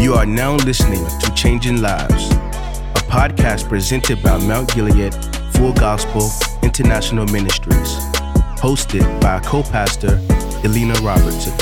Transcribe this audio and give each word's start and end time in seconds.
You 0.00 0.14
are 0.14 0.24
now 0.24 0.54
listening 0.54 1.04
to 1.18 1.32
Changing 1.34 1.82
Lives, 1.82 2.30
a 2.30 3.02
podcast 3.10 3.68
presented 3.68 4.22
by 4.22 4.38
Mount 4.38 4.72
Gilead 4.72 5.12
Full 5.54 5.72
Gospel 5.72 6.30
International 6.62 7.26
Ministries, 7.26 7.96
hosted 8.60 9.20
by 9.20 9.40
co 9.40 9.64
pastor 9.64 10.20
Elena 10.62 10.94
Robertson. 11.00 11.52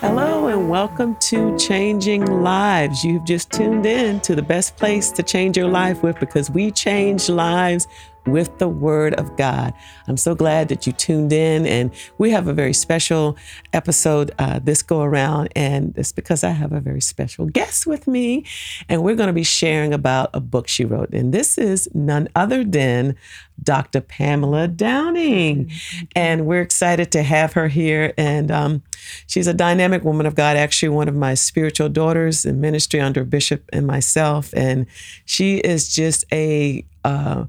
Hello 0.00 0.46
and 0.46 0.70
welcome 0.70 1.16
to 1.16 1.58
Changing 1.58 2.24
Lives. 2.24 3.04
You've 3.04 3.24
just 3.24 3.50
tuned 3.50 3.86
in 3.86 4.20
to 4.20 4.36
the 4.36 4.42
best 4.42 4.76
place 4.76 5.10
to 5.12 5.24
change 5.24 5.56
your 5.56 5.68
life 5.68 6.04
with 6.04 6.20
because 6.20 6.48
we 6.48 6.70
change 6.70 7.28
lives 7.28 7.88
with 8.26 8.58
the 8.58 8.68
Word 8.68 9.14
of 9.14 9.36
God. 9.36 9.72
I'm 10.06 10.16
so 10.16 10.34
glad 10.34 10.68
that 10.68 10.86
you 10.86 10.92
tuned 10.92 11.32
in, 11.32 11.66
and 11.66 11.90
we 12.18 12.30
have 12.30 12.48
a 12.48 12.52
very 12.52 12.74
special 12.74 13.36
episode 13.72 14.32
uh, 14.38 14.58
this 14.58 14.82
go 14.82 15.02
around, 15.02 15.50
and 15.56 15.96
it's 15.96 16.12
because 16.12 16.44
I 16.44 16.50
have 16.50 16.72
a 16.72 16.80
very 16.80 17.00
special 17.00 17.46
guest 17.46 17.86
with 17.86 18.06
me, 18.06 18.44
and 18.88 19.02
we're 19.02 19.14
going 19.14 19.28
to 19.28 19.32
be 19.32 19.44
sharing 19.44 19.92
about 19.92 20.30
a 20.34 20.40
book 20.40 20.68
she 20.68 20.84
wrote, 20.84 21.10
and 21.12 21.32
this 21.32 21.58
is 21.58 21.88
none 21.94 22.28
other 22.34 22.64
than 22.64 23.16
Dr. 23.62 24.00
Pamela 24.00 24.68
Downing, 24.68 25.70
and 26.14 26.46
we're 26.46 26.62
excited 26.62 27.12
to 27.12 27.22
have 27.22 27.52
her 27.54 27.68
here, 27.68 28.12
and 28.16 28.50
um, 28.50 28.82
she's 29.26 29.46
a 29.46 29.54
dynamic 29.54 30.04
woman 30.04 30.26
of 30.26 30.34
God, 30.34 30.56
actually 30.56 30.90
one 30.90 31.08
of 31.08 31.14
my 31.14 31.34
spiritual 31.34 31.88
daughters 31.88 32.44
in 32.44 32.60
ministry 32.60 33.00
under 33.00 33.24
Bishop 33.24 33.68
and 33.72 33.86
myself, 33.86 34.52
and 34.54 34.86
she 35.24 35.58
is 35.58 35.94
just 35.94 36.24
a 36.32 36.84
uh, 37.04 37.44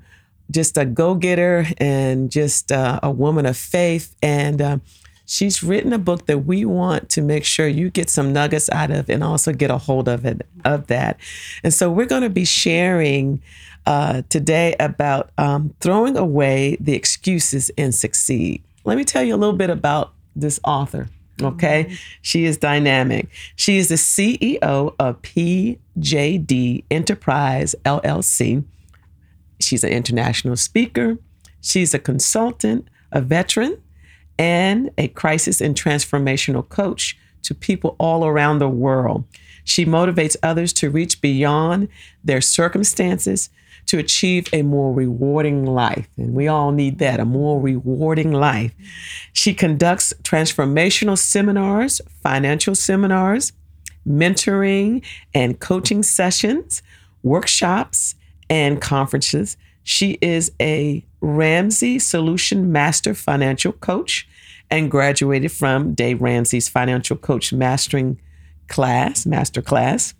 just 0.52 0.78
a 0.78 0.86
go 0.86 1.16
getter 1.16 1.66
and 1.78 2.32
just 2.32 2.72
uh, 2.72 3.00
a 3.02 3.10
woman 3.10 3.46
of 3.46 3.58
faith. 3.58 4.16
And 4.22 4.62
uh, 4.62 4.78
she's 5.26 5.64
written 5.64 5.94
a 5.94 5.98
book 5.98 6.26
that 6.28 6.40
we 6.40 6.66
want 6.66 7.10
to 7.10 7.22
make 7.22 7.46
sure 7.46 7.68
you 7.68 7.90
get 7.90 8.10
some 8.10 8.34
nuggets 8.34 8.70
out 8.70 8.92
of 8.92 9.10
and 9.10 9.24
also 9.24 9.54
get 9.54 9.72
a 9.72 9.78
hold 9.78 10.08
of 10.08 10.26
it 10.26 10.46
of 10.66 10.88
that. 10.88 11.18
And 11.64 11.74
so 11.74 11.90
we're 11.90 12.06
going 12.06 12.24
to 12.24 12.30
be 12.30 12.46
sharing 12.46 13.42
uh, 13.86 14.22
today 14.30 14.76
about 14.80 15.32
um, 15.38 15.74
throwing 15.80 16.18
away 16.18 16.78
the 16.80 16.94
excuses 16.94 17.72
and 17.78 17.96
succeed. 17.96 18.62
Let 18.84 18.98
me 18.98 19.04
tell 19.04 19.24
you 19.24 19.36
a 19.36 19.38
little 19.38 19.56
bit 19.56 19.70
about 19.70 20.14
this 20.36 20.60
author. 20.64 21.10
Okay. 21.42 21.86
Mm-hmm. 21.86 21.96
She 22.22 22.46
is 22.46 22.58
dynamic. 22.58 23.28
She 23.56 23.78
is 23.78 23.90
the 23.90 23.96
CEO 23.96 24.96
of 25.00 25.22
PJD 25.22 26.84
Enterprise 26.92 27.76
LLC 27.86 28.64
She's 29.62 29.84
an 29.84 29.92
international 29.92 30.56
speaker. 30.56 31.18
She's 31.62 31.94
a 31.94 32.00
consultant, 32.00 32.88
a 33.12 33.22
veteran, 33.22 33.82
and 34.38 34.90
a 34.98 35.08
crisis 35.10 35.62
and 35.62 35.76
transformational 35.76 36.68
coach 36.68 37.18
to 37.44 37.54
people 37.54 37.96
all 38.00 38.26
around 38.26 38.60
the 38.60 38.70
world. 38.70 39.26
She 39.64 39.86
motivates 39.86 40.36
others 40.42 40.74
to 40.74 40.90
reach 40.90 41.22
beyond 41.22 41.88
their 42.24 42.42
circumstances 42.42 43.50
to 43.88 43.98
achieve 43.98 44.48
a 44.54 44.62
more 44.62 44.94
rewarding 44.94 45.66
life. 45.66 46.08
And 46.18 46.34
we 46.34 46.48
all 46.48 46.72
need 46.72 47.00
that, 47.00 47.20
a 47.20 47.26
more 47.26 47.60
rewarding 47.60 48.32
life. 48.32 48.74
She 49.34 49.54
conducts 49.54 50.14
transformational 50.24 51.18
seminars, 51.18 52.02
financial 52.24 52.76
seminars, 52.76 53.54
mentoring 54.08 55.04
and 55.34 55.60
coaching 55.60 56.04
sessions, 56.04 56.82
workshops, 57.24 58.16
and 58.52 58.82
conferences. 58.82 59.58
She 59.84 60.20
is 60.22 60.52
a 60.62 61.04
Ramsey 61.22 61.98
Solution 61.98 62.72
Master 62.72 63.16
Financial 63.16 63.72
Coach 63.72 64.28
and 64.70 64.92
graduated 64.92 65.52
from 65.52 65.94
Dave 65.94 66.22
Ramsey's 66.22 66.68
Financial 66.68 67.16
Coach 67.16 67.54
Mastering 67.54 68.20
class, 68.68 69.26
master 69.26 69.62
class. 69.62 70.14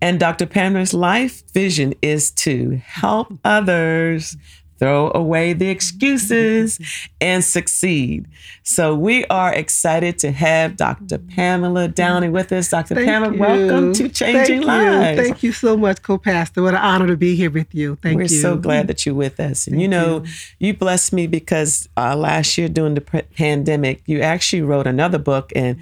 And 0.00 0.18
Dr. 0.18 0.46
Pamela's 0.46 0.94
life 0.94 1.44
vision 1.52 1.94
is 2.02 2.30
to 2.32 2.80
help 2.84 3.32
others 3.44 4.36
throw 4.80 5.12
away 5.14 5.52
the 5.52 5.68
excuses 5.68 6.80
and 7.20 7.44
succeed. 7.44 8.26
So 8.62 8.94
we 8.94 9.26
are 9.26 9.52
excited 9.52 10.18
to 10.20 10.32
have 10.32 10.76
Dr. 10.76 11.18
Pamela 11.18 11.86
Downing 11.86 12.32
with 12.32 12.50
us. 12.50 12.70
Dr. 12.70 12.94
Thank 12.94 13.06
Pamela, 13.06 13.34
you. 13.34 13.38
welcome 13.38 13.92
to 13.92 14.08
Changing 14.08 14.62
Thank 14.62 14.64
Lives. 14.64 15.18
You. 15.18 15.24
Thank 15.24 15.42
you 15.42 15.52
so 15.52 15.76
much, 15.76 16.00
co-pastor. 16.02 16.62
What 16.62 16.74
an 16.74 16.80
honor 16.80 17.06
to 17.08 17.16
be 17.16 17.36
here 17.36 17.50
with 17.50 17.74
you. 17.74 17.96
Thank 17.96 18.14
you. 18.14 18.18
We're 18.20 18.28
so 18.28 18.56
glad 18.56 18.88
that 18.88 19.04
you're 19.04 19.14
with 19.14 19.38
us. 19.38 19.66
And 19.66 19.74
Thank 19.74 19.82
you 19.82 19.88
know, 19.88 20.24
you. 20.58 20.68
you. 20.68 20.74
blessed 20.74 21.12
me 21.12 21.26
because 21.26 21.86
uh, 21.98 22.16
last 22.16 22.56
year 22.56 22.68
during 22.68 22.94
the 22.94 23.02
pandemic, 23.02 24.02
you 24.06 24.22
actually 24.22 24.62
wrote 24.62 24.86
another 24.86 25.18
book 25.18 25.52
and 25.54 25.78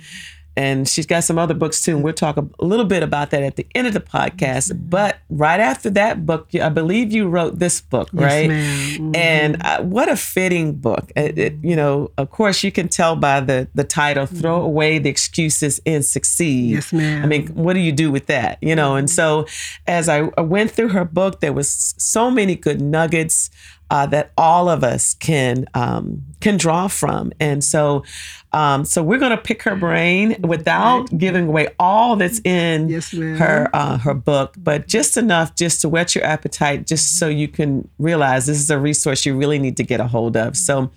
and 0.58 0.88
she's 0.88 1.06
got 1.06 1.22
some 1.24 1.38
other 1.38 1.54
books 1.54 1.80
too. 1.84 1.94
And 1.94 2.02
we'll 2.04 2.14
talk 2.26 2.36
a 2.36 2.44
little 2.72 2.84
bit 2.94 3.02
about 3.02 3.30
that 3.30 3.42
at 3.42 3.54
the 3.56 3.66
end 3.74 3.86
of 3.86 3.94
the 3.94 4.00
podcast. 4.19 4.66
But 4.91 5.12
right 5.30 5.60
after 5.60 5.88
that 5.91 6.26
book, 6.26 6.48
I 6.60 6.69
believe 6.80 7.12
you 7.12 7.28
wrote 7.28 7.58
this 7.64 7.80
book, 7.80 8.08
Yes, 8.12 8.22
right? 8.22 8.48
ma'am. 8.48 8.98
Mhm. 9.12 9.16
And 9.16 9.50
uh, 9.62 9.82
what 9.82 10.08
a 10.08 10.16
fitting 10.16 10.69
book. 10.74 11.04
It- 11.16 11.38
it- 11.38 11.56
you 11.62 11.76
know, 11.76 12.10
of 12.19 12.26
course, 12.30 12.64
you 12.64 12.72
can 12.72 12.88
tell 12.88 13.14
by 13.16 13.41
the 13.41 13.58
the 13.74 13.84
title, 13.84 14.26
"Throw 14.26 14.58
Away 14.70 14.98
the 14.98 15.10
Excuses 15.16 15.80
and 15.86 16.04
Succeed." 16.04 16.70
Yes, 16.76 16.92
ma'am. 16.92 17.22
I 17.25 17.26
mean, 17.26 17.46
what 17.64 17.75
do 17.75 17.80
you 17.80 17.92
do 18.04 18.10
with 18.10 18.26
that? 18.26 18.58
You 18.60 18.75
know, 18.75 18.96
and 18.96 19.08
so 19.08 19.46
as 19.86 20.08
I 20.08 20.19
I 20.36 20.42
went 20.56 20.70
through 20.75 20.90
her 20.98 21.04
book, 21.04 21.40
there 21.40 21.52
was 21.60 21.94
so 21.98 22.30
many 22.30 22.54
good 22.56 22.80
nuggets 22.80 23.50
uh, 23.91 24.06
that 24.06 24.32
all 24.37 24.69
of 24.69 24.84
us 24.84 25.15
can 25.15 25.66
um, 25.75 26.22
can 26.41 26.56
draw 26.56 26.88
from, 26.88 27.32
and 27.41 27.62
so 27.65 28.04
um, 28.53 28.84
so 28.84 29.03
we're 29.03 29.19
going 29.19 29.31
to 29.37 29.43
pick 29.43 29.62
her 29.62 29.75
brain 29.76 30.37
without 30.43 31.06
giving 31.19 31.49
away 31.49 31.69
all 31.78 32.16
that's 32.16 32.41
in 32.44 32.88
Yes, 32.88 33.12
her 33.12 33.69
uh, 33.72 33.99
her 33.99 34.15
book, 34.15 34.54
but 34.59 34.88
just 34.88 35.16
enough 35.16 35.54
just 35.54 35.81
to 35.82 35.88
whet 35.88 36.15
your 36.15 36.25
appetite, 36.25 36.87
just 36.87 37.19
so 37.19 37.28
you 37.28 37.49
can 37.49 37.88
realize 37.99 38.47
this 38.47 38.59
is 38.60 38.71
a 38.71 38.78
resource 38.78 39.25
you 39.26 39.37
really 39.37 39.59
need 39.59 39.76
to 39.78 39.82
get 39.84 40.00
a 40.00 40.06
hold 40.06 40.37
of. 40.37 40.56
So, 40.56 40.91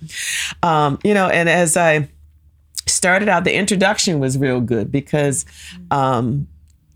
um, 0.63 1.00
you 1.03 1.13
know, 1.13 1.28
and 1.28 1.47
as 1.50 1.75
I 1.78 2.09
started 2.88 3.29
out, 3.29 3.44
the 3.44 3.53
introduction 3.53 4.19
was 4.19 4.38
real 4.38 4.59
good 4.62 4.91
because 4.91 5.46
um, 5.91 6.47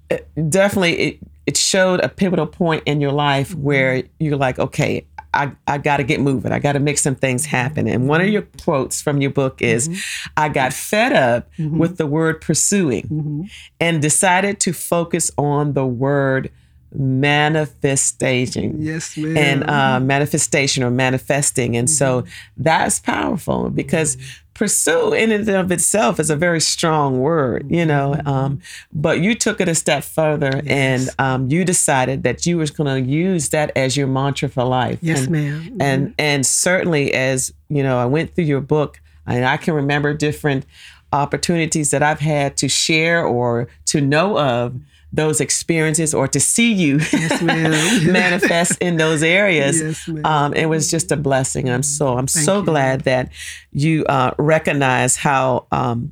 it- 0.10 0.28
definitely 0.50 0.94
it, 1.00 1.20
it 1.46 1.58
showed 1.58 2.00
a 2.02 2.10
pivotal 2.10 2.48
point 2.48 2.84
in 2.86 3.02
your 3.02 3.12
life 3.12 3.54
where 3.56 4.04
you're 4.20 4.38
like, 4.38 4.58
okay, 4.60 5.06
I, 5.36 5.52
I 5.68 5.78
got 5.78 5.98
to 5.98 6.04
get 6.04 6.22
moving. 6.22 6.52
I 6.52 6.60
got 6.60 6.74
to 6.74 6.80
make 6.80 6.98
some 6.98 7.16
things 7.16 7.46
happen. 7.46 7.88
And 7.88 8.08
one 8.08 8.22
of 8.22 8.28
your 8.28 8.44
quotes 8.64 9.02
from 9.02 9.22
your 9.22 9.32
book 9.32 9.62
is, 9.62 9.90
mm-hmm. 9.90 10.30
I 10.38 10.50
got 10.50 10.74
fed 10.74 11.14
up 11.14 11.52
mm-hmm. 11.58 11.78
with 11.78 11.98
the 11.98 12.08
word 12.08 12.42
pursuing 12.42 13.04
mm-hmm. 13.04 13.42
and 13.80 14.02
decided 14.02 14.60
to 14.62 14.74
focus 14.74 15.32
on 15.38 15.74
the 15.74 15.86
word 15.86 16.52
manifestation 16.94 18.82
Yes, 18.82 19.18
ma'am. 19.18 19.38
and 19.38 19.70
uh, 19.70 20.00
manifestation 20.00 20.84
or 20.84 20.92
manifesting. 20.92 21.76
And 21.76 21.90
so 21.90 22.24
that's 22.58 23.00
powerful 23.00 23.70
because 23.70 24.18
pursue 24.54 25.12
in 25.14 25.32
and 25.34 25.48
of 25.50 25.70
itself 25.72 26.20
is 26.20 26.30
a 26.30 26.36
very 26.36 26.62
strong 26.62 27.20
word, 27.20 27.66
you 27.70 27.86
know. 27.86 28.20
Um, 28.26 28.62
but 28.94 29.20
you 29.20 29.36
took 29.36 29.60
it 29.60 29.68
a 29.68 29.76
step 29.76 30.04
further 30.04 30.62
and 30.66 31.10
um, 31.20 31.50
you 31.52 31.66
decided 31.66 32.24
that 32.24 32.46
you 32.46 32.58
were 32.58 32.66
going 32.68 33.04
to 33.04 33.10
use 33.10 33.50
that 33.50 33.72
as 33.76 33.98
your 33.98 34.08
mantra 34.08 34.48
for 34.50 34.64
life. 34.64 35.00
Yes, 35.02 35.24
and, 35.24 35.32
ma'am. 35.32 35.78
And 35.80 36.16
and 36.18 36.46
certainly 36.46 37.14
as 37.14 37.54
you 37.70 37.84
know, 37.84 37.98
I 37.98 38.06
went 38.06 38.34
through 38.34 38.46
your 38.46 38.62
book 38.62 39.02
and 39.28 39.46
I 39.46 39.58
can 39.58 39.74
remember 39.74 40.14
different 40.14 40.66
opportunities 41.12 41.92
that 41.92 42.04
I've 42.04 42.20
had 42.20 42.58
to 42.58 42.68
share 42.70 43.26
or 43.26 43.68
to 43.88 44.02
know 44.02 44.38
of 44.40 44.76
those 45.16 45.40
experiences 45.40 46.14
or 46.14 46.28
to 46.28 46.40
see 46.40 46.74
you 46.74 46.98
ma'am. 47.42 48.12
manifest 48.12 48.78
in 48.82 48.98
those 48.98 49.24
areas. 49.24 49.82
Yes, 49.82 50.08
ma'am. 50.08 50.26
um, 50.26 50.54
it 50.54 50.66
was 50.68 50.92
just 50.92 51.12
a 51.12 51.18
blessing. 51.18 51.70
I'm 51.70 51.84
so 51.84 52.18
I'm 52.18 52.28
so 52.28 52.60
you. 52.60 52.66
glad 52.66 53.02
that 53.02 53.32
you 53.72 54.04
uh, 54.06 54.32
recognize 54.38 55.16
how 55.16 55.68
um, 55.72 56.12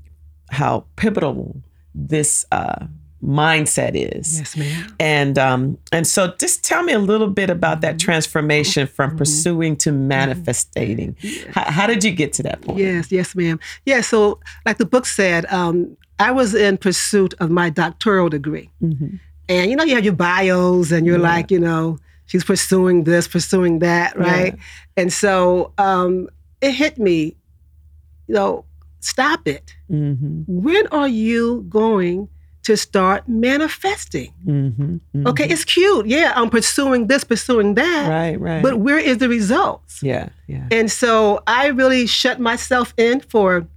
how 0.49 0.85
pivotal 0.95 1.61
this 1.93 2.45
uh, 2.51 2.85
mindset 3.23 3.91
is. 3.93 4.39
Yes, 4.39 4.57
ma'am. 4.57 4.95
And 4.99 5.37
um, 5.37 5.77
and 5.91 6.07
so 6.07 6.33
just 6.39 6.63
tell 6.63 6.83
me 6.83 6.93
a 6.93 6.99
little 6.99 7.29
bit 7.29 7.49
about 7.49 7.81
that 7.81 7.99
transformation 7.99 8.87
from 8.87 9.17
pursuing 9.17 9.75
to 9.77 9.91
manifesting. 9.91 11.15
How, 11.51 11.71
how 11.71 11.87
did 11.87 12.03
you 12.03 12.11
get 12.11 12.33
to 12.33 12.43
that 12.43 12.61
point? 12.61 12.79
Yes, 12.79 13.11
yes, 13.11 13.35
ma'am. 13.35 13.59
Yeah, 13.85 14.01
so 14.01 14.39
like 14.65 14.77
the 14.77 14.85
book 14.85 15.05
said, 15.05 15.45
um, 15.47 15.97
I 16.19 16.31
was 16.31 16.53
in 16.53 16.77
pursuit 16.77 17.33
of 17.39 17.49
my 17.49 17.69
doctoral 17.69 18.29
degree. 18.29 18.69
Mm-hmm. 18.81 19.15
And 19.49 19.69
you 19.69 19.75
know, 19.75 19.83
you 19.83 19.95
have 19.95 20.05
your 20.05 20.13
bios 20.13 20.91
and 20.91 21.05
you're 21.05 21.19
like, 21.19 21.51
you 21.51 21.59
know, 21.59 21.99
she's 22.27 22.43
pursuing 22.43 23.03
this, 23.03 23.27
pursuing 23.27 23.79
that, 23.79 24.17
right? 24.17 24.55
And 24.95 25.11
so 25.11 25.73
um, 25.77 26.29
it 26.61 26.71
hit 26.71 26.97
me, 26.97 27.35
you 28.27 28.35
know, 28.35 28.63
stop 29.01 29.47
it. 29.47 29.75
Mm-hmm, 29.91 30.43
When 30.47 30.87
are 30.87 31.09
you 31.09 31.65
going 31.67 32.29
to 32.63 32.77
start 32.77 33.27
manifesting? 33.27 34.31
mm-hmm, 34.47 35.27
Okay, 35.27 35.45
it's 35.49 35.65
cute. 35.65 36.05
Yeah, 36.07 36.31
I'm 36.35 36.49
pursuing 36.49 37.07
this, 37.07 37.25
pursuing 37.25 37.73
that. 37.73 38.07
Right, 38.09 38.39
right. 38.39 38.63
But 38.63 38.77
where 38.79 38.97
is 38.99 39.17
the 39.17 39.27
results? 39.27 40.01
yeah, 40.01 40.29
yeah. 40.47 40.67
And 40.71 40.89
so 40.89 41.43
I 41.47 41.67
really 41.67 42.07
shut 42.07 42.39
myself 42.39 42.93
in 42.97 43.19
for 43.19 43.67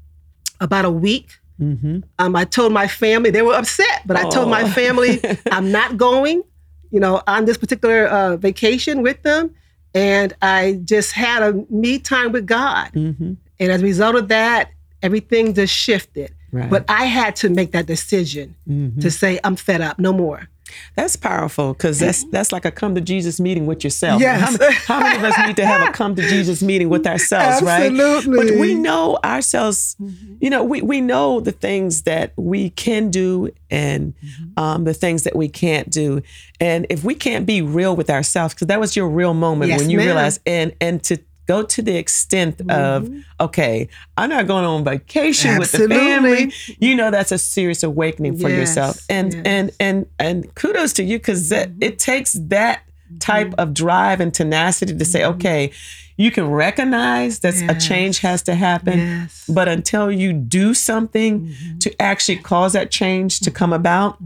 about 0.61 0.85
a 0.85 0.91
week 0.91 1.39
Mm-hmm. 1.61 2.00
Um, 2.19 2.37
I 2.37 2.44
told 2.44 2.73
my 2.73 2.87
family 2.88 3.31
they 3.31 3.43
were 3.43 3.55
upset, 3.55 4.03
but 4.06 4.17
I 4.17 4.29
told 4.29 4.49
my 4.50 4.62
Oh. 4.62 4.69
family 4.69 5.20
I'm 5.50 5.70
not 5.73 5.97
going. 5.97 6.43
You 6.91 7.00
know, 7.00 7.20
on 7.26 7.44
this 7.47 7.56
particular 7.58 8.06
uh, 8.06 8.37
vacation 8.37 9.03
with 9.03 9.20
them, 9.23 9.55
and 9.94 10.32
I 10.41 10.81
just 10.85 11.12
had 11.12 11.43
a 11.43 11.53
me 11.69 11.99
time 11.99 12.31
with 12.32 12.47
God. 12.47 12.93
Mm-hmm. 12.93 13.32
And 13.58 13.73
as 13.73 13.82
a 13.82 13.85
result 13.85 14.14
of 14.14 14.29
that, 14.29 14.70
everything 15.03 15.53
just 15.55 15.75
shifted. 15.75 16.32
Right. 16.53 16.70
But 16.70 16.85
I 16.88 17.05
had 17.06 17.35
to 17.37 17.49
make 17.50 17.73
that 17.73 17.87
decision 17.87 18.55
Mm-hmm. 18.69 19.00
to 19.00 19.11
say 19.11 19.41
I'm 19.44 19.56
fed 19.56 19.81
up, 19.81 19.99
no 19.99 20.12
more. 20.12 20.49
That's 20.95 21.17
powerful 21.17 21.73
because 21.73 21.99
that's 21.99 22.23
mm-hmm. 22.23 22.31
that's 22.31 22.53
like 22.53 22.65
a 22.65 22.71
come 22.71 22.95
to 22.95 23.01
Jesus 23.01 23.39
meeting 23.39 23.67
with 23.67 23.85
yourself. 23.85 24.21
Yes. 24.21 24.41
How, 24.41 24.59
many- 24.59 24.75
how 24.75 25.01
many 25.01 25.17
of 25.17 25.25
us 25.25 25.47
need 25.47 25.57
to 25.57 25.67
have 25.67 25.89
a 25.89 25.93
come 25.93 26.15
to 26.17 26.23
Jesus 26.23 26.63
meeting 26.63 26.89
with 26.89 27.07
ourselves, 27.07 27.63
right? 27.63 27.91
Absolutely. 27.91 28.53
But 28.53 28.61
we 28.61 28.75
know 28.75 29.19
ourselves, 29.25 29.97
mm-hmm. 30.01 30.37
you 30.41 30.51
know, 30.51 30.65
we, 30.65 30.83
we 30.83 31.01
know 31.01 31.41
the 31.41 31.53
things 31.53 32.03
that 32.03 32.33
we 32.37 32.71
can 32.71 33.11
do 33.11 33.51
and 33.71 34.15
mm-hmm. 34.17 34.59
um, 34.59 34.85
the 34.85 34.95
things 34.95 35.25
that 35.25 35.37
we 35.37 35.49
can't 35.49 35.91
do. 35.91 36.23
And 36.61 36.87
if 36.91 37.05
we 37.05 37.15
can't 37.15 37.47
be 37.47 37.63
real 37.63 37.95
with 37.95 38.11
ourselves, 38.11 38.55
because 38.55 38.69
that 38.69 38.81
was 38.81 38.97
your 38.97 39.09
real 39.09 39.35
moment 39.35 39.71
Yes, 39.71 39.81
when 39.81 39.91
you 39.91 39.99
ma'am. 39.99 40.07
realized 40.07 40.41
and 40.47 40.75
and 40.81 41.03
to 41.05 41.19
go 41.46 41.62
to 41.62 41.82
the 41.82 41.96
extent 41.96 42.60
of 42.62 43.04
mm-hmm. 43.04 43.20
okay 43.40 43.88
i'm 44.16 44.31
not 44.31 44.46
going 44.46 44.64
on 44.64 44.84
vacation 44.84 45.58
with 45.58 45.72
the 45.72 45.88
family. 45.88 46.52
You 46.78 46.94
know 46.94 47.10
that's 47.10 47.32
a 47.32 47.38
serious 47.38 47.82
awakening 47.82 48.38
for 48.38 48.48
Yes, 48.48 48.58
yourself. 48.58 49.04
And 49.08 49.32
yes. 49.32 49.43
and 49.46 49.70
and 49.81 50.06
and 50.19 50.54
kudos 50.54 50.93
to 50.94 51.02
you 51.02 51.19
because 51.19 51.50
mm-hmm. 51.50 51.78
it 51.81 51.98
takes 51.98 52.32
that 52.34 52.82
type 53.20 53.48
mm-hmm. 53.48 53.60
of 53.60 53.75
drive 53.75 54.20
and 54.20 54.32
tenacity 54.34 54.96
to 54.96 55.04
say 55.04 55.25
okay 55.25 55.72
you 56.19 56.31
can 56.31 56.48
recognize 56.50 57.40
that 57.40 57.54
a 57.69 57.78
change 57.78 58.20
has 58.20 58.43
to 58.43 58.54
happen 58.54 58.98
Yes. 58.98 59.44
but 59.48 59.69
until 59.69 60.10
you 60.10 60.32
do 60.32 60.75
something 60.75 61.54
to 61.81 62.02
actually 62.02 62.38
cause 62.38 62.72
that 62.72 62.90
change 62.90 63.40
to 63.40 63.50
come 63.50 63.72
about 63.72 64.19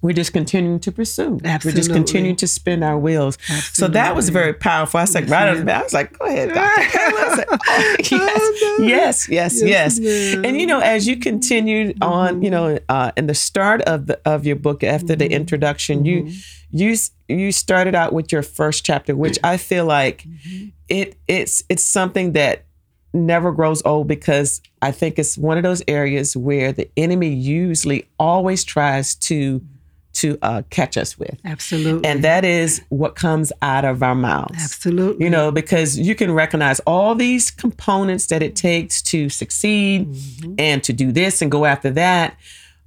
we're 0.00 0.12
just 0.12 0.32
continuing 0.32 0.78
to 0.80 0.92
pursue. 0.92 1.30
We're 1.30 1.38
just 1.38 1.66
Absolutely. 1.66 1.94
continuing 1.94 2.36
to 2.36 2.46
spin 2.46 2.82
our 2.82 2.98
wheels. 2.98 3.36
So 3.72 3.88
that 3.88 4.14
was 4.14 4.28
very 4.28 4.52
powerful. 4.52 4.98
I 4.98 5.02
was 5.02 5.14
like, 5.14 5.28
right 5.28 5.48
on 5.48 5.58
the 5.58 5.64
bat, 5.64 5.80
I 5.80 5.82
was 5.84 5.92
like, 5.94 6.18
go 6.18 6.26
ahead, 6.26 6.54
Dr. 6.54 7.44
Oh, 8.12 8.76
yes, 8.80 9.28
yes, 9.28 9.28
yes, 9.28 9.62
yes. 9.62 9.98
Yes, 9.98 10.34
And 10.44 10.60
you 10.60 10.66
know, 10.66 10.80
as 10.80 11.06
you 11.06 11.16
continued 11.16 11.98
on, 12.02 12.42
you 12.42 12.50
know, 12.50 12.78
uh, 12.88 13.12
in 13.16 13.26
the 13.26 13.34
start 13.34 13.82
of 13.82 14.06
the 14.06 14.20
of 14.24 14.46
your 14.46 14.56
book 14.56 14.84
after 14.84 15.16
the 15.16 15.30
introduction, 15.30 16.04
you 16.04 16.30
you 16.70 16.96
you 17.28 17.52
started 17.52 17.94
out 17.94 18.12
with 18.12 18.30
your 18.32 18.42
first 18.42 18.84
chapter, 18.84 19.16
which 19.16 19.38
I 19.42 19.56
feel 19.56 19.84
like 19.84 20.26
it 20.88 21.16
it's 21.26 21.62
it's 21.68 21.82
something 21.82 22.32
that 22.32 22.64
never 23.14 23.52
grows 23.52 23.82
old 23.84 24.06
because 24.06 24.60
I 24.82 24.92
think 24.92 25.18
it's 25.18 25.38
one 25.38 25.56
of 25.56 25.62
those 25.62 25.82
areas 25.88 26.36
where 26.36 26.72
the 26.72 26.88
enemy 26.96 27.28
usually 27.28 28.06
always 28.18 28.64
tries 28.64 29.14
to 29.16 29.62
to 30.18 30.38
uh, 30.42 30.62
catch 30.70 30.96
us 30.96 31.18
with, 31.18 31.38
Absolutely. 31.44 32.08
and 32.08 32.22
that 32.24 32.44
is 32.44 32.82
what 32.88 33.14
comes 33.14 33.52
out 33.62 33.84
of 33.84 34.02
our 34.02 34.14
mouths. 34.14 34.62
Absolutely. 34.62 35.24
You 35.24 35.30
know, 35.30 35.50
because 35.50 35.98
you 35.98 36.14
can 36.14 36.32
recognize 36.32 36.80
all 36.80 37.14
these 37.14 37.50
components 37.50 38.26
that 38.26 38.42
it 38.42 38.56
takes 38.56 39.02
to 39.02 39.28
succeed 39.28 40.14
and 40.58 40.82
to 40.84 40.92
do 40.92 41.12
this 41.12 41.42
and 41.42 41.50
go 41.50 41.64
after 41.64 41.90
that. 41.90 42.36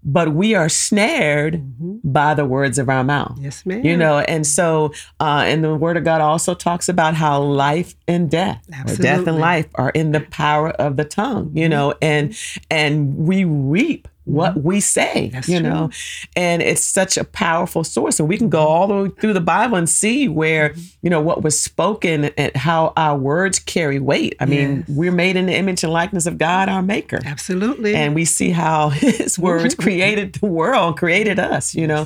But 0.04 0.34
we 0.34 0.56
are 0.56 0.68
snared 0.68 1.62
by 2.04 2.34
the 2.34 2.44
words 2.44 2.80
of 2.80 2.90
our 2.90 3.04
mouth. 3.04 3.38
Yes, 3.40 3.64
ma'am. 3.68 3.86
You 3.86 3.96
know, 3.96 4.18
and 4.18 4.48
so, 4.48 4.94
uh, 5.20 5.44
and 5.46 5.64
the 5.64 5.76
Word 5.76 5.96
of 5.96 6.04
God 6.04 6.22
also 6.22 6.56
talks 6.56 6.90
about 6.90 7.14
how 7.14 7.40
life 7.40 7.94
and 8.08 8.30
death, 8.30 8.66
death 8.98 9.28
and 9.28 9.38
life, 9.38 9.68
are 9.76 9.92
in 9.92 10.12
the 10.12 10.22
power 10.22 10.72
of 10.72 10.98
the 10.98 11.06
tongue. 11.06 11.52
You 11.54 11.70
know, 11.70 11.94
and 12.02 12.36
and 12.72 13.16
we 13.16 13.44
reap 13.44 14.08
what 14.26 14.64
we 14.64 14.80
say. 14.80 15.30
That's 15.34 15.50
you 15.50 15.60
true. 15.60 15.70
know, 15.70 15.90
and 16.36 16.62
it's 16.62 16.86
such 16.86 17.18
a 17.18 17.24
powerful 17.24 17.84
source, 17.84 18.20
and 18.20 18.30
we 18.30 18.38
can 18.38 18.50
go 18.50 18.68
all 18.68 18.88
the 18.88 18.94
way 18.94 19.10
through 19.20 19.34
the 19.34 19.42
Bible 19.42 19.78
and 19.78 19.90
see 19.90 20.28
where 20.28 20.74
you 21.02 21.10
know 21.10 21.20
what 21.22 21.42
was 21.44 21.60
spoken 21.60 22.26
and 22.26 22.56
how 22.56 22.94
our 22.96 23.18
words 23.18 23.60
carry 23.60 24.00
weight. 24.00 24.36
I 24.40 24.46
mean, 24.46 24.86
Yes. 24.88 24.90
we're 24.90 25.12
made 25.12 25.36
in 25.38 25.48
the 25.48 25.56
image 25.56 25.84
and 25.84 25.92
likeness 25.92 26.26
of 26.28 26.38
God, 26.38 26.70
our 26.70 26.82
Maker 26.82 27.20
Absolutely. 27.26 27.96
and 27.96 28.14
we 28.16 28.26
see 28.26 28.52
how 28.52 28.90
his 28.90 29.40
words 29.40 29.76
created 29.76 30.34
the 30.34 30.46
world 30.46 30.98
created 30.98 31.40
us 31.40 31.74
you 31.76 31.88
know 31.88 32.06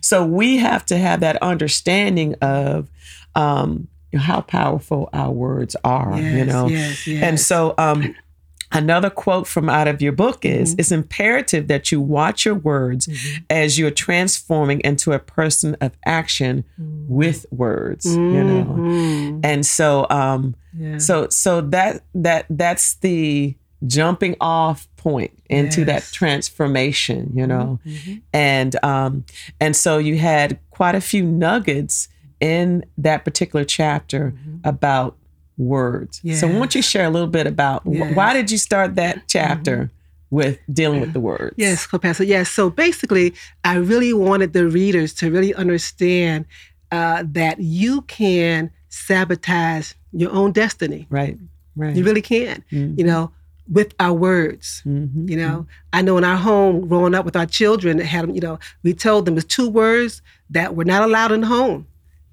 so 0.00 0.24
we 0.24 0.56
have 0.58 0.84
to 0.86 0.96
have 0.98 1.20
that 1.20 1.36
understanding 1.42 2.34
of 2.42 2.88
um 3.34 3.88
how 4.14 4.40
powerful 4.40 5.08
our 5.12 5.30
words 5.30 5.74
are 5.84 6.16
you 6.20 6.44
know 6.44 6.68
yes, 6.68 7.06
yes. 7.06 7.22
and 7.22 7.40
so 7.40 7.74
um 7.78 8.14
Another 8.72 9.10
quote 9.10 9.46
from 9.46 9.68
out 9.68 9.88
of 9.88 10.00
your 10.02 10.12
book 10.12 10.44
is 10.44 10.70
Mm-hmm. 10.72 10.80
It's 10.80 10.92
imperative 10.92 11.68
that 11.68 11.92
you 11.92 12.00
watch 12.00 12.44
your 12.44 12.54
words 12.54 13.08
as 13.50 13.78
you're 13.78 13.90
transforming 13.90 14.80
into 14.80 15.12
a 15.12 15.18
person 15.18 15.76
of 15.80 15.92
action 16.04 16.64
with 16.78 17.46
words, 17.50 18.06
you 18.06 18.44
know. 18.44 18.64
Mhm. 18.64 19.40
And 19.44 19.64
so 19.66 20.06
um 20.10 20.54
Yeah. 20.76 20.98
so 20.98 21.28
so 21.30 21.60
that 21.60 22.02
that 22.14 22.46
that's 22.50 22.94
the 22.94 23.54
jumping 23.86 24.34
off 24.40 24.88
point 24.96 25.30
into 25.50 25.84
that 25.84 26.02
transformation, 26.12 27.30
you 27.34 27.46
know. 27.46 27.78
Mhm. 27.86 28.22
And 28.32 28.76
um 28.84 29.24
and 29.60 29.76
so 29.76 29.98
you 29.98 30.18
had 30.18 30.58
quite 30.70 30.94
a 30.94 31.00
few 31.00 31.22
nuggets 31.24 32.08
in 32.40 32.84
that 32.98 33.24
particular 33.24 33.64
chapter 33.64 34.34
about 34.64 35.16
words. 35.56 36.20
So 36.38 36.46
why 36.46 36.52
don't 36.54 36.74
you 36.74 36.80
Mm-hmm. 36.80 36.84
Share 36.84 37.04
a 37.06 37.10
little 37.10 37.28
bit 37.28 37.46
about 37.46 37.82
wh- 37.84 37.88
Mm-hmm. 37.88 38.14
why 38.14 38.32
did 38.34 38.50
you 38.50 38.58
start 38.58 38.94
that 38.96 39.22
chapter 39.28 39.90
with 40.30 40.58
dealing 40.72 41.00
with 41.00 41.12
the 41.12 41.20
words? 41.20 41.54
Yes, 41.56 41.86
co-pastor. 41.86 42.24
Yes. 42.24 42.48
So 42.50 42.70
basically, 42.70 43.34
I 43.64 43.76
really 43.76 44.12
wanted 44.12 44.52
the 44.52 44.66
readers 44.66 45.14
to 45.14 45.30
really 45.30 45.54
understand 45.54 46.44
uh, 46.92 47.24
that 47.26 47.60
you 47.60 48.02
can 48.02 48.70
sabotage 48.88 49.92
your 50.12 50.30
own 50.32 50.52
destiny. 50.52 51.06
Right. 51.10 51.38
Right. 51.76 51.96
You 51.96 52.04
really 52.04 52.22
can. 52.22 52.62
Mhm. 52.70 52.98
You 52.98 53.04
know, 53.04 53.32
with 53.72 53.94
our 53.98 54.12
words. 54.12 54.82
Mhm. 54.86 55.28
You 55.28 55.36
know, 55.36 55.66
I 55.92 56.02
know 56.02 56.18
in 56.18 56.24
our 56.24 56.36
home, 56.36 56.86
growing 56.88 57.14
up 57.14 57.24
with 57.24 57.34
our 57.36 57.46
children, 57.46 57.96
that 57.96 58.04
had 58.06 58.22
them. 58.24 58.34
You 58.34 58.40
know, 58.40 58.58
we 58.82 58.92
told 58.92 59.24
them 59.24 59.34
there's 59.34 59.44
two 59.44 59.68
words 59.68 60.22
that 60.50 60.76
were 60.76 60.84
not 60.84 61.02
allowed 61.02 61.32
in 61.32 61.40
the 61.40 61.46
home. 61.46 61.86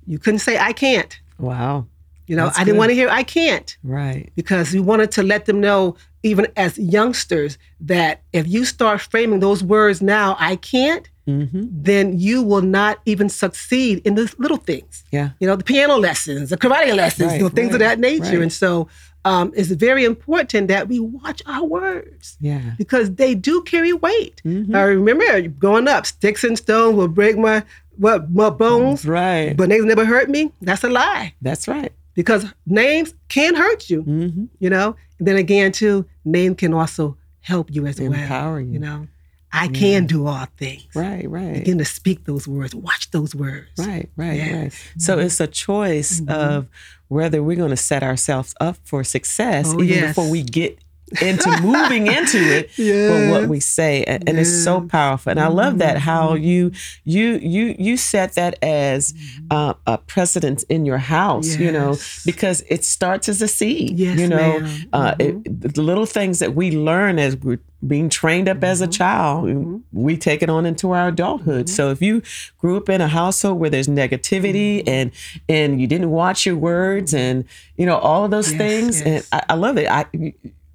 You 0.06 0.20
couldn't 0.20 0.40
say 0.40 0.58
"I 0.60 0.74
can't." 0.74 1.18
Wow. 1.40 1.88
You 2.32 2.38
know, 2.38 2.46
That's 2.46 2.60
I 2.60 2.64
didn't 2.64 2.76
good. 2.76 2.80
want 2.84 2.90
to 2.92 2.96
hear 2.96 3.10
"I 3.22 3.24
can't." 3.24 3.70
Right. 3.84 4.26
because 4.42 4.72
we 4.76 4.80
wanted 4.92 5.10
to 5.18 5.22
let 5.34 5.42
them 5.50 5.60
know, 5.68 5.82
even 6.24 6.46
as 6.56 6.72
youngsters, 6.98 7.58
that 7.94 8.14
if 8.40 8.46
you 8.48 8.62
start 8.76 9.02
framing 9.14 9.40
those 9.48 9.62
words 9.76 9.98
now, 10.02 10.28
I 10.40 10.54
can't, 10.74 11.06
hmm 11.28 11.46
then 11.90 12.06
you 12.28 12.38
will 12.50 12.62
not 12.80 12.96
even 13.12 13.28
succeed 13.44 13.96
in 14.08 14.16
the 14.16 14.26
little 14.44 14.62
things. 14.70 14.94
Yeah. 15.18 15.30
You 15.42 15.48
know, 15.48 15.58
the 15.62 15.68
piano 15.74 15.96
lessons, 16.08 16.50
the 16.54 16.58
karate 16.64 16.96
lessons, 17.04 17.30
Right, 17.32 17.38
you 17.40 17.44
know, 17.44 17.50
things 17.60 17.74
of 17.76 17.80
that 17.88 18.00
nature. 18.00 18.24
right. 18.38 18.42
And 18.48 18.54
so 18.64 18.88
um, 19.32 19.52
it's 19.60 19.70
very 19.88 20.04
important 20.14 20.64
that 20.74 20.84
we 20.92 20.98
watch 21.00 21.40
our 21.54 21.66
words 21.80 22.38
Yeah. 22.50 22.62
because 22.78 23.06
they 23.22 23.36
do 23.36 23.56
carry 23.72 23.94
weight. 24.08 24.42
Mhm. 24.46 24.74
I 24.82 24.84
remember 24.84 25.30
growing 25.64 25.88
up, 25.96 26.04
sticks 26.06 26.44
and 26.48 26.58
stones 26.58 26.96
will 26.98 27.08
break 27.22 27.36
my 27.38 27.58
what 27.98 28.32
my 28.32 28.50
bones, 28.50 29.06
Right. 29.06 29.56
but 29.56 29.68
they 29.70 29.80
never 29.94 30.06
hurt 30.14 30.28
me. 30.30 30.42
That's 30.68 30.84
a 30.84 30.90
lie 30.90 31.34
That's 31.48 31.68
right. 31.68 31.92
Because 32.14 32.46
names 32.66 33.14
can 33.30 33.56
hurt 33.56 33.90
you 33.90 34.02
hmm 34.04 34.46
you 34.60 34.70
know 34.70 34.96
and 35.20 35.28
then 35.28 35.36
again 35.38 35.72
too 35.72 36.06
name 36.26 36.56
can 36.56 36.74
also 36.74 37.18
help 37.42 37.74
you 37.74 37.86
as 37.86 38.00
well 38.00 38.14
Empower 38.14 38.60
you. 38.60 38.74
you 38.74 38.80
know 38.80 39.08
i 39.54 39.68
can 39.68 40.06
do 40.06 40.28
all 40.28 40.46
things 40.58 40.86
Right. 40.96 41.28
Right. 41.30 41.54
begin 41.54 41.78
to 41.80 41.86
speak 41.86 42.26
those 42.26 42.48
words 42.48 42.74
watch 42.76 43.12
those 43.12 43.34
words 43.36 43.70
Right, 43.78 44.10
right, 44.16 44.36
Yes. 44.36 44.54
right. 44.56 44.74
So 45.02 45.18
it's 45.20 45.40
a 45.40 45.48
choice 45.48 46.22
of 46.28 46.68
whether 47.08 47.42
we're 47.44 47.56
going 47.58 47.72
to 47.72 47.78
set 47.92 48.04
ourselves 48.04 48.54
up 48.60 48.78
for 48.84 49.04
success 49.04 49.68
Oh, 49.68 49.82
even 49.82 49.88
yes. 49.88 50.10
before 50.10 50.30
we 50.30 50.42
get 50.44 50.78
into 51.22 51.50
moving 51.62 52.08
into 52.08 52.38
it 52.38 52.72
for 53.08 53.30
what 53.32 53.48
we 53.50 53.60
say 53.60 54.04
and, 54.04 54.28
and 54.30 54.40
it's 54.40 54.64
so 54.64 54.82
powerful. 54.82 55.30
And 55.32 55.40
i 55.40 55.48
love 55.48 55.78
that 55.80 55.98
how 55.98 56.34
you 56.36 56.72
you 57.04 57.38
you 57.42 57.76
you 57.78 57.98
set 57.98 58.36
that 58.36 58.58
as 58.64 59.14
uh, 59.50 59.74
a 59.88 59.98
precedence 59.98 60.64
in 60.64 60.86
your 60.86 60.98
house 61.00 61.58
you 61.58 61.72
know 61.72 61.98
because 62.26 62.64
it 62.70 62.86
starts 62.86 63.28
as 63.30 63.42
a 63.42 63.48
seed 63.48 63.98
Yes, 63.98 64.20
you 64.20 64.28
know 64.28 64.60
ma'am. 64.60 64.64
Mm-hmm. 64.64 64.90
uh, 64.94 65.16
it, 65.20 65.74
the 65.74 65.82
little 65.82 66.06
things 66.06 66.40
that 66.40 66.56
we 66.56 66.72
learn 66.72 67.20
as 67.20 67.36
we're 67.36 67.60
being 67.86 68.10
trained 68.10 68.48
up 68.48 68.64
as 68.64 68.80
a 68.82 68.86
Mm-hmm. 68.86 68.92
child 68.92 69.82
we 69.92 70.16
take 70.18 70.42
it 70.44 70.50
on 70.50 70.66
into 70.68 70.92
our 70.92 71.08
adulthood. 71.08 71.68
So 71.68 71.90
if 71.90 72.00
you 72.02 72.22
grew 72.60 72.78
up 72.78 72.88
in 72.90 73.02
a 73.02 73.08
household 73.08 73.60
where 73.60 73.70
there's 73.72 73.88
negativity 73.88 74.80
Mm-hmm. 74.80 74.90
and 74.90 75.12
and 75.50 75.82
you 75.82 75.88
didn't 75.88 76.12
watch 76.12 76.46
your 76.46 76.56
words 76.58 77.14
and 77.14 77.44
you 77.78 77.86
know 77.88 77.98
all 77.98 78.24
of 78.26 78.32
those 78.32 78.50
Yes, 78.52 78.58
things 78.58 79.02
and. 79.02 79.26
I, 79.32 79.44
I 79.50 79.56
love 79.56 79.78
it. 79.78 79.88
I 79.90 80.06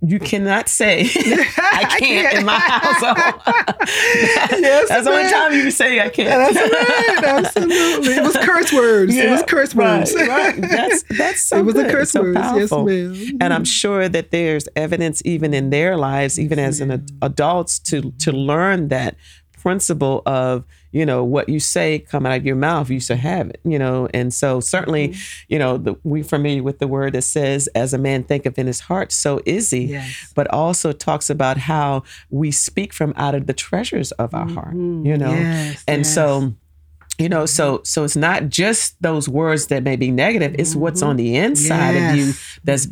you 0.03 0.19
cannot 0.19 0.69
say 0.69 1.03
I 1.59 1.97
can't 1.99 2.39
in 2.39 2.45
my 2.45 2.59
household. 2.59 3.43
Yes, 4.59 4.89
That's 4.89 5.05
the 5.05 5.11
only 5.11 5.31
time 5.31 5.53
you 5.53 5.63
can 5.63 5.71
say 5.71 6.01
I 6.01 6.09
can't. 6.09 6.55
That's 6.55 6.57
right. 6.57 7.25
Absolutely. 7.25 8.15
It 8.15 8.23
was 8.23 8.37
curse 8.37 8.73
words. 8.73 9.15
it 9.17 9.31
was 9.31 9.43
curse 9.47 9.75
words. 9.75 10.15
Right, 10.15 10.29
right. 10.29 10.61
That's 10.61 11.03
that's 11.19 11.43
so 11.43 11.59
it 11.59 11.65
was 11.65 11.75
good. 11.75 11.87
a 11.87 11.91
curse 11.91 12.11
so 12.13 12.23
words. 12.23 12.37
powerful. 12.39 12.91
Yes, 12.91 13.27
ma'am. 13.29 13.39
And 13.41 13.53
I'm 13.55 13.65
sure 13.65 14.09
that 14.09 14.31
there's 14.31 14.69
evidence 14.77 15.23
even 15.25 15.55
in 15.55 15.71
their 15.71 15.97
lives, 15.97 16.39
even 16.39 16.59
as 16.59 16.81
an 16.81 16.91
ad- 16.91 17.11
adults, 17.23 17.79
to 17.81 18.13
to 18.19 18.33
learn 18.33 18.89
that 18.89 19.17
principle 19.67 20.23
of 20.27 20.65
you 20.93 21.05
know 21.05 21.25
what 21.25 21.49
you 21.49 21.59
say 21.59 21.99
coming 21.99 22.31
out 22.33 22.39
of 22.39 22.47
your 22.47 22.55
mouth 22.55 22.89
you 22.89 23.01
should 23.01 23.19
have 23.19 23.51
it 23.51 23.61
you 23.65 23.79
know 23.79 24.09
and 24.15 24.33
so 24.33 24.61
certainly 24.61 25.09
Mm-hmm. 25.09 25.53
you 25.53 25.59
know 25.59 25.77
the, 25.77 25.93
we 26.05 26.23
familiar 26.23 26.63
with 26.63 26.79
the 26.79 26.87
word 26.87 27.15
that 27.15 27.23
says 27.23 27.67
as 27.75 27.93
a 27.93 27.99
man 27.99 28.23
thinketh 28.23 28.59
in 28.61 28.67
his 28.69 28.81
heart 28.89 29.11
so 29.11 29.41
is 29.45 29.71
he 29.71 29.87
Yes. 29.87 30.33
but 30.37 30.47
also 30.63 30.93
talks 30.93 31.29
about 31.31 31.57
how 31.57 32.05
we 32.31 32.53
speak 32.53 32.93
from 32.93 33.13
out 33.17 33.35
of 33.35 33.47
the 33.49 33.53
treasures 33.53 34.13
of 34.13 34.35
our 34.35 34.49
heart 34.49 34.75
you 34.75 35.17
know 35.23 35.35
Mm-hmm. 35.35 35.43
Yes, 35.73 35.85
and 35.89 36.01
yes. 36.01 36.15
so 36.15 36.55
you 37.19 37.29
know 37.29 37.45
so 37.47 37.81
so 37.83 38.05
it's 38.05 38.15
not 38.29 38.49
just 38.49 39.01
those 39.03 39.29
words 39.29 39.67
that 39.67 39.83
may 39.83 39.97
be 39.97 40.11
negative 40.13 40.55
it's 40.61 40.77
what's 40.77 41.03
on 41.03 41.17
the 41.17 41.35
inside 41.37 41.95
of 41.97 42.17
you 42.19 42.33
that's 42.63 42.87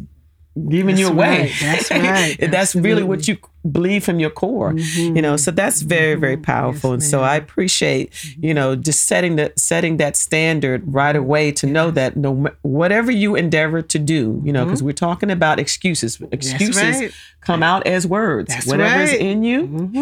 giving 0.68 0.96
you 0.96 1.08
away. 1.08 1.40
right. 1.40 1.52
That's 1.60 1.90
right. 1.90 2.36
that's 2.50 2.74
really 2.74 3.02
what 3.02 3.26
you 3.26 3.38
believe 3.70 4.04
from 4.04 4.20
your 4.20 4.28
core 4.28 4.74
you 4.76 5.22
know 5.22 5.38
so 5.38 5.50
that's 5.50 5.80
very 5.80 6.14
very 6.16 6.34
mm-hmm. 6.34 6.42
powerful. 6.42 6.92
And 6.92 7.02
so 7.02 7.22
i 7.22 7.34
appreciate 7.34 8.12
mm-hmm. 8.12 8.44
you 8.44 8.54
know 8.54 8.76
just 8.76 9.06
setting 9.06 9.36
the 9.36 9.52
setting 9.56 9.96
that 9.96 10.16
standard 10.16 10.82
right 10.86 11.16
away 11.16 11.50
to 11.52 11.66
know 11.66 11.90
that 11.90 12.16
no 12.16 12.50
whatever 12.60 13.10
you 13.10 13.34
endeavor 13.34 13.80
to 13.80 13.98
do 13.98 14.40
you 14.44 14.52
know 14.52 14.64
because 14.64 14.80
mm-hmm. 14.80 14.86
we're 14.86 14.92
talking 14.92 15.30
about 15.30 15.58
excuses. 15.58 16.20
Excuses 16.30 17.00
right. 17.00 17.12
come 17.40 17.62
out 17.62 17.86
as 17.86 18.06
words. 18.06 18.52
That's 18.52 18.66
whatever 18.66 19.02
is 19.02 19.12
right. 19.12 19.20
in 19.20 19.42
you 19.42 19.90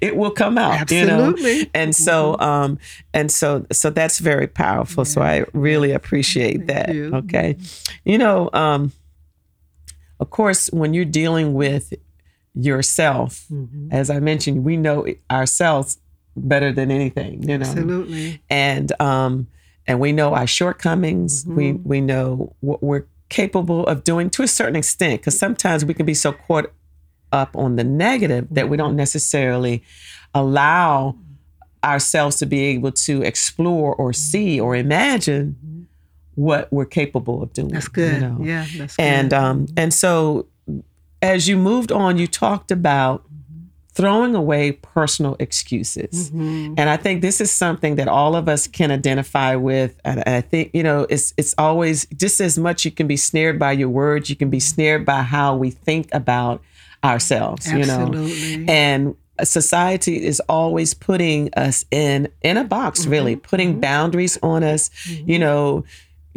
it 0.00 0.16
will 0.16 0.30
come 0.30 0.58
out 0.58 0.90
you 0.90 0.98
Absolutely. 0.98 1.60
know 1.60 1.70
and 1.74 1.94
so 1.94 2.38
um 2.40 2.78
and 3.14 3.30
so 3.30 3.66
so 3.70 3.90
that's 3.90 4.18
very 4.18 4.48
powerful. 4.48 5.04
So 5.04 5.22
i 5.22 5.44
really 5.52 5.92
appreciate 5.92 6.66
that. 6.66 6.92
you. 6.92 7.14
okay. 7.14 7.56
You 8.04 8.18
know 8.18 8.50
um 8.52 8.92
of 10.20 10.30
course 10.30 10.68
when 10.72 10.94
you're 10.94 11.04
dealing 11.04 11.54
with 11.54 11.92
yourself 12.54 13.44
Mm-hmm. 13.52 13.88
as 13.92 14.10
i 14.10 14.18
mentioned 14.18 14.64
we 14.64 14.76
know 14.76 15.06
ourselves 15.30 15.98
better 16.36 16.72
than 16.72 16.90
anything 16.90 17.42
you 17.48 17.58
know 17.58 17.66
Absolutely. 17.66 18.40
and 18.50 18.92
um 19.00 19.46
and 19.86 20.00
we 20.00 20.12
know 20.12 20.34
our 20.34 20.46
shortcomings 20.46 21.44
we 21.46 21.72
Mm-hmm. 21.72 21.88
we 21.88 22.00
know 22.00 22.54
what 22.60 22.82
we're 22.82 23.04
capable 23.28 23.86
of 23.86 24.04
doing 24.04 24.30
to 24.30 24.42
a 24.42 24.48
certain 24.48 24.76
extent 24.76 25.20
because 25.20 25.38
sometimes 25.38 25.84
we 25.84 25.92
can 25.94 26.06
be 26.06 26.14
so 26.14 26.32
caught 26.32 26.70
up 27.32 27.54
on 27.56 27.76
the 27.76 27.84
negative 27.84 28.46
that 28.50 28.68
we 28.68 28.76
don't 28.76 28.90
Mm-hmm. 28.90 28.96
necessarily 28.98 29.82
allow 30.34 31.16
ourselves 31.84 32.36
to 32.36 32.46
be 32.46 32.60
able 32.64 32.90
to 32.92 33.22
explore 33.22 33.94
or 33.94 34.12
see 34.12 34.58
or 34.60 34.74
imagine 34.76 35.56
what 36.36 36.72
we're 36.72 36.84
capable 36.86 37.42
of 37.42 37.52
doing 37.52 37.68
Mm-hmm. 37.68 37.74
That's 37.74 37.88
good. 37.88 38.14
you 38.22 38.28
know? 38.28 38.38
Yeah, 38.42 38.66
that's 38.78 38.96
good. 38.96 39.02
and 39.02 39.32
um 39.34 39.66
and 39.76 39.92
so 39.92 40.46
as 41.20 41.48
you 41.48 41.56
moved 41.56 41.90
on 41.92 42.16
you 42.18 42.26
talked 42.26 42.70
about 42.70 43.24
throwing 43.94 44.34
away 44.34 44.72
personal 44.72 45.34
excuses 45.38 46.30
Mm-hmm. 46.30 46.74
and 46.76 46.90
i 46.90 46.96
think 46.98 47.22
this 47.22 47.40
is 47.40 47.50
something 47.50 47.96
that 47.96 48.08
all 48.08 48.36
of 48.36 48.48
us 48.48 48.66
can 48.66 48.90
identify 48.90 49.56
with 49.56 49.96
and 50.04 50.22
i 50.26 50.42
think 50.42 50.70
you 50.74 50.82
know 50.82 51.06
it's 51.08 51.32
it's 51.38 51.54
always 51.56 52.06
just 52.16 52.38
as 52.40 52.58
much 52.58 52.84
you 52.84 52.90
can 52.90 53.06
be 53.06 53.16
snared 53.16 53.58
by 53.58 53.72
your 53.72 53.88
words 53.88 54.28
you 54.28 54.36
can 54.36 54.50
be 54.50 54.60
snared 54.60 55.06
by 55.06 55.22
how 55.22 55.56
we 55.56 55.70
think 55.70 56.08
about 56.12 56.62
ourselves 57.02 57.66
you 57.72 57.86
know 57.86 58.08
Absolutely. 58.08 58.68
and 58.68 59.14
society 59.44 60.24
is 60.24 60.40
always 60.48 60.92
putting 60.94 61.52
us 61.54 61.84
in 61.90 62.28
in 62.42 62.56
a 62.56 62.64
box 62.64 63.06
really 63.06 63.36
putting 63.36 63.80
boundaries 63.80 64.38
on 64.42 64.62
us 64.62 64.90
you 65.06 65.38
know 65.38 65.84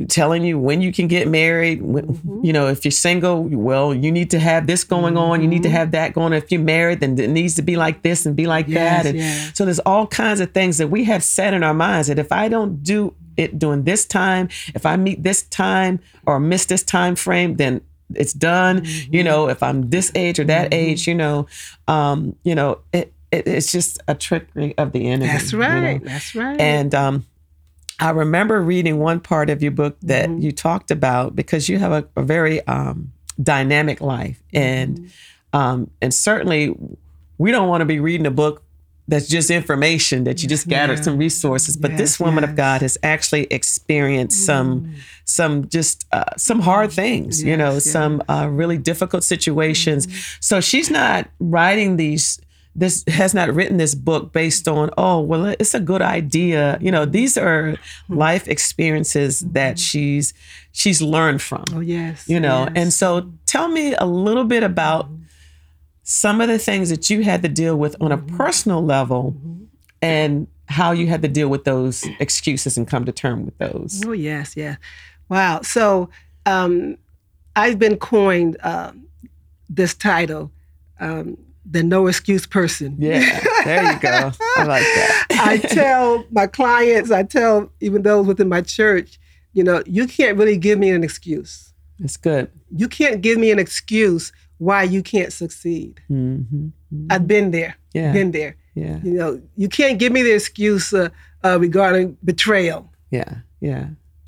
telling 0.07 0.43
you 0.43 0.57
when 0.59 0.81
you 0.81 0.91
can 0.93 1.07
get 1.07 1.27
married 1.27 1.81
when, 1.81 2.19
you 2.43 2.53
know 2.53 2.67
if 2.67 2.85
you're 2.85 2.91
single 2.91 3.43
well 3.43 3.93
you 3.93 4.11
need 4.11 4.29
to 4.31 4.39
have 4.39 4.67
this 4.67 4.83
going 4.83 5.17
on 5.17 5.41
you 5.41 5.47
need 5.47 5.63
to 5.63 5.69
have 5.69 5.91
that 5.91 6.13
going 6.13 6.27
on 6.27 6.33
if 6.33 6.51
you're 6.51 6.61
married 6.61 6.99
then 6.99 7.17
it 7.19 7.29
needs 7.29 7.55
to 7.55 7.61
be 7.61 7.75
like 7.75 8.01
this 8.01 8.25
and 8.25 8.35
be 8.35 8.47
like 8.47 8.67
Yes, 8.67 9.03
that 9.03 9.09
and 9.09 9.17
yes. 9.17 9.51
so 9.55 9.65
there's 9.65 9.79
all 9.79 10.07
kinds 10.07 10.39
of 10.39 10.51
things 10.53 10.77
that 10.77 10.87
we 10.89 11.03
have 11.05 11.23
set 11.23 11.53
in 11.53 11.63
our 11.63 11.73
minds 11.73 12.07
that 12.07 12.19
if 12.19 12.31
i 12.31 12.47
don't 12.47 12.83
do 12.83 13.13
it 13.35 13.57
during 13.59 13.83
this 13.83 14.05
time 14.05 14.47
if 14.75 14.85
i 14.85 14.95
meet 14.95 15.23
this 15.23 15.43
time 15.43 15.99
or 16.25 16.39
miss 16.39 16.65
this 16.65 16.83
time 16.83 17.15
frame 17.15 17.55
then 17.57 17.81
it's 18.15 18.33
done 18.33 18.81
Mm-hmm. 18.81 19.15
you 19.15 19.23
know 19.23 19.49
if 19.49 19.61
i'm 19.63 19.89
this 19.89 20.11
age 20.15 20.39
or 20.39 20.43
that 20.45 20.73
age 20.73 21.07
you 21.07 21.15
know 21.15 21.45
um 21.87 22.35
you 22.43 22.55
know 22.55 22.79
it, 22.93 23.13
it 23.31 23.47
it's 23.47 23.71
just 23.71 24.01
a 24.07 24.15
trickery 24.15 24.75
of 24.77 24.91
the 24.93 25.07
enemy 25.07 25.27
That's 25.31 25.51
you 25.51 25.59
know? 25.59 25.65
right. 25.67 26.03
That's 26.03 26.33
right. 26.35 26.59
and 26.59 26.95
um 26.95 27.25
I 27.99 28.11
remember 28.11 28.61
reading 28.61 28.99
one 28.99 29.19
part 29.19 29.49
of 29.49 29.61
your 29.61 29.71
book 29.71 29.97
that 30.03 30.29
Mm-hmm. 30.29 30.41
you 30.41 30.51
talked 30.51 30.91
about 30.91 31.35
because 31.35 31.67
you 31.69 31.79
have 31.79 31.91
a, 31.91 32.07
a 32.15 32.23
very 32.23 32.65
um, 32.67 33.11
dynamic 33.41 34.01
life, 34.01 34.41
and 34.53 34.97
Mm-hmm. 34.99 35.57
um, 35.59 35.89
and 36.01 36.13
certainly 36.13 36.75
we 37.37 37.51
don't 37.51 37.67
want 37.67 37.81
to 37.81 37.85
be 37.85 37.99
reading 37.99 38.25
a 38.25 38.31
book 38.31 38.63
that's 39.07 39.27
just 39.27 39.49
information 39.49 40.23
that 40.25 40.43
you 40.43 40.47
just 40.49 40.67
gathered 40.67 41.03
some 41.03 41.17
resources. 41.17 41.75
But 41.75 41.91
this 41.97 42.11
Yes, 42.13 42.19
woman 42.19 42.43
of. 42.43 42.55
God 42.55 42.81
has 42.81 42.95
actually 43.01 43.45
experienced 43.49 44.45
some 44.45 44.93
some 45.25 45.67
just 45.67 46.05
uh, 46.11 46.25
some 46.37 46.59
hard 46.61 46.91
things, 46.91 47.41
you 47.43 47.57
know, 47.57 47.73
Yes, 47.73 47.85
yes. 47.85 47.91
some 47.93 48.21
uh, 48.29 48.47
really 48.51 48.77
difficult 48.77 49.23
situations. 49.23 50.07
So 50.39 50.61
she's 50.61 50.89
not 50.91 51.27
writing 51.39 51.97
these. 51.97 52.39
This 52.75 53.03
has 53.07 53.33
not 53.33 53.53
written 53.53 53.77
this 53.77 53.95
book 53.95 54.31
based 54.31 54.67
on 54.67 54.89
oh 54.97 55.19
well 55.19 55.45
it's 55.59 55.73
a 55.73 55.79
good 55.79 56.01
idea 56.01 56.77
you 56.79 56.91
know 56.91 57.03
these 57.03 57.37
are 57.37 57.75
life 58.07 58.47
experiences 58.47 59.41
that 59.41 59.77
she's 59.77 60.33
she's 60.71 61.01
learned 61.01 61.41
from 61.41 61.65
oh 61.73 61.79
yes. 61.79 62.29
you 62.29 62.39
know 62.39 62.63
yes. 62.63 62.71
and 62.75 62.93
so 62.93 63.31
tell 63.45 63.67
me 63.67 63.95
a 63.95 64.05
little 64.05 64.45
bit 64.45 64.63
about 64.63 65.09
some 66.03 66.39
of 66.41 66.47
the 66.47 66.59
things 66.59 66.89
that 66.89 67.09
you 67.09 67.23
had 67.23 67.41
to 67.41 67.49
deal 67.49 67.75
with 67.75 67.95
on 67.99 68.11
a 68.11 68.17
personal 68.17 68.83
level 68.83 69.35
and 70.01 70.47
how 70.67 70.91
you 70.91 71.07
had 71.07 71.21
to 71.21 71.27
deal 71.27 71.49
with 71.49 71.65
those 71.65 72.05
excuses 72.19 72.77
and 72.77 72.87
come 72.87 73.03
to 73.03 73.11
term 73.11 73.45
with 73.45 73.57
those 73.57 74.01
Oh 74.05 74.13
yes, 74.13 74.55
yeah. 74.55 74.77
Wow. 75.29 75.61
So 75.61 76.09
um, 76.45 76.97
I've 77.55 77.79
been 77.79 77.97
coined 77.97 78.57
um, 78.63 79.07
this 79.69 79.93
title, 79.93 80.51
um, 80.99 81.37
the 81.71 81.83
no 81.83 82.07
excuse 82.07 82.45
person. 82.47 82.95
yeah 82.99 83.39
there 83.65 83.83
you 83.93 83.99
go 83.99 84.31
i 84.57 84.63
like 84.63 84.83
that 84.83 85.25
I 85.51 85.57
tell 85.57 86.25
my 86.31 86.47
clients, 86.47 87.11
I 87.11 87.23
tell 87.23 87.71
even 87.79 88.01
those 88.01 88.25
within 88.27 88.49
my 88.49 88.61
church, 88.61 89.19
you 89.53 89.63
know, 89.63 89.81
you 89.85 90.05
can't 90.07 90.37
really 90.37 90.57
give 90.57 90.77
me 90.79 90.89
an 90.89 91.03
excuse. 91.03 91.73
it's 91.99 92.17
good 92.17 92.49
You 92.75 92.87
can't 92.87 93.21
give 93.21 93.37
me 93.37 93.51
an 93.51 93.59
excuse 93.59 94.31
why 94.57 94.83
you 94.83 95.01
can't 95.03 95.31
succeed. 95.31 96.01
hmm 96.07 96.69
I've 97.11 97.27
been 97.27 97.51
there. 97.51 97.75
Yeah. 97.93 98.11
Been 98.13 98.31
there. 98.31 98.55
yeah 98.75 98.99
You 99.03 99.13
know, 99.19 99.41
you 99.55 99.69
can't 99.69 99.97
give 99.99 100.11
me 100.11 100.21
the 100.23 100.33
excuse 100.33 100.91
uh, 100.93 101.09
uh, 101.45 101.57
regarding 101.59 102.17
betrayal. 102.23 102.81
yeah 103.11 103.33
yeah 103.61 103.85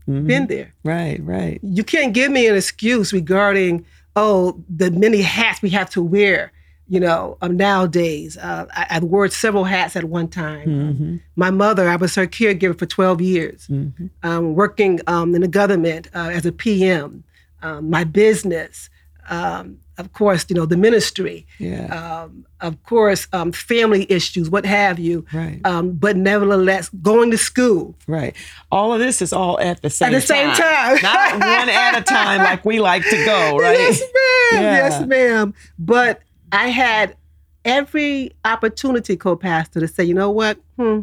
Mhm. 0.07 0.27
Been 0.27 0.47
there. 0.47 0.69
right 0.83 1.19
right 1.35 1.59
you 1.77 1.83
can't 1.93 2.11
give 2.19 2.31
me 2.37 2.47
an 2.51 2.55
excuse 2.55 3.07
regarding 3.13 3.85
oh 4.15 4.39
the 4.81 4.89
many 5.05 5.21
hats 5.21 5.61
we 5.61 5.69
have 5.79 5.89
to 5.95 6.01
wear 6.15 6.51
you 6.91 6.99
know 6.99 7.37
um, 7.41 7.55
nowadays 7.55 8.37
uh, 8.37 8.65
I, 8.75 8.85
I 8.95 8.99
wore 8.99 9.27
several 9.29 9.63
hats 9.63 9.95
at 9.95 10.03
one 10.03 10.27
time 10.27 10.67
hmm 10.69 11.15
my 11.37 11.49
mother 11.49 11.87
i 11.89 11.95
was 11.95 12.13
her 12.15 12.27
caregiver 12.27 12.77
for 12.77 12.85
12 12.85 13.21
years 13.21 13.65
hmm 13.67 13.87
um, 14.23 14.53
working 14.55 14.99
um, 15.07 15.33
in 15.35 15.41
the 15.41 15.47
government 15.47 16.07
uh, 16.13 16.29
as 16.37 16.45
a 16.45 16.51
pm 16.51 17.23
um, 17.63 17.89
my 17.89 18.03
business 18.03 18.89
um, 19.29 19.77
of 19.97 20.11
course 20.13 20.45
you 20.49 20.55
know 20.55 20.65
the 20.65 20.77
ministry 20.77 21.45
yeah 21.59 21.85
um, 21.99 22.45
of 22.59 22.73
course 22.83 23.27
um, 23.33 23.51
family 23.51 24.05
issues 24.11 24.49
what 24.49 24.65
have 24.65 24.99
you 24.99 25.25
right 25.31 25.61
um, 25.63 25.91
but 25.93 26.17
nevertheless 26.17 26.89
going 27.01 27.31
to 27.31 27.37
school 27.37 27.95
Right. 28.07 28.35
All 28.71 28.91
of 28.93 28.99
this 28.99 29.21
is 29.21 29.31
all 29.31 29.57
at 29.59 29.81
the 29.81 29.89
same 29.89 30.09
At 30.13 30.21
the 30.21 30.27
same 30.27 30.51
time. 30.51 30.97
Not 31.01 31.33
one 31.33 31.69
at 31.69 31.97
a 31.97 32.01
time 32.01 32.39
like 32.43 32.65
we 32.65 32.79
like 32.79 33.03
to 33.09 33.17
go, 33.25 33.57
right? 33.65 33.79
Yes, 33.79 33.99
ma'am. 34.01 34.63
Yeah. 34.63 34.71
Yes, 34.79 35.07
ma'am. 35.07 35.53
But 35.79 36.21
I 36.51 36.67
had 36.67 37.15
every 37.63 38.31
opportunity, 38.43 39.15
co-pastor, 39.15 39.79
to 39.79 39.87
say, 39.87 40.03
you 40.03 40.13
know 40.13 40.31
what? 40.31 40.57
Hmm, 40.77 41.01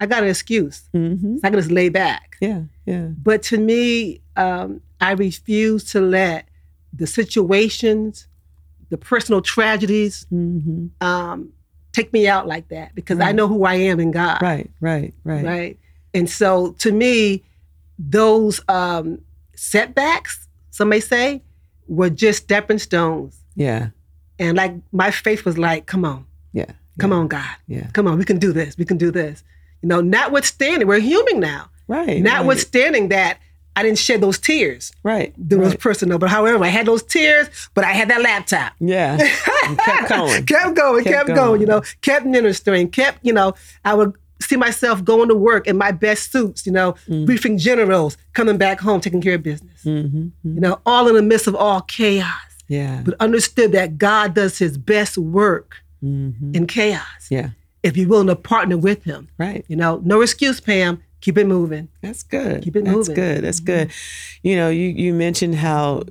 I 0.00 0.06
got 0.06 0.22
an 0.22 0.28
excuse. 0.28 0.82
hmm 0.92 1.38
I 1.42 1.50
can 1.50 1.58
just 1.58 1.70
lay 1.70 1.88
back. 1.88 2.36
Yeah, 2.40 2.62
yeah. 2.84 3.08
But 3.22 3.42
to 3.44 3.58
me, 3.58 4.20
um, 4.36 4.80
I 5.00 5.12
refuse 5.12 5.84
to 5.92 6.00
let 6.00 6.48
the 6.92 7.06
situations, 7.06 8.28
the 8.90 8.98
personal 8.98 9.40
tragedies, 9.40 10.26
hmm 10.30 10.86
um, 11.00 11.52
take 11.92 12.12
me 12.12 12.28
out 12.28 12.46
like 12.46 12.68
that 12.68 12.94
because 12.94 13.20
I 13.20 13.32
know 13.32 13.48
who 13.48 13.64
I 13.64 13.74
am 13.74 14.00
in 14.00 14.10
God. 14.10 14.42
Right, 14.42 14.70
right, 14.80 15.14
right. 15.24 15.44
right? 15.44 15.78
And 16.12 16.28
so 16.28 16.72
to 16.80 16.92
me, 16.92 17.42
those 17.98 18.60
um, 18.68 19.20
setbacks, 19.54 20.46
some 20.70 20.90
may 20.90 21.00
say, 21.00 21.42
were 21.88 22.10
just 22.10 22.42
stepping 22.42 22.78
stones. 22.78 23.40
Yeah, 23.54 23.88
And 24.38 24.56
like 24.56 24.74
my 24.92 25.10
faith 25.10 25.44
was 25.44 25.56
like, 25.58 25.86
come 25.86 26.04
on, 26.04 26.26
Yeah. 26.52 26.72
come 26.98 27.12
on, 27.12 27.28
God. 27.28 27.44
Yeah. 27.68 27.86
Come 27.92 28.06
on, 28.06 28.18
we 28.18 28.24
can 28.24 28.38
do 28.38 28.52
this. 28.52 28.76
We 28.78 28.84
can 28.84 28.98
do 28.98 29.10
this. 29.10 29.42
You 29.82 29.88
know, 29.88 30.00
notwithstanding, 30.00 30.86
we're 30.88 30.98
human 31.00 31.40
now. 31.40 31.70
Right. 31.88 32.20
Notwithstanding 32.20 33.08
that 33.08 33.38
I 33.76 33.82
didn't 33.82 33.98
shed 33.98 34.20
those 34.22 34.38
tears. 34.38 34.90
Right. 35.02 35.34
There 35.36 35.58
was 35.58 35.70
right. 35.70 35.80
personal, 35.80 36.18
but 36.18 36.30
however, 36.30 36.64
I 36.64 36.68
had 36.68 36.86
those 36.86 37.02
tears, 37.02 37.48
but 37.74 37.84
I 37.84 37.92
had 37.92 38.08
that 38.08 38.22
laptop. 38.22 38.72
Yeah. 38.80 39.18
Kept 39.84 40.08
going. 40.08 40.46
kept 40.46 40.74
going, 40.76 41.04
Kept 41.04 41.14
kept, 41.14 41.26
going. 41.26 41.36
going, 41.36 41.60
you 41.60 41.66
know, 41.66 41.82
kept 42.00 42.24
ministering, 42.26 42.88
kept, 42.90 43.18
you 43.22 43.32
know, 43.32 43.54
I 43.84 43.92
would 43.94 44.14
see 44.40 44.56
myself 44.56 45.04
going 45.04 45.28
to 45.28 45.34
work 45.34 45.66
in 45.66 45.76
my 45.76 45.92
best 45.92 46.30
suits, 46.32 46.64
you 46.66 46.72
know, 46.72 46.94
Mm. 47.08 47.26
briefing 47.26 47.58
generals, 47.58 48.16
coming 48.32 48.56
back 48.58 48.80
home, 48.80 49.00
taking 49.00 49.20
care 49.20 49.34
of 49.34 49.42
business. 49.42 49.82
hmm 49.82 50.28
You 50.44 50.60
know, 50.60 50.80
all 50.86 51.08
in 51.08 51.14
the 51.14 51.22
midst 51.22 51.46
of 51.46 51.54
all 51.54 51.80
chaos, 51.82 52.32
Yeah. 52.68 53.02
but 53.04 53.14
understood 53.20 53.72
that 53.72 53.98
God 53.98 54.34
does 54.34 54.58
his 54.58 54.76
best 54.78 55.16
work 55.18 55.82
hmm 56.00 56.30
in 56.54 56.66
chaos 56.66 57.30
Yeah. 57.30 57.50
if 57.82 57.96
you're 57.96 58.08
willing 58.08 58.26
to 58.26 58.36
partner 58.36 58.76
with 58.76 59.04
him. 59.04 59.28
Right. 59.38 59.64
You 59.68 59.76
know, 59.76 60.00
no 60.04 60.20
excuse, 60.20 60.60
Pam. 60.60 61.02
Keep 61.20 61.38
it 61.38 61.46
moving. 61.46 61.88
That's 62.02 62.22
good. 62.22 62.62
Keep 62.62 62.76
it 62.76 62.84
That's 62.84 62.94
moving. 62.96 63.14
That's 63.14 63.18
good. 63.18 63.44
That's 63.44 63.60
mm-hmm. 63.60 63.88
good. 63.88 63.92
You 64.42 64.56
know, 64.56 64.68
you 64.68 64.88
you 64.88 65.14
mentioned 65.14 65.56
how 65.56 66.02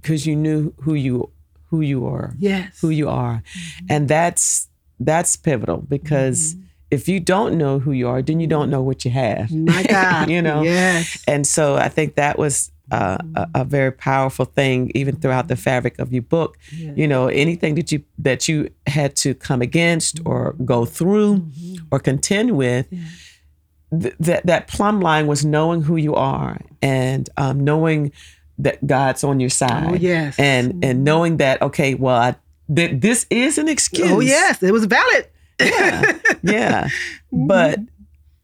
because 0.00 0.26
you 0.26 0.34
knew 0.34 0.72
who 0.80 0.94
you 0.94 1.30
who 1.70 1.80
you 1.80 2.06
are, 2.06 2.34
Yes. 2.38 2.80
who 2.80 2.90
you 2.90 3.08
are, 3.08 3.42
mm-hmm. 3.42 3.86
and 3.90 4.08
that's 4.08 4.68
that's 4.98 5.36
pivotal 5.36 5.78
because 5.78 6.54
mm-hmm. 6.54 6.64
if 6.90 7.08
you 7.08 7.20
don't 7.20 7.58
know 7.58 7.78
who 7.78 7.92
you 7.92 8.08
are, 8.08 8.22
then 8.22 8.40
you 8.40 8.46
don't 8.46 8.70
know 8.70 8.82
what 8.82 9.04
you 9.04 9.10
have. 9.10 9.52
My 9.52 9.82
God. 9.88 10.30
you 10.30 10.40
know. 10.40 10.62
Yes. 10.62 11.22
And 11.28 11.46
so 11.46 11.76
I 11.76 11.88
think 11.88 12.14
that 12.14 12.38
was 12.38 12.70
uh, 12.90 13.18
a, 13.34 13.48
a 13.54 13.64
very 13.64 13.90
powerful 13.92 14.44
thing, 14.44 14.90
even 14.94 15.16
throughout 15.16 15.48
the 15.48 15.56
fabric 15.56 15.98
of 15.98 16.12
your 16.12 16.22
book. 16.22 16.58
You 16.70 17.08
know, 17.08 17.28
anything 17.28 17.74
that 17.76 17.90
you 17.92 18.04
that 18.18 18.48
you 18.48 18.70
had 18.86 19.16
to 19.16 19.34
come 19.34 19.62
against 19.62 20.20
or 20.24 20.54
go 20.64 20.84
through 20.84 21.50
or 21.90 21.98
contend 21.98 22.56
with, 22.56 22.88
th- 22.90 24.14
that 24.20 24.46
that 24.46 24.68
plumb 24.68 25.00
line 25.00 25.26
was 25.26 25.44
knowing 25.44 25.82
who 25.82 25.96
you 25.96 26.14
are 26.14 26.60
and 26.82 27.28
um, 27.36 27.60
knowing 27.60 28.12
that 28.58 28.86
God's 28.86 29.24
on 29.24 29.40
your 29.40 29.50
side. 29.50 29.90
Oh, 29.90 29.94
yes. 29.94 30.38
and 30.38 30.84
and 30.84 31.04
knowing 31.04 31.38
that 31.38 31.62
okay, 31.62 31.94
well, 31.94 32.16
I, 32.16 32.36
that 32.68 33.00
this 33.00 33.26
is 33.30 33.58
an 33.58 33.68
excuse. 33.68 34.10
Oh, 34.10 34.20
yes. 34.20 34.62
It 34.62 34.72
was 34.72 34.84
valid. 34.84 35.28
yeah, 35.60 36.18
yeah. 36.42 36.88
But 37.32 37.80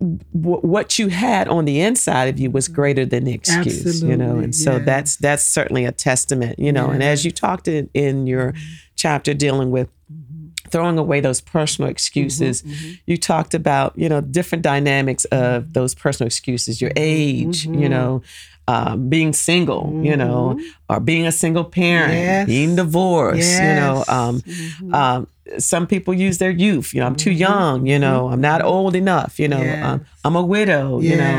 w- 0.01 0.61
what 0.61 0.99
you 0.99 1.09
had 1.09 1.49
on 1.49 1.65
the 1.65 1.81
inside 1.81 2.27
of 2.27 2.39
you 2.39 2.51
was 2.51 2.67
mm-hmm. 2.67 2.75
greater 2.75 3.07
than 3.07 3.25
the 3.25 3.33
excuse, 3.33 4.03
you 4.03 4.17
know. 4.17 4.39
And 4.39 4.55
so 4.55 4.77
yes. 4.77 4.87
that's 4.87 5.17
that's 5.17 5.45
certainly 5.45 5.85
a 5.85 5.93
testament, 5.93 6.59
you 6.59 6.73
know. 6.73 6.91
And 6.91 7.03
as 7.03 7.25
you 7.25 7.31
talked 7.31 7.69
in, 7.69 7.91
in 7.95 8.27
your 8.27 8.53
mm-hmm. 8.53 8.75
chapter 8.97 9.35
dealing 9.35 9.71
with 9.71 9.89
mm-hmm. 10.11 10.49
throwing 10.71 10.99
away 10.99 11.21
those 11.21 11.41
personal 11.41 11.91
excuses, 11.91 12.65
you 13.07 13.17
talked 13.17 13.55
about, 13.55 13.97
you 13.99 14.09
know, 14.09 14.21
different 14.21 14.63
dynamics 14.63 15.25
of 15.27 15.75
those 15.75 15.95
personal 15.95 16.27
excuses, 16.27 16.81
your 16.81 16.93
age, 16.97 17.67
you 17.67 17.89
know, 17.89 18.23
um, 18.73 19.09
being 19.15 19.33
single, 19.33 19.85
you 20.09 20.17
know, 20.23 20.59
or 20.89 21.01
being 21.01 21.27
a 21.27 21.33
single 21.33 21.65
parent, 21.65 22.13
Yes. 22.29 22.47
being 22.47 22.77
divorced, 22.77 23.61
you 23.67 23.75
know, 23.81 23.97
Yes. 23.99 24.09
um, 24.19 24.35
um, 25.01 25.27
some 25.59 25.85
people 25.87 26.13
use 26.27 26.37
their 26.39 26.55
youth. 26.67 26.89
You 26.95 27.01
know, 27.01 27.07
I'm 27.11 27.17
too 27.27 27.33
young. 27.49 27.77
You 27.93 27.99
know, 27.99 28.29
I'm 28.33 28.41
not 28.41 28.61
old 28.63 28.95
enough. 28.95 29.33
You 29.43 29.49
know, 29.55 29.63
Yes. 29.65 29.85
um, 29.85 29.99
I'm 30.25 30.37
a 30.37 30.43
widow. 30.57 31.01
You 31.01 31.17
know, 31.23 31.39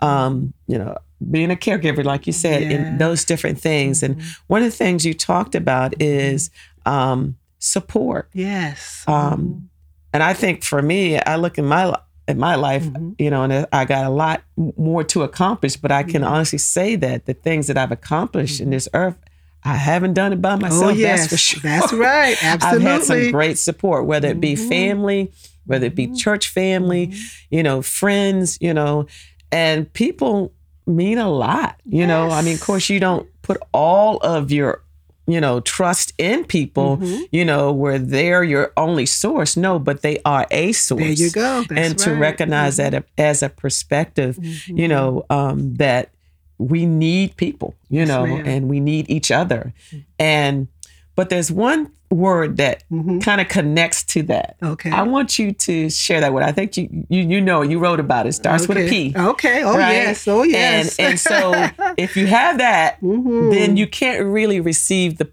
um, 0.00 0.32
you 0.66 0.78
know, 0.80 0.96
being 1.30 1.50
a 1.52 1.56
caregiver, 1.66 2.02
like 2.12 2.26
you 2.26 2.32
said, 2.32 2.62
and 2.74 2.82
Yes. 2.86 2.98
those 2.98 3.20
different 3.24 3.58
things. 3.60 4.02
And 4.02 4.16
one 4.48 4.62
of 4.64 4.70
the 4.70 4.76
things 4.84 5.04
you 5.06 5.14
talked 5.14 5.54
about 5.54 5.94
is 6.00 6.50
um, 6.84 7.36
support. 7.60 8.28
Yes. 8.32 9.04
Um, 9.06 9.68
and 10.12 10.22
I 10.30 10.32
think 10.34 10.64
for 10.64 10.82
me, 10.82 11.02
I 11.20 11.36
look 11.36 11.56
in 11.58 11.66
my 11.66 11.94
at 12.28 12.36
my 12.36 12.54
life, 12.54 12.84
Mhm. 12.84 13.14
you 13.18 13.30
know, 13.30 13.42
and 13.44 13.66
I 13.72 13.84
got 13.84 14.04
a 14.04 14.10
lot 14.10 14.42
more 14.56 15.02
to 15.04 15.22
accomplish. 15.22 15.76
But 15.76 15.90
I 15.92 16.02
Mm-hmm. 16.02 16.10
can 16.12 16.24
honestly 16.24 16.58
say 16.58 16.96
that 16.96 17.26
the 17.26 17.34
things 17.34 17.66
that 17.66 17.76
I've 17.76 17.92
accomplished 17.92 18.60
in 18.60 18.70
this 18.70 18.88
earth, 18.94 19.16
I 19.64 19.74
haven't 19.76 20.14
done 20.14 20.32
it 20.32 20.40
by 20.42 20.56
myself. 20.56 20.84
oh, 20.84 20.88
yes. 20.90 21.20
That's 21.20 21.30
for 21.32 21.36
sure. 21.38 21.60
That's 21.62 21.92
right. 21.92 22.36
Absolutely. 22.42 22.86
I've 22.86 22.92
had 23.00 23.04
some 23.04 23.30
great 23.32 23.58
support, 23.58 24.06
whether 24.06 24.28
it 24.28 24.40
be 24.40 24.54
Mhm. 24.54 24.68
family, 24.68 25.32
whether 25.66 25.86
it 25.86 25.94
be 25.94 26.08
church 26.14 26.48
family, 26.48 27.08
Mm-hmm. 27.08 27.16
you 27.56 27.62
know, 27.62 27.82
friends, 27.82 28.58
you 28.60 28.74
know, 28.74 29.06
and 29.50 29.92
people 29.92 30.52
mean 30.86 31.18
a 31.18 31.30
lot. 31.30 31.76
You 31.84 32.06
know, 32.06 32.30
I 32.30 32.42
mean, 32.42 32.54
of 32.54 32.60
course, 32.60 32.88
you 32.88 32.98
don't 33.00 33.28
put 33.42 33.58
all 33.72 34.16
of 34.18 34.50
your, 34.50 34.82
you 35.26 35.40
know, 35.40 35.60
trust 35.60 36.12
in 36.18 36.44
people, 36.44 36.96
Mhm. 36.96 37.22
you 37.30 37.44
know, 37.44 37.70
where 37.72 37.98
they're 37.98 38.42
your 38.42 38.72
only 38.76 39.06
source. 39.06 39.56
No, 39.56 39.78
but 39.78 40.02
they 40.02 40.18
are 40.24 40.46
a 40.50 40.72
source. 40.72 41.00
There 41.00 41.12
you 41.12 41.30
go. 41.30 41.62
That's 41.68 41.80
and 41.80 41.98
to 42.00 42.10
right. 42.10 42.18
recognize 42.20 42.76
that 42.78 43.04
as 43.16 43.42
a 43.42 43.48
perspective, 43.48 44.36
Mhm. 44.36 44.78
you 44.78 44.88
know, 44.88 45.24
um, 45.30 45.74
that 45.76 46.10
we 46.58 46.86
need 46.86 47.36
people, 47.36 47.74
you 47.88 48.00
Yes, 48.00 48.08
know, 48.08 48.26
ma'am. 48.26 48.46
and 48.46 48.68
we 48.68 48.80
need 48.80 49.08
each 49.08 49.30
other. 49.30 49.72
And, 50.18 50.68
but 51.16 51.28
there's 51.30 51.50
one 51.52 51.90
word 52.12 52.56
that 52.58 52.84
Mhm. 52.92 53.22
kind 53.22 53.40
of 53.40 53.48
connects 53.48 54.04
to 54.04 54.22
that. 54.24 54.56
Okay. 54.62 54.90
I 54.90 55.02
want 55.02 55.38
you 55.38 55.52
to 55.52 55.88
share 55.90 56.20
that 56.20 56.32
word. 56.32 56.42
I 56.44 56.52
think 56.52 56.76
you 56.76 56.88
you, 57.08 57.22
you 57.22 57.40
know 57.40 57.62
you 57.62 57.78
wrote 57.78 58.00
about 58.00 58.26
it. 58.26 58.32
Starts 58.34 58.68
with 58.68 58.76
a 58.78 58.82
Okay. 58.86 59.10
P. 59.12 59.14
Okay. 59.16 59.62
Oh 59.64 59.76
right? 59.76 59.92
yes. 59.92 60.28
Oh 60.28 60.42
yes. 60.42 60.96
And 60.98 61.08
and 61.10 61.20
so 61.20 61.52
if 61.96 62.16
you 62.16 62.26
have 62.26 62.58
that, 62.58 63.00
Mhm. 63.00 63.50
then 63.52 63.76
you 63.76 63.86
can't 63.86 64.24
really 64.24 64.60
receive 64.60 65.18
the 65.18 65.28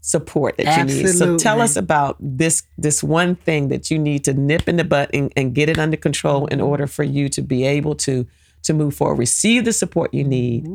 support 0.00 0.56
that 0.56 0.78
you 0.78 0.84
need. 0.84 1.08
So 1.10 1.36
tell 1.38 1.60
us 1.60 1.76
about 1.76 2.16
this 2.20 2.64
this 2.76 3.02
one 3.04 3.36
thing 3.36 3.68
that 3.68 3.90
you 3.90 3.98
need 3.98 4.24
to 4.24 4.34
nip 4.34 4.68
in 4.68 4.76
the 4.76 4.84
butt 4.84 5.10
and, 5.14 5.32
and 5.36 5.54
get 5.54 5.68
it 5.68 5.78
under 5.78 5.96
control 5.96 6.46
in 6.46 6.60
order 6.60 6.86
for 6.86 7.04
you 7.04 7.28
to 7.28 7.42
be 7.42 7.64
able 7.64 7.94
to 7.96 8.26
to 8.64 8.72
move 8.74 8.94
forward, 8.94 9.18
receive 9.18 9.64
the 9.64 9.72
support 9.72 10.12
you 10.14 10.22
need, 10.24 10.66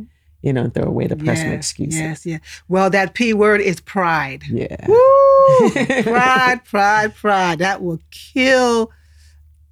you 0.41 0.54
know, 0.54 0.63
and 0.65 0.73
throw 0.73 0.84
away 0.88 1.08
the 1.08 1.15
personal 1.15 1.54
yes, 1.54 1.58
excuses. 1.71 2.00
Yes. 2.00 2.26
Yeah. 2.26 2.38
Well, 2.67 2.89
that 2.91 3.13
P 3.13 3.34
word 3.34 3.62
is 3.62 3.80
pride. 3.80 4.43
Yeah. 4.50 4.88
Woo! 4.88 5.69
pride, 6.04 6.63
pride, 6.65 7.15
pride. 7.15 7.60
That 7.60 7.82
will 7.82 8.00
kill, 8.12 8.91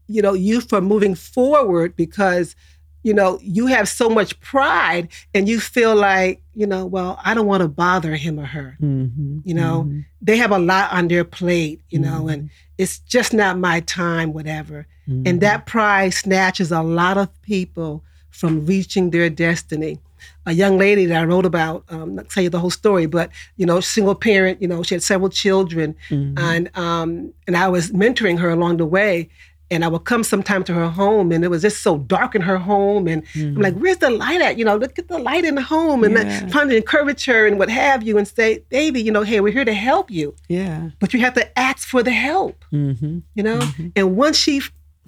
you 0.07 0.21
know, 0.21 0.33
you 0.33 0.61
from 0.61 0.85
moving 0.85 1.15
forward 1.15 1.95
because, 1.95 2.55
you 3.03 3.13
know, 3.13 3.39
you 3.41 3.67
have 3.67 3.87
so 3.87 4.09
much 4.09 4.39
pride 4.39 5.09
and 5.33 5.47
you 5.47 5.59
feel 5.59 5.95
like, 5.95 6.41
you 6.55 6.65
know, 6.65 6.85
well, 6.85 7.19
I 7.23 7.33
don't 7.33 7.45
want 7.47 7.61
to 7.61 7.67
bother 7.67 8.15
him 8.15 8.39
or 8.39 8.45
her. 8.45 8.77
Mhm, 8.81 9.41
You 9.45 9.53
know, 9.53 9.83
mhm, 9.87 10.05
They 10.21 10.37
have 10.37 10.51
a 10.51 10.57
lot 10.59 10.91
on 10.91 11.07
their 11.07 11.23
plate, 11.23 11.81
you 11.89 11.99
know, 11.99 12.21
Mm-hmm. 12.21 12.29
and 12.29 12.49
it's 12.79 12.97
just 12.99 13.31
not 13.33 13.59
my 13.59 13.81
time, 13.81 14.33
whatever. 14.33 14.87
And 15.07 15.39
that 15.41 15.67
pride 15.67 16.15
snatches 16.15 16.71
a 16.71 16.81
lot 16.81 17.15
of 17.19 17.29
people 17.43 18.03
from 18.31 18.65
reaching 18.65 19.11
their 19.11 19.29
destiny. 19.29 19.99
A 20.45 20.51
young 20.53 20.77
lady 20.77 21.05
that 21.07 21.21
I 21.21 21.25
wrote 21.25 21.45
about, 21.45 21.83
um, 21.89 22.15
not 22.15 22.29
tell 22.29 22.43
you 22.43 22.49
the 22.49 22.59
whole 22.59 22.69
story, 22.71 23.05
but 23.07 23.29
you 23.57 23.65
know, 23.65 23.79
single 23.79 24.15
parent, 24.15 24.61
you 24.61 24.67
know, 24.67 24.83
she 24.83 24.93
had 24.95 25.03
several 25.03 25.29
children, 25.29 25.95
Mhm. 26.09 26.39
and 26.39 26.77
um, 26.77 27.33
and 27.47 27.55
I 27.57 27.67
was 27.67 27.91
mentoring 27.91 28.37
her 28.39 28.49
along 28.49 28.77
the 28.77 28.85
way. 28.85 29.29
And 29.71 29.83
I 29.83 29.87
would 29.87 30.03
come 30.03 30.23
sometime 30.23 30.63
to 30.65 30.73
her 30.75 30.87
home, 30.89 31.31
and 31.31 31.43
it 31.43 31.47
was 31.49 31.63
just 31.63 31.81
so 31.81 31.97
dark 31.97 32.35
in 32.35 32.43
her 32.43 32.57
home. 32.59 33.07
And 33.07 33.23
I'm 33.35 33.55
like, 33.55 33.73
"Where's 33.75 33.97
the 33.97 34.11
light 34.11 34.39
at? 34.39 34.59
You 34.59 34.65
know, 34.65 34.75
look 34.77 34.99
at 34.99 35.07
the 35.07 35.17
light 35.17 35.43
in 35.43 35.55
the 35.55 35.63
home." 35.63 36.03
And 36.03 36.15
Mm-hmm. 36.15 36.29
Yeah. 36.29 36.47
trying 36.53 36.69
to 36.69 36.75
encourage 36.77 37.25
her 37.25 37.47
and 37.47 37.57
what 37.57 37.69
have 37.71 38.03
you, 38.03 38.15
and 38.19 38.27
say, 38.27 38.61
"Baby, 38.69 39.01
you 39.01 39.11
know, 39.11 39.23
hey, 39.23 39.39
we're 39.39 39.51
here 39.51 39.65
to 39.65 39.73
help 39.73 40.11
you, 40.11 40.35
yeah. 40.49 40.91
but 40.99 41.13
you 41.15 41.19
have 41.21 41.33
to 41.33 41.45
ask 41.59 41.87
for 41.87 42.03
the 42.03 42.11
help." 42.29 42.63
hmm 42.69 43.19
you 43.37 43.43
know 43.47 43.57
Mm-hmm. 43.61 43.87
and 43.97 44.15
once 44.15 44.37
she 44.37 44.61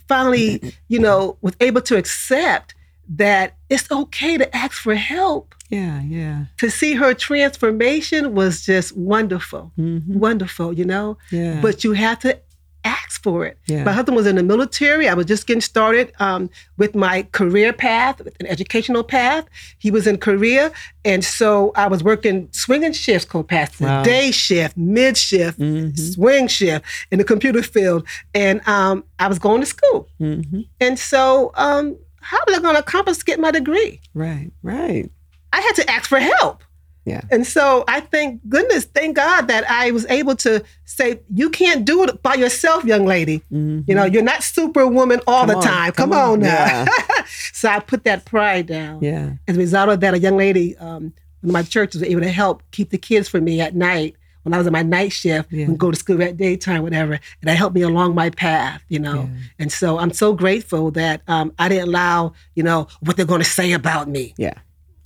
finally 0.08 0.74
you 0.88 1.00
know 1.00 1.38
was 1.42 1.54
able 1.60 1.82
to 1.82 1.96
accept 1.98 2.74
that 3.10 3.56
it's 3.70 3.90
okay 3.92 4.38
to 4.38 4.56
ask 4.56 4.74
for 4.82 4.96
help 4.96 5.56
Yeah, 5.70 6.02
yeah. 6.02 6.46
to 6.58 6.70
see 6.70 6.94
her 6.96 7.14
transformation 7.14 8.34
was 8.36 8.66
just 8.66 8.96
wonderful 8.98 9.72
hmm 9.76 10.00
wonderful 10.08 10.74
you 10.74 10.86
know 10.86 11.18
Yeah. 11.32 11.62
but 11.62 11.84
you 11.84 11.94
have 11.94 12.20
to 12.20 12.40
ask 12.84 13.22
for 13.22 13.46
it 13.46 13.58
Yeah. 13.68 13.84
my 13.84 13.92
husband 13.92 14.16
was 14.16 14.28
in 14.28 14.36
the 14.38 14.44
military 14.44 15.10
i 15.10 15.14
was 15.14 15.26
just 15.26 15.46
getting 15.48 15.62
started 15.62 16.14
um, 16.20 16.50
with 16.78 16.96
my 16.96 17.24
career 17.34 17.74
path 17.74 18.20
with 18.24 18.36
an 18.40 18.48
educational 18.48 19.04
path 19.04 19.46
he 19.80 19.92
was 19.92 20.08
in 20.08 20.18
korea 20.18 20.72
and 21.04 21.24
so 21.26 21.72
i 21.76 21.88
was 21.88 22.02
working 22.04 22.48
swinging 22.52 22.94
shifts 22.94 23.26
co-pastor 23.26 23.86
Wow. 23.86 24.04
day 24.04 24.32
shift 24.32 24.78
mid 24.78 25.18
shift 25.18 25.60
Mhm. 25.60 25.98
swing 26.14 26.48
shift 26.48 26.86
in 27.12 27.18
the 27.18 27.26
computer 27.26 27.62
field 27.64 28.06
and 28.34 28.66
um, 28.68 29.04
i 29.20 29.28
was 29.28 29.40
going 29.40 29.60
to 29.62 29.68
school 29.68 30.08
hmm 30.20 30.62
and 30.80 30.98
so 31.00 31.52
um, 31.56 31.98
how 32.30 32.40
was 32.48 32.58
i 32.58 32.62
going 32.62 32.76
to 32.76 32.80
accomplish 32.82 33.24
get 33.24 33.40
my 33.40 33.52
degree 33.52 34.00
Right, 34.14 34.52
right. 34.64 35.10
i 35.54 35.60
had 35.62 35.74
to 35.82 35.90
ask 35.90 36.10
for 36.10 36.20
help 36.20 36.64
Yeah. 37.06 37.22
and 37.32 37.48
so 37.48 37.86
I 37.88 38.02
thank 38.02 38.42
goodness, 38.50 38.84
thank 38.98 39.16
God 39.16 39.48
that 39.48 39.64
I 39.84 39.92
was 39.92 40.06
able 40.20 40.36
to 40.46 40.62
say, 40.84 41.22
you 41.34 41.50
can't 41.50 41.86
do 41.86 42.04
it 42.04 42.22
by 42.22 42.36
yourself, 42.36 42.84
young 42.84 43.06
lady. 43.06 43.38
Mhm. 43.50 43.86
You 43.88 43.96
know, 43.96 44.04
you're 44.04 44.28
not 44.34 44.44
superwoman 44.44 45.22
all 45.26 45.46
Come 45.46 45.48
the 45.48 45.56
on, 45.56 45.64
time. 45.64 45.92
come 45.94 46.10
Come, 46.12 46.20
on. 46.20 46.30
on, 46.34 46.40
now. 46.42 46.66
Yeah. 46.86 46.86
so 47.54 47.70
I 47.70 47.80
put 47.80 48.04
that 48.04 48.26
pride 48.26 48.66
down. 48.68 49.00
Yeah. 49.02 49.28
As 49.48 49.56
a 49.56 49.60
result 49.60 49.88
of 49.90 50.02
that, 50.02 50.16
a 50.16 50.20
young 50.20 50.36
lady 50.36 50.76
um, 50.84 51.14
my 51.42 51.64
church 51.64 51.94
was 51.96 52.04
able 52.04 52.20
to 52.28 52.30
help 52.42 52.62
keep 52.72 52.90
the 52.90 52.98
kids 52.98 53.30
for 53.30 53.40
me 53.40 53.62
at 53.62 53.74
night 53.74 54.17
when 54.48 54.54
I 54.54 54.58
was 54.60 54.68
in 54.68 54.74
my 54.74 54.82
night 54.84 55.12
shift 55.12 55.52
Yeah. 55.52 55.66
and 55.66 55.78
go 55.78 55.92
to 55.92 55.98
school 55.98 56.22
at 56.24 56.38
daytime, 56.38 56.82
whatever. 56.82 57.14
And 57.14 57.22
that 57.44 57.58
helped 57.58 57.76
me 57.76 57.82
along 57.82 58.16
my 58.16 58.30
path, 58.30 58.82
you 58.88 58.98
know. 59.00 59.24
Yeah. 59.24 59.40
And 59.60 59.72
so 59.72 60.00
I'm 60.00 60.14
so 60.14 60.34
grateful 60.34 60.90
that 60.92 61.22
um, 61.28 61.54
I 61.60 61.68
didn't 61.68 61.90
allow, 61.90 62.34
you 62.56 62.64
know, 62.64 62.88
what 63.02 63.18
they're 63.18 63.26
going 63.26 63.42
to 63.42 63.50
say 63.60 63.74
about 63.74 64.08
me, 64.08 64.34
Yeah. 64.38 64.54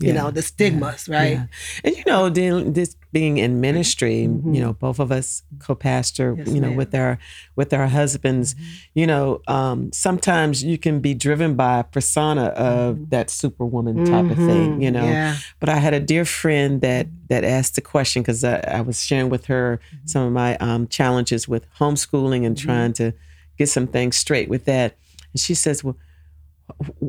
You 0.02 0.10
Yeah. 0.10 0.22
know, 0.22 0.32
the 0.32 0.42
stigmas, 0.42 1.08
right? 1.08 1.34
Yeah. 1.34 1.46
And 1.84 1.96
you 1.96 2.04
know, 2.06 2.30
this 2.30 2.96
being 3.12 3.38
in 3.38 3.60
ministry, 3.60 4.22
you 4.22 4.62
know, 4.62 4.74
both 4.74 5.00
of 5.00 5.12
us 5.12 5.44
co-pastor, 5.60 6.36
Yes, 6.38 6.48
you 6.48 6.62
know, 6.62 6.70
ma'am. 6.70 6.78
with 6.78 6.96
our 6.96 7.20
with 7.56 7.74
our 7.74 7.88
husbands, 7.88 8.54
mm-hmm. 8.54 8.66
you 8.94 9.08
know, 9.08 9.42
um, 9.48 9.92
sometimes 9.92 10.64
you 10.64 10.78
can 10.78 11.00
be 11.02 11.14
driven 11.14 11.56
by 11.56 11.80
a 11.80 11.84
persona 11.84 12.46
of 12.46 12.96
mm-hmm. 12.96 13.06
that 13.10 13.30
superwoman 13.30 14.06
type 14.06 14.32
of 14.32 14.38
thing, 14.38 14.72
mm-hmm. 14.72 14.82
you 14.82 14.92
know. 14.92 15.04
Yeah. 15.04 15.38
But 15.60 15.70
I 15.70 15.76
had 15.76 15.94
a 15.94 16.00
dear 16.00 16.26
friend 16.26 16.82
that 16.82 17.08
that 17.28 17.44
asked 17.44 17.76
the 17.76 17.82
question 17.82 18.22
because 18.22 18.44
I, 18.44 18.60
I 18.68 18.82
was 18.82 19.04
sharing 19.04 19.30
with 19.30 19.46
her 19.46 19.80
some 20.06 20.24
of 20.24 20.34
my 20.34 20.56
um, 20.58 20.88
challenges 20.88 21.48
with 21.48 21.66
homeschooling 21.80 22.46
and 22.46 22.58
trying 22.58 22.94
to 22.94 23.14
get 23.58 23.70
some 23.70 23.88
things 23.88 24.16
straight 24.16 24.50
with 24.50 24.66
that. 24.66 24.96
And 25.34 25.40
she 25.40 25.54
says, 25.54 25.84
"Well, 25.84 25.98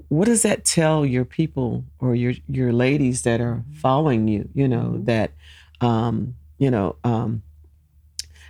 what 0.09 0.27
does 0.27 0.43
that 0.43 0.65
tell 0.65 1.05
your 1.05 1.25
people 1.25 1.85
or 1.99 2.15
your 2.15 2.35
your 2.49 2.73
ladies 2.73 3.23
that 3.23 3.41
are 3.41 3.65
following 3.75 4.29
you? 4.29 4.49
You 4.55 4.69
know 4.69 4.99
that, 5.05 5.33
um, 5.81 6.35
you 6.59 6.71
know, 6.71 6.97
um, 7.05 7.43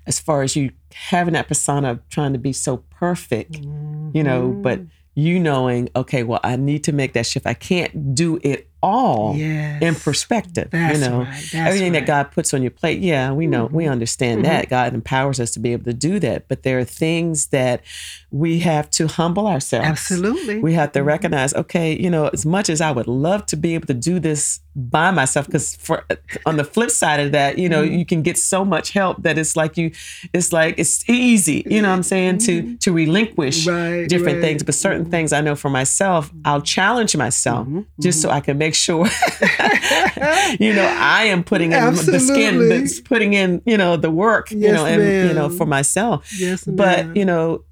as 0.06 0.18
far 0.18 0.42
as 0.42 0.56
you 0.56 0.72
having 0.92 1.34
that 1.34 1.48
persona 1.48 1.92
of 1.92 2.08
trying 2.08 2.32
to 2.32 2.38
be 2.38 2.52
so 2.52 2.78
perfect, 2.90 3.56
you 3.56 4.22
know, 4.22 4.48
but 4.48 4.80
you 5.14 5.38
knowing, 5.38 5.88
okay, 5.94 6.22
well, 6.22 6.40
I 6.42 6.56
need 6.56 6.84
to 6.84 6.92
make 6.92 7.12
that 7.12 7.26
shift. 7.26 7.46
I 7.46 7.54
can't 7.54 8.14
do 8.14 8.38
it 8.42 8.68
all 8.82 9.36
Yes. 9.36 9.82
in 9.82 9.94
perspective. 9.94 10.68
That's 10.70 10.98
you 10.98 11.08
know, 11.08 11.20
right. 11.20 11.54
Everything 11.54 11.92
right. 11.92 12.00
that 12.00 12.06
God 12.06 12.30
puts 12.32 12.52
on 12.52 12.62
your 12.62 12.70
plate. 12.70 13.00
Yeah, 13.00 13.32
we 13.32 13.46
know, 13.46 13.66
we 13.66 13.84
mm-hmm. 13.84 13.92
understand 13.92 14.42
mm-hmm. 14.42 14.52
that. 14.52 14.68
God 14.68 14.94
empowers 14.94 15.40
us 15.40 15.50
to 15.52 15.60
be 15.60 15.72
able 15.72 15.84
to 15.84 15.92
do 15.92 16.18
that. 16.20 16.48
But 16.48 16.62
there 16.62 16.78
are 16.78 16.84
things 16.84 17.48
that 17.48 17.82
we 18.30 18.60
have 18.60 18.90
to 18.90 19.06
humble 19.06 19.46
ourselves. 19.46 19.88
Absolutely. 19.88 20.58
We 20.58 20.74
have 20.74 20.92
to 20.92 21.00
mm-hmm. 21.00 21.08
recognize, 21.08 21.54
okay, 21.54 21.98
you 21.98 22.10
know, 22.10 22.28
as 22.28 22.44
much 22.44 22.68
as 22.68 22.80
I 22.80 22.90
would 22.90 23.06
love 23.08 23.46
to 23.46 23.56
be 23.56 23.74
able 23.74 23.86
to 23.86 23.94
do 23.94 24.18
this 24.18 24.60
by 24.74 25.10
myself, 25.10 25.46
because 25.46 25.76
for 25.76 26.04
on 26.46 26.56
the 26.56 26.64
flip 26.64 26.90
side 26.90 27.20
of 27.20 27.32
that, 27.32 27.58
you 27.58 27.68
know, 27.68 27.82
mm-hmm. 27.82 27.94
you 27.94 28.06
can 28.06 28.22
get 28.22 28.38
so 28.38 28.64
much 28.64 28.90
help 28.90 29.22
that 29.22 29.36
it's 29.36 29.56
like 29.56 29.76
you, 29.76 29.90
it's 30.32 30.52
like 30.52 30.74
it's 30.78 31.08
easy, 31.08 31.62
you 31.66 31.82
know, 31.82 31.88
what 31.88 31.96
I'm 31.96 32.02
saying 32.02 32.38
to 32.38 32.62
mm-hmm. 32.62 32.76
to 32.76 32.92
relinquish 32.92 33.66
Right, 33.66 34.08
different 34.08 34.36
right. 34.36 34.42
things, 34.42 34.62
but 34.62 34.74
certain 34.74 35.02
mm-hmm. 35.02 35.10
things 35.10 35.32
I 35.32 35.40
know 35.40 35.54
for 35.54 35.70
myself, 35.70 36.30
I'll 36.44 36.62
challenge 36.62 37.16
myself 37.16 37.68
just 38.00 38.22
so 38.22 38.30
I 38.30 38.40
can 38.40 38.58
make 38.58 38.74
sure, 38.74 39.06
you 40.58 40.72
know, 40.74 40.96
I 40.98 41.24
am 41.24 41.44
putting 41.44 41.72
in 41.72 41.94
the 41.94 42.20
skin, 42.20 42.68
that's 42.68 43.00
putting 43.00 43.34
in, 43.34 43.62
you 43.66 43.76
know, 43.76 43.96
the 43.96 44.10
work, 44.10 44.50
you 44.50 44.58
Yes, 44.58 44.74
know, 44.74 44.86
and 44.86 45.28
you 45.28 45.34
know, 45.34 45.48
for 45.48 45.66
myself. 45.66 46.32
Yes, 46.38 46.64
but 46.64 47.06
ma'am. 47.06 47.16
you 47.16 47.24
know 47.24 47.64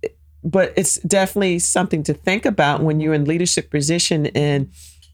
but 0.42 0.72
it's 0.76 0.98
definitely 1.00 1.58
something 1.58 2.02
to 2.02 2.14
think 2.14 2.46
about 2.46 2.82
when 2.82 3.00
you're 3.00 3.14
in 3.14 3.24
leadership 3.24 3.70
position 3.70 4.26
and 4.28 4.70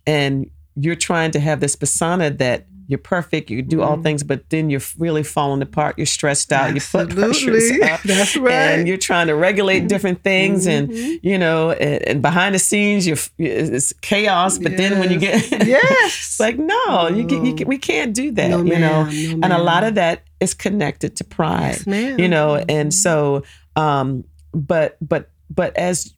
and 0.07 0.51
you're 0.76 0.94
trying 0.96 1.30
to 1.32 1.40
have 1.40 1.60
this 1.60 1.74
persona 1.76 2.30
that 2.30 2.66
you're 2.88 2.98
perfect 2.98 3.50
you 3.50 3.62
do 3.62 3.78
Mm-hmm. 3.78 3.84
all 3.88 4.00
things 4.00 4.22
but 4.22 4.48
then 4.50 4.70
you're 4.70 4.80
really 4.96 5.24
falling 5.24 5.60
apart 5.60 5.98
you're 5.98 6.06
stressed 6.06 6.52
out 6.52 6.72
your 6.72 6.82
blood 6.92 7.10
pressure 7.10 7.50
is 7.52 7.72
Absolutely. 7.72 7.82
up 7.90 8.00
That's 8.04 8.36
right. 8.36 8.52
and 8.52 8.86
you're 8.86 8.96
trying 8.96 9.26
to 9.26 9.34
regulate 9.34 9.88
different 9.88 10.22
things 10.22 10.66
and 10.68 10.88
Mm-hmm. 10.88 11.26
you 11.26 11.36
know 11.36 11.72
and, 11.72 12.02
and 12.08 12.22
behind 12.22 12.54
the 12.54 12.60
scenes 12.60 13.04
you're 13.08 13.16
it's 13.38 13.92
chaos 14.02 14.58
but 14.58 14.76
then 14.76 15.00
when 15.00 15.10
you 15.10 15.18
get 15.18 15.66
yes, 15.66 16.36
like 16.40 16.58
no 16.58 17.08
you, 17.08 17.26
can, 17.26 17.44
you 17.44 17.54
can, 17.56 17.66
we 17.66 17.78
can't 17.78 18.14
do 18.14 18.30
that 18.32 18.50
No, 18.50 18.58
you 18.62 18.78
know. 18.78 19.02
No, 19.04 19.10
and 19.42 19.52
a 19.52 19.58
lot 19.58 19.82
of 19.82 19.96
that 19.96 20.22
is 20.38 20.54
connected 20.54 21.16
to 21.16 21.24
pride 21.24 21.78
Yes, 21.86 22.18
you 22.20 22.28
know 22.28 22.54
and 22.68 22.94
so 22.94 23.42
um 23.74 24.22
but 24.54 24.96
but 25.00 25.30
but 25.50 25.76
as 25.76 26.12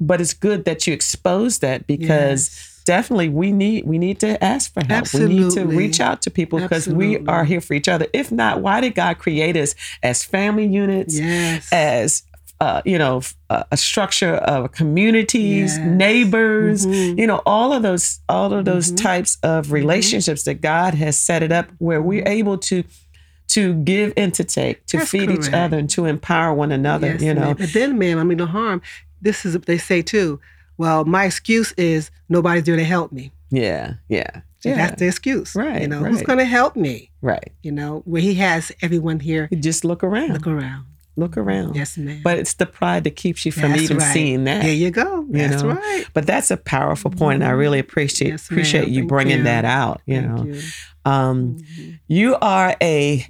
but 0.00 0.20
it's 0.20 0.34
good 0.34 0.64
that 0.66 0.86
you 0.86 0.92
expose 0.92 1.60
that 1.60 1.86
because 1.86 2.50
Yes. 2.50 2.66
Definitely 2.94 3.28
we 3.28 3.48
need 3.52 3.80
we 3.92 3.98
need 3.98 4.18
to 4.26 4.30
ask 4.52 4.64
for 4.74 4.82
help 4.84 5.04
we 5.14 5.26
need 5.26 5.50
to 5.58 5.62
reach 5.64 5.98
out 6.00 6.18
to 6.22 6.28
people 6.30 6.58
because 6.58 6.88
we 6.88 7.08
are 7.34 7.44
here 7.44 7.60
for 7.60 7.74
each 7.74 7.88
other 7.94 8.06
if 8.12 8.32
not 8.32 8.60
why 8.64 8.80
did 8.80 8.94
god 8.96 9.14
create 9.24 9.56
us 9.64 9.74
as 10.02 10.24
family 10.24 10.66
units 10.66 11.14
yes, 11.18 11.68
as 11.72 12.22
uh, 12.60 12.82
you 12.84 12.98
know, 12.98 13.22
a 13.48 13.74
structure 13.74 14.34
of 14.34 14.70
communities, 14.72 15.78
Yes. 15.78 15.86
neighbors, 16.06 16.84
Mhm. 16.86 17.18
you 17.18 17.26
know, 17.26 17.40
all 17.46 17.72
of 17.72 17.82
those, 17.82 18.20
all 18.28 18.52
of 18.52 18.66
those 18.66 18.92
types 18.92 19.38
of 19.42 19.72
relationships 19.72 20.42
that 20.42 20.60
God 20.60 20.92
has 20.92 21.16
set 21.18 21.42
it 21.42 21.52
up 21.52 21.68
where 21.78 22.02
we're 22.02 22.28
able 22.28 22.58
to, 22.58 22.84
to 23.56 23.72
give 23.90 24.12
and 24.14 24.34
to 24.34 24.44
take, 24.44 24.84
to 24.88 24.98
That's 24.98 25.08
feed 25.10 25.30
each 25.30 25.50
other 25.54 25.78
and 25.78 25.88
to 25.96 26.04
empower 26.04 26.52
one 26.52 26.70
another. 26.70 27.06
Yes, 27.12 27.22
you 27.22 27.32
know, 27.32 27.46
ma'am. 27.46 27.56
But 27.58 27.72
then, 27.72 27.98
ma'am, 27.98 28.18
I 28.18 28.24
mean, 28.24 28.36
no 28.36 28.44
harm. 28.44 28.82
This 29.22 29.46
is 29.46 29.54
what 29.56 29.64
they 29.64 29.78
say 29.78 30.02
too. 30.02 30.38
Well, 30.80 31.04
my 31.04 31.26
excuse 31.26 31.72
is 31.72 32.10
nobody's 32.30 32.64
there 32.64 32.76
to 32.76 32.84
help 32.84 33.12
me. 33.12 33.32
yeah, 33.50 33.94
yeah, 34.08 34.30
yeah, 34.64 34.76
That's 34.76 34.98
the 34.98 35.08
excuse. 35.08 35.54
Right, 35.54 35.82
You 35.82 35.88
know, 35.88 36.02
who's 36.02 36.22
going 36.22 36.38
to 36.38 36.44
help 36.46 36.74
me? 36.74 37.10
right. 37.20 37.52
You 37.62 37.72
know, 37.72 38.00
where 38.06 38.22
he 38.22 38.34
has 38.36 38.72
everyone 38.80 39.20
here. 39.20 39.46
You 39.50 39.58
just 39.58 39.84
look 39.84 40.02
around, 40.02 40.32
Look 40.32 40.46
around. 40.46 40.86
look 41.16 41.36
around. 41.36 41.74
Yes, 41.76 41.98
ma'am. 41.98 42.22
But 42.24 42.38
it's 42.38 42.54
the 42.54 42.64
pride 42.64 43.04
that 43.04 43.14
keeps 43.16 43.44
you 43.44 43.52
from 43.52 43.72
That's 43.72 43.82
even 43.82 43.98
right. 43.98 44.12
seeing 44.14 44.44
that. 44.44 44.62
There 44.62 44.72
you 44.72 44.90
go. 44.90 45.20
you 45.20 45.26
That's 45.48 45.62
know? 45.62 45.74
right. 45.74 46.06
But 46.14 46.26
that's 46.26 46.50
a 46.50 46.56
powerful 46.56 47.10
point, 47.10 47.42
and 47.42 47.44
I 47.44 47.50
really 47.52 47.78
appreciate 47.78 48.28
Yes, 48.30 48.46
appreciate 48.48 48.88
you 48.88 49.00
Thank 49.02 49.08
bringing 49.10 49.38
you. 49.38 49.44
that 49.44 49.66
out. 49.66 50.00
You 50.06 50.20
Thank 50.22 50.28
know, 50.38 50.44
you. 50.46 50.60
Um, 51.04 51.58
you 52.08 52.36
are 52.40 52.74
a 52.80 53.26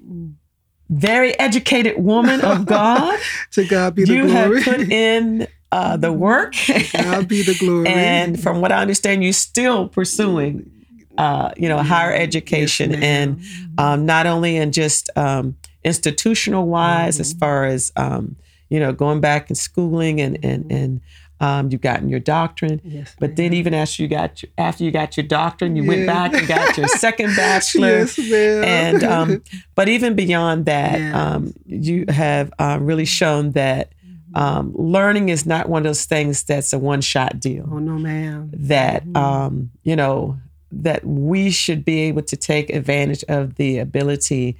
very 0.88 1.36
educated 1.38 1.96
woman 1.98 2.40
of 2.42 2.64
God. 2.76 3.18
To 3.52 3.64
God 3.64 3.94
be 3.96 4.04
the 4.04 4.14
you 4.14 4.26
glory. 4.28 4.62
have 4.62 4.76
put 4.76 4.92
in 4.92 5.46
uh, 5.72 5.96
the 5.96 6.12
work, 6.12 6.54
God 6.92 7.28
be 7.28 7.42
the 7.42 7.54
glory. 7.58 7.88
and 7.88 8.40
from 8.42 8.60
what 8.60 8.72
I 8.72 8.80
understand, 8.82 9.22
you're 9.22 9.32
still 9.32 9.88
pursuing, 9.88 10.70
uh, 11.18 11.50
you 11.56 11.68
know, 11.68 11.78
higher 11.82 12.12
education, 12.12 12.90
ma'am. 12.90 13.02
and 13.02 13.40
um, 13.78 14.06
not 14.06 14.26
only 14.26 14.56
in 14.56 14.72
just 14.72 15.10
um, 15.16 15.56
institutional 15.84 16.66
wise, 16.66 17.14
Mm-hmm. 17.14 17.20
as 17.20 17.32
far 17.34 17.64
as 17.64 17.92
um, 17.96 18.36
you 18.68 18.78
know, 18.80 18.92
going 18.92 19.20
back 19.20 19.48
and 19.50 19.58
schooling, 19.58 20.20
and 20.20 20.38
and 20.44 20.70
and 20.70 21.00
um, 21.40 21.70
you've 21.70 21.80
gotten 21.80 22.08
your 22.08 22.20
doctorate. 22.20 22.80
Yes, 22.84 23.14
But 23.18 23.36
then, 23.36 23.52
even 23.54 23.72
after 23.72 24.02
you 24.02 24.08
got 24.08 24.42
your, 24.42 24.50
after 24.58 24.84
you 24.84 24.90
got 24.90 25.16
your 25.16 25.24
doctorate, 25.26 25.74
you 25.74 25.84
went 25.84 26.06
back 26.06 26.34
and 26.34 26.46
got 26.46 26.76
your 26.76 26.86
second 27.06 27.34
bachelor. 27.34 28.06
yes. 28.06 28.18
And 28.18 29.02
um, 29.04 29.42
but 29.74 29.88
even 29.88 30.14
beyond 30.14 30.66
that, 30.66 30.98
Yes. 31.00 31.14
um, 31.14 31.54
you 31.66 32.04
have 32.08 32.52
uh, 32.58 32.78
really 32.80 33.06
shown 33.06 33.52
that 33.52 33.92
um, 34.34 34.72
learning 34.76 35.28
is 35.28 35.44
not 35.46 35.68
one 35.68 35.80
of 35.80 35.84
those 35.84 36.04
things 36.04 36.44
that's 36.44 36.72
a 36.72 36.78
one 36.78 37.00
shot 37.00 37.40
deal. 37.40 37.68
oh 37.70 37.78
no, 37.78 37.92
ma'am. 37.98 38.50
That 38.52 39.04
um, 39.16 39.70
you 39.82 39.96
know 39.96 40.38
that 40.72 41.04
we 41.04 41.50
should 41.50 41.84
be 41.84 42.00
able 42.02 42.22
to 42.22 42.36
take 42.36 42.70
advantage 42.70 43.24
of 43.28 43.56
the 43.56 43.78
ability. 43.78 44.56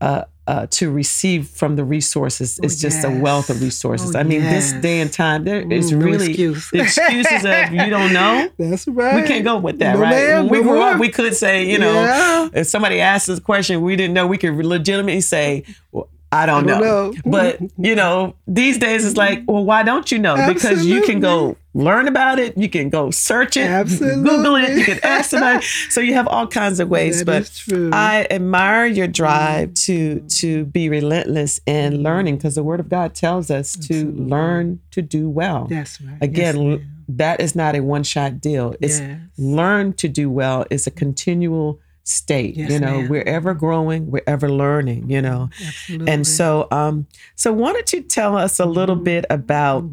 Uh, 0.00 0.24
uh, 0.48 0.66
to 0.70 0.90
receive 0.90 1.46
from 1.46 1.76
the 1.76 1.84
resources, 1.84 2.58
it's 2.64 2.80
just 2.80 3.04
a 3.04 3.10
wealth 3.20 3.48
of 3.48 3.62
resources. 3.62 4.16
Oh, 4.16 4.18
I 4.18 4.24
mean, 4.24 4.40
this 4.40 4.72
day 4.72 5.00
and 5.00 5.12
time, 5.12 5.44
there 5.44 5.60
is 5.70 5.92
Mm, 5.92 5.98
no 5.98 6.06
really 6.06 6.26
excuse. 6.30 6.68
the 6.72 6.80
excuses 6.80 7.44
of 7.44 7.72
you 7.72 7.88
don't 7.88 8.12
know. 8.20 8.50
That's 8.58 8.88
right. 8.88 9.14
We 9.14 9.28
can't 9.28 9.44
go 9.44 9.58
with 9.58 9.78
that, 9.78 9.94
No, 9.94 10.00
right? 10.02 10.10
ma'am, 10.10 10.48
when 10.48 10.58
we 10.58 10.68
grew 10.68 10.82
up, 10.82 10.98
we 10.98 11.08
could 11.10 11.36
say, 11.36 11.64
you 11.70 11.78
know, 11.78 11.92
Yeah. 11.92 12.48
if 12.52 12.66
somebody 12.66 13.00
asked 13.00 13.28
us 13.28 13.38
a 13.38 13.40
question 13.40 13.80
we 13.82 13.94
didn't 13.94 14.14
know, 14.14 14.26
we 14.26 14.36
could 14.36 14.56
legitimately 14.56 15.20
say, 15.20 15.62
well, 15.92 16.08
I 16.32 16.46
don't, 16.46 16.64
I 16.64 16.66
don't 16.66 16.80
know. 16.80 17.10
know. 17.10 17.14
But, 17.26 17.60
you 17.76 17.94
know, 17.94 18.34
these 18.46 18.78
days 18.78 19.04
it's 19.04 19.18
like, 19.18 19.44
well, 19.46 19.64
why 19.64 19.82
don't 19.82 20.10
you 20.10 20.18
know? 20.18 20.34
Because 20.52 20.84
you 20.86 21.02
can 21.02 21.20
go 21.20 21.58
learn 21.74 22.08
about 22.08 22.38
it, 22.38 22.56
you 22.56 22.70
can 22.70 22.88
go 22.88 23.10
search 23.10 23.56
it, 23.56 23.68
Google 23.98 24.56
it, 24.56 24.76
you 24.78 24.84
can 24.84 24.98
ask 25.02 25.30
somebody. 25.30 25.64
So 25.90 26.00
you 26.00 26.14
have 26.14 26.26
all 26.26 26.46
kinds 26.46 26.80
of 26.80 26.88
ways. 26.88 27.22
That 27.24 27.50
but. 27.68 27.94
I 27.94 28.26
admire 28.30 28.86
your 28.86 29.06
drive 29.06 29.70
mm. 29.70 29.84
to 29.86 30.20
to 30.40 30.64
be 30.64 30.88
relentless 30.88 31.60
in 31.66 31.92
mm-hmm. 31.92 32.02
learning 32.02 32.36
because 32.36 32.54
the 32.54 32.62
word 32.62 32.80
of 32.80 32.88
God 32.88 33.14
tells 33.14 33.50
us 33.50 33.76
to 33.88 34.10
learn 34.12 34.80
to 34.92 35.02
do 35.02 35.28
well. 35.28 35.66
That's 35.68 36.00
right. 36.00 36.18
Again, 36.20 36.52
Yes, 36.62 36.80
that 37.08 37.40
is 37.40 37.54
not 37.54 37.74
a 37.74 37.80
one 37.80 38.04
shot 38.04 38.40
deal. 38.40 38.74
It's 38.80 39.00
Yes. 39.00 39.20
learn 39.36 39.92
to 39.94 40.08
do 40.08 40.30
well 40.30 40.64
is 40.70 40.86
a 40.86 40.90
continual 40.90 41.78
state. 42.04 42.56
Yes, 42.56 42.70
you 42.70 42.78
know, 42.80 43.00
ma'am. 43.02 43.08
we're 43.08 43.22
ever 43.22 43.54
growing, 43.54 44.10
we're 44.10 44.22
ever 44.26 44.50
learning, 44.50 45.10
you 45.10 45.22
know. 45.22 45.50
Absolutely. 45.64 46.12
And 46.12 46.26
so 46.26 46.68
um 46.70 47.06
so 47.36 47.52
why 47.52 47.72
don't 47.72 47.92
you 47.92 48.02
tell 48.02 48.36
us 48.36 48.58
a 48.58 48.66
little 48.66 48.96
Mm-hmm. 48.96 49.04
bit 49.04 49.24
about 49.30 49.84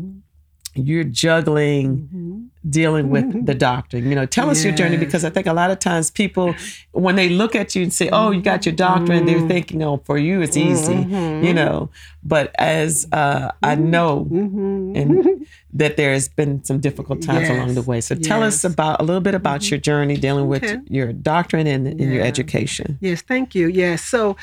your 0.86 1.04
juggling 1.04 1.98
mm-hmm. 1.98 2.70
dealing 2.70 3.10
with 3.10 3.46
the 3.46 3.56
doctrine. 3.56 4.08
You 4.10 4.16
know, 4.16 4.26
tell 4.26 4.50
us 4.50 4.64
your 4.64 4.74
journey 4.74 4.98
because 4.98 5.26
I 5.26 5.30
think 5.30 5.48
a 5.48 5.54
lot 5.54 5.72
of 5.72 5.80
times 5.80 6.12
people 6.12 6.56
when 6.92 7.16
they 7.16 7.30
look 7.30 7.56
at 7.56 7.76
you 7.76 7.84
and 7.84 7.94
say, 7.94 8.10
"Oh, 8.12 8.32
you 8.32 8.42
got 8.42 8.66
your 8.66 8.76
doctorate," 8.76 9.26
they're 9.26 9.38
mm-hmm. 9.38 9.48
thinking, 9.48 9.84
"Oh, 9.84 9.98
for 10.06 10.18
you 10.18 10.42
it's 10.42 10.58
easy." 10.58 10.94
Mm-hmm. 10.94 11.46
You 11.46 11.54
know, 11.54 11.90
but 12.24 12.54
as 12.58 13.08
uh, 13.12 13.52
I 13.64 13.76
know 13.76 14.28
and 14.32 15.48
that 15.74 15.98
there's 15.98 16.28
been 16.28 16.64
some 16.64 16.80
difficult 16.80 17.22
times 17.22 17.48
Yes. 17.48 17.52
along 17.52 17.76
the 17.76 17.82
way. 17.82 18.02
So 18.02 18.16
tell 18.16 18.44
us 18.44 18.64
about 18.64 19.00
a 19.00 19.04
little 19.04 19.22
bit 19.22 19.36
about 19.36 19.70
your 19.70 19.80
journey 19.80 20.18
dealing 20.18 20.48
with 20.48 20.64
Okay. 20.64 20.80
your 20.88 21.14
doctrine 21.14 21.68
and, 21.68 21.88
and 21.88 22.00
your 22.14 22.24
education. 22.24 22.98
Yes, 23.02 23.22
thank 23.22 23.56
you. 23.56 23.68
Yes. 23.68 24.04
So 24.04 24.36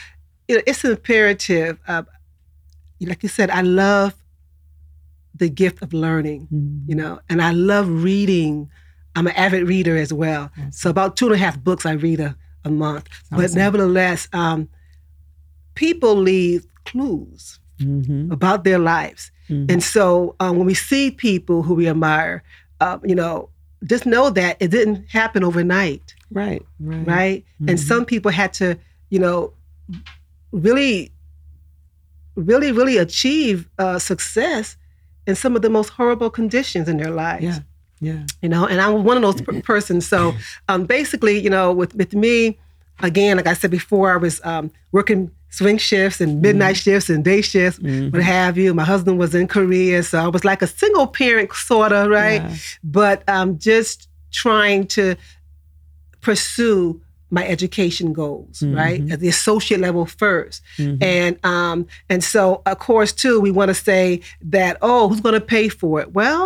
you 0.49 0.57
know, 0.57 0.63
it's 0.67 0.85
imperative. 0.85 1.79
Uh, 1.87 2.05
like 3.01 3.23
you 3.23 3.29
said, 3.29 3.51
I 3.51 3.61
love 3.61 4.15
the 5.39 5.49
gift 5.49 5.83
of 5.83 5.93
learning, 5.93 6.49
Mhm. 6.53 6.89
you 6.89 6.95
know, 6.95 7.21
and 7.29 7.41
I 7.43 7.51
love 7.53 7.89
reading. 8.03 8.69
I'm 9.15 9.27
an 9.27 9.35
avid 9.35 9.67
reader 9.69 9.97
as 9.97 10.13
well. 10.13 10.51
Awesome. 10.59 10.73
So 10.73 10.91
about 10.91 11.17
two 11.17 11.27
and 11.27 11.35
a 11.35 11.39
half 11.39 11.57
books 11.63 11.87
I 11.87 11.93
read 11.93 12.21
a, 12.21 12.37
a 12.65 12.71
month. 12.71 13.09
But 13.31 13.55
nevertheless, 13.55 14.29
um, 14.33 14.69
people 15.75 16.15
leave 16.17 16.67
clues 16.85 17.59
Mhm. 17.81 18.31
about 18.31 18.65
their 18.65 18.79
lives. 18.79 19.31
Mhm. 19.49 19.71
And 19.73 19.83
so 19.83 20.35
um, 20.41 20.57
when 20.59 20.67
we 20.67 20.75
see 20.75 21.11
people 21.11 21.63
who 21.63 21.75
we 21.75 21.89
admire, 21.89 22.43
uh, 22.81 22.99
you 23.05 23.15
know, 23.15 23.49
just 23.85 24.07
know 24.07 24.31
that 24.31 24.57
it 24.61 24.71
didn't 24.71 25.05
happen 25.11 25.45
overnight, 25.45 26.15
right, 26.31 26.63
right, 26.81 27.07
right? 27.07 27.45
And 27.69 27.79
Mhm. 27.79 27.87
some 27.91 28.05
people 28.05 28.31
had 28.31 28.53
to, 28.55 28.77
you 29.11 29.19
know, 29.19 29.53
really, 30.53 31.13
really, 32.35 32.73
really 32.73 32.97
achieve 32.99 33.69
uh, 33.79 33.99
success 33.99 34.77
in 35.27 35.35
some 35.35 35.57
of 35.57 35.63
the 35.63 35.71
most 35.71 35.91
horrible 35.91 36.31
conditions 36.31 36.89
in 36.89 36.97
their 36.99 37.11
lives. 37.11 37.45
Yeah, 37.45 37.59
yeah. 38.01 38.23
You 38.43 38.49
know, 38.49 38.67
and 38.67 38.81
I'm 38.81 39.05
one 39.05 39.17
of 39.17 39.23
those 39.23 39.41
per- 39.43 39.61
persons. 39.63 40.07
So 40.07 40.35
um, 40.69 40.85
basically, 40.85 41.39
you 41.39 41.51
know, 41.51 41.73
with 41.73 41.95
with 41.95 42.15
me, 42.15 42.59
again, 43.01 43.37
like 43.37 43.47
I 43.47 43.55
said 43.55 43.71
before, 43.71 44.13
I 44.13 44.17
was 44.17 44.41
um, 44.45 44.71
working 44.93 45.31
swing 45.49 45.79
shifts 45.79 46.21
and 46.21 46.43
midnight 46.43 46.77
shifts 46.77 47.09
and 47.09 47.25
day 47.25 47.41
shifts 47.41 47.79
Mhm. 47.79 48.13
what 48.13 48.23
have 48.23 48.59
you. 48.59 48.75
My 48.75 48.85
husband 48.85 49.19
was 49.19 49.35
in 49.35 49.47
Korea, 49.47 50.03
so 50.03 50.19
I 50.23 50.29
was 50.29 50.45
like 50.45 50.61
a 50.61 50.67
single 50.67 51.07
parent, 51.07 51.53
sort 51.55 51.93
of, 51.93 52.11
right? 52.11 52.43
Yeah. 52.43 52.55
But 52.85 53.23
um, 53.29 53.59
just 53.59 54.09
trying 54.33 54.87
to 54.89 55.17
pursue 56.21 57.01
my 57.39 57.45
education 57.57 58.09
goals, 58.23 58.57
right? 58.83 59.01
Mhm. 59.03 59.13
At 59.13 59.19
the 59.25 59.29
associate 59.37 59.81
level 59.87 60.05
1st 60.07 60.57
Mhm. 60.79 60.97
And 61.15 61.33
um, 61.55 61.79
and 62.13 62.21
so 62.33 62.43
of 62.71 62.77
course 62.89 63.13
too, 63.23 63.37
we 63.47 63.51
want 63.59 63.69
to 63.75 63.79
say 63.91 64.05
that, 64.57 64.73
oh, 64.89 65.03
who's 65.09 65.21
gonna 65.27 65.47
pay 65.57 65.67
for 65.81 65.93
it? 66.03 66.09
Well, 66.21 66.45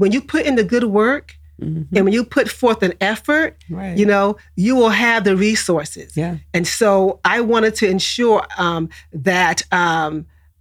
when 0.00 0.10
you 0.14 0.20
put 0.34 0.42
in 0.48 0.54
the 0.60 0.64
good 0.74 0.84
work 1.02 1.26
Mhm. 1.62 1.86
and 1.94 2.02
when 2.04 2.14
you 2.18 2.24
put 2.36 2.46
forth 2.60 2.80
an 2.88 2.94
effort, 3.12 3.50
Right. 3.70 3.96
you 4.00 4.06
know, 4.12 4.26
you 4.64 4.72
will 4.80 4.94
have 5.06 5.20
the 5.28 5.36
resources. 5.48 6.08
Yeah. 6.16 6.34
And 6.54 6.66
so 6.80 7.20
I 7.24 7.36
wanted 7.52 7.74
to 7.80 7.86
ensure 7.96 8.40
um, 8.66 8.88
that 9.30 9.58
um, 9.82 10.12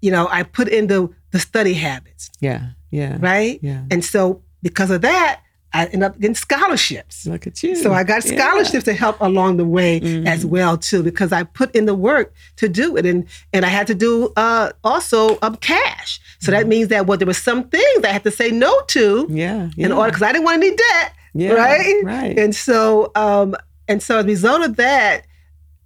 you 0.06 0.12
know 0.16 0.26
I 0.38 0.44
put 0.58 0.68
in 0.78 0.88
the 0.88 1.02
the 1.34 1.40
study 1.40 1.74
habits, 1.88 2.24
Yeah. 2.48 2.62
Yeah. 2.92 3.18
right? 3.32 3.58
Yeah. 3.70 3.82
And 3.92 4.02
so 4.14 4.22
because 4.68 4.92
of 4.96 5.02
that, 5.02 5.34
I 5.74 5.86
ended 5.86 6.04
up 6.04 6.20
getting 6.20 6.36
scholarships. 6.36 7.26
Look 7.26 7.48
at 7.48 7.64
you. 7.64 7.76
So 7.76 7.94
I 7.94 8.04
got 8.04 8.24
Yeah. 8.26 8.38
scholarships 8.38 8.84
to 8.86 8.94
help 8.94 9.20
along 9.20 9.58
the 9.58 9.66
way 9.66 10.00
Mhm. 10.00 10.28
as 10.28 10.46
well 10.46 10.78
too, 10.78 11.02
because 11.02 11.32
I 11.32 11.44
put 11.44 11.76
in 11.76 11.86
the 11.86 11.96
work 11.96 12.32
to 12.58 12.70
do 12.70 12.96
it, 12.98 13.06
and 13.06 13.26
and 13.54 13.66
I 13.66 13.70
had 13.70 13.88
to 13.88 13.96
do 13.96 14.32
uh, 14.38 14.72
also 14.84 15.40
um, 15.42 15.56
cash. 15.58 16.20
So 16.40 16.52
that 16.52 16.68
means 16.68 16.90
that 16.90 17.08
well, 17.08 17.18
there 17.18 17.26
were 17.28 17.34
some 17.34 17.64
things 17.70 18.04
I 18.04 18.10
had 18.10 18.24
to 18.24 18.32
say 18.32 18.52
no 18.52 18.72
to 18.90 19.28
Yeah. 19.30 19.70
yeah. 19.76 19.86
in 19.88 19.92
order 19.92 20.12
because 20.12 20.22
I 20.22 20.32
didn't 20.32 20.46
want 20.46 20.58
any 20.64 20.76
debt, 20.76 21.14
yeah. 21.34 21.54
right? 21.54 21.96
Right. 22.04 22.38
And 22.38 22.56
so 22.56 23.12
um, 23.16 23.56
and 23.88 24.02
so 24.04 24.18
as 24.20 24.26
a 24.26 24.28
result 24.28 24.62
of 24.64 24.76
that, 24.76 25.24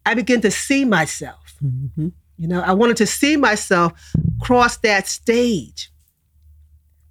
I 0.06 0.14
began 0.16 0.42
to 0.42 0.52
see 0.52 0.84
myself. 0.86 1.56
Mhm. 1.64 2.12
You 2.38 2.48
know, 2.48 2.62
I 2.62 2.74
wanted 2.74 2.98
to 2.98 3.08
see 3.08 3.36
myself 3.38 3.94
cross 4.42 4.78
that 4.78 5.08
stage 5.08 5.92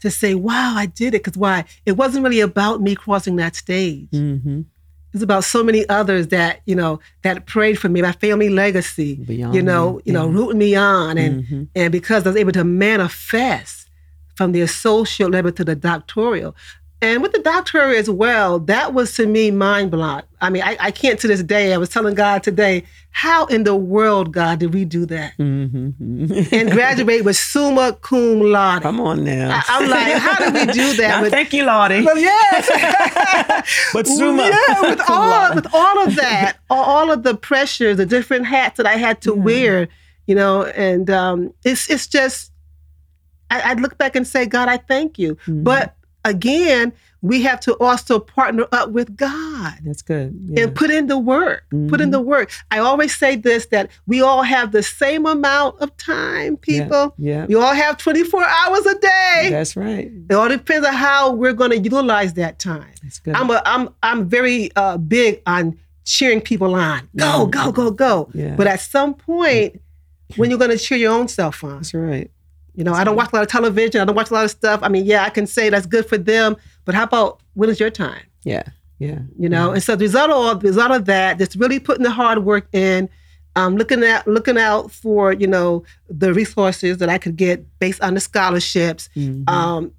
to 0.07 0.11
say, 0.11 0.35
wow, 0.35 0.75
I 0.77 0.87
did 0.87 1.14
it. 1.14 1.23
Because 1.25 1.37
why? 1.38 1.64
It 1.85 1.92
wasn't 1.92 2.25
really 2.25 2.40
about 2.40 2.81
me 2.81 2.95
crossing 2.95 3.37
that 3.37 3.55
stage. 3.57 4.11
Mhm. 4.12 4.64
It's 5.12 5.23
about 5.23 5.45
so 5.45 5.62
many 5.64 5.88
others 5.88 6.29
that, 6.29 6.61
you 6.66 6.75
know, 6.75 7.01
that 7.23 7.47
prayed 7.47 7.79
for 7.79 7.88
me, 7.88 8.03
my 8.03 8.12
family 8.12 8.51
legacy, 8.51 9.14
Beyond 9.16 9.55
you 9.55 9.62
know, 9.62 10.01
you 10.05 10.12
know, 10.12 10.27
yeah. 10.29 10.37
rooting 10.37 10.59
me 10.59 10.75
on. 10.75 11.16
And 11.16 11.45
Mhm. 11.47 11.69
and 11.75 11.92
because 11.92 12.27
I 12.27 12.31
was 12.31 12.37
able 12.37 12.53
to 12.53 12.64
manifest 12.64 13.88
from 14.35 14.53
the 14.53 14.61
associate 14.61 15.31
level 15.31 15.53
to 15.53 15.64
the 15.64 15.75
doctoral. 15.75 16.55
And 17.02 17.22
with 17.22 17.32
the 17.32 17.40
doctoral 17.40 17.94
as 17.94 18.09
well, 18.09 18.59
that 18.61 18.94
was 18.94 19.14
to 19.16 19.26
me 19.26 19.50
mind 19.50 19.90
blowing. 19.90 20.22
I 20.40 20.48
mean, 20.48 20.62
I, 20.62 20.76
I 20.80 20.90
can't 20.90 21.20
to 21.20 21.28
this 21.28 21.42
day, 21.42 21.74
I 21.74 21.76
was 21.76 21.90
telling 21.90 22.14
God 22.14 22.42
today, 22.42 22.85
how 23.11 23.44
in 23.46 23.64
the 23.64 23.74
world, 23.76 24.32
God, 24.32 24.61
did 24.61 24.72
we 24.72 24.87
do 24.87 25.04
that? 25.06 25.37
Mhm. 25.38 26.52
And 26.52 26.70
graduate 26.70 27.22
with 27.24 27.37
summa 27.37 27.92
cum 28.00 28.40
laude. 28.40 28.82
Come 28.82 29.00
on 29.00 29.24
now. 29.24 29.50
I- 29.50 29.62
I'm 29.68 29.90
like, 29.90 30.12
how 30.14 30.38
did 30.50 30.54
we 30.68 30.72
do 30.72 30.94
that? 30.96 31.20
With- 31.22 31.32
thank 31.32 31.52
you, 31.52 31.64
Lottie. 31.64 32.02
Well, 32.02 32.16
yes. 32.18 33.62
But 33.92 34.06
Summa. 34.06 34.42
Yeah, 34.44 34.80
with 34.82 34.98
Cum 35.00 35.16
all 35.18 35.28
laude. 35.28 35.54
with 35.54 35.66
all 35.74 36.02
of 36.06 36.16
that, 36.16 36.56
all, 36.70 37.11
of 37.11 37.22
the 37.24 37.35
pressures, 37.35 37.96
the 37.98 38.06
different 38.06 38.46
hats 38.46 38.76
that 38.78 38.87
I 38.87 38.96
had 38.96 39.20
to 39.22 39.35
Yeah. 39.35 39.42
wear, 39.42 39.88
you 40.26 40.35
know, 40.35 40.64
and 40.64 41.11
um, 41.11 41.52
it's 41.64 41.90
it's 41.90 42.06
just 42.06 42.52
I, 43.50 43.72
I 43.72 43.74
look 43.74 43.96
back 43.98 44.16
and 44.16 44.26
say, 44.26 44.46
God, 44.46 44.68
I 44.68 44.76
thank 44.78 45.18
you. 45.18 45.37
Mhm. 45.46 45.62
But 45.64 45.95
again, 46.29 46.93
we 47.23 47.43
have 47.43 47.59
to 47.61 47.75
also 47.79 48.21
partner 48.21 48.67
up 48.73 48.91
with 48.91 49.17
God 49.17 49.75
That's 49.85 50.03
good. 50.03 50.39
Yeah. 50.49 50.65
and 50.65 50.75
put 50.77 50.91
in 50.91 51.07
the 51.09 51.19
work. 51.19 51.65
Put 51.89 52.01
in 52.01 52.11
the 52.11 52.21
work. 52.21 52.53
I 52.71 52.79
always 52.79 53.17
say 53.17 53.35
this 53.37 53.67
that 53.67 53.91
we 54.07 54.21
all 54.21 54.43
have 54.43 54.71
the 54.71 54.83
same 54.83 55.27
amount 55.27 55.81
of 55.81 55.97
time, 55.97 56.57
people. 56.57 57.15
Yeah. 57.19 57.47
We 57.47 57.55
all 57.57 57.75
have 57.75 57.97
24 57.97 58.45
hours 58.45 58.87
a 58.87 58.95
day. 58.99 59.49
That's 59.51 59.75
right. 59.77 60.11
It 60.31 60.35
all 60.35 60.49
depends 60.49 60.87
on 60.87 60.95
how 60.95 61.33
we're 61.33 61.55
going 61.55 61.71
to 61.71 61.79
utilize 61.79 62.35
that 62.35 62.59
time. 62.59 62.93
That's 63.03 63.19
good. 63.19 63.35
I'm 63.35 63.51
a, 63.51 63.61
I'm 63.65 63.89
I'm 64.03 64.29
very 64.29 64.71
uh, 64.77 64.99
big 64.99 65.43
on 65.47 65.77
cheering 66.05 66.41
people 66.43 66.75
on. 66.77 67.09
Go, 67.17 67.47
Mhm. 67.47 67.51
go, 67.51 67.73
go, 67.73 67.91
go. 67.91 68.29
yeah. 68.35 68.55
But 68.57 68.69
at 68.69 68.81
some 68.81 69.15
point, 69.15 69.81
when 70.37 70.51
you're 70.51 70.59
going 70.61 70.71
to 70.71 70.79
cheer 70.79 70.99
your 70.99 71.12
own 71.12 71.27
self 71.29 71.65
on, 71.65 71.77
That's 71.79 71.95
right. 71.95 72.31
You 72.77 72.85
know, 72.85 72.93
I 72.93 73.03
don't 73.05 73.17
watch 73.17 73.31
a 73.33 73.37
lot 73.37 73.43
of 73.43 73.49
television. 73.49 74.01
I 74.01 74.05
don't 74.05 74.15
watch 74.15 74.31
a 74.31 74.35
lot 74.35 74.45
of 74.45 74.51
stuff. 74.51 74.81
I 74.83 74.89
mean, 74.89 75.05
yeah, 75.05 75.25
I 75.25 75.31
can 75.31 75.47
say 75.47 75.69
that's 75.71 75.87
good 75.87 76.07
for 76.07 76.19
them, 76.19 76.57
but 76.85 76.95
how 76.95 77.03
about 77.05 77.41
when 77.55 77.69
is 77.71 77.81
your 77.81 77.91
time? 77.91 78.23
Yeah. 78.45 78.62
Yeah. 78.99 79.19
You 79.39 79.49
know, 79.49 79.73
and 79.73 79.83
so 79.83 79.97
the 79.97 80.05
result 80.05 80.31
of 80.31 80.37
all, 80.37 80.55
the 80.55 80.69
result 80.69 80.91
of 80.93 81.05
that, 81.07 81.39
just 81.39 81.57
really 81.57 81.79
putting 81.81 82.03
the 82.05 82.11
hard 82.11 82.45
work 82.45 82.67
in, 82.73 83.09
um, 83.57 83.77
looking 83.77 84.03
at 84.05 84.27
looking 84.27 84.57
out 84.59 84.91
for 84.91 85.33
you 85.33 85.47
know 85.47 85.83
the 86.09 86.33
resources 86.35 86.99
that 86.99 87.09
I 87.09 87.19
could 87.19 87.37
get 87.37 87.65
based 87.79 88.03
on 88.03 88.15
the 88.15 88.21
scholarships, 88.21 89.09
Mhm. 89.17 89.49
um, 89.51 89.93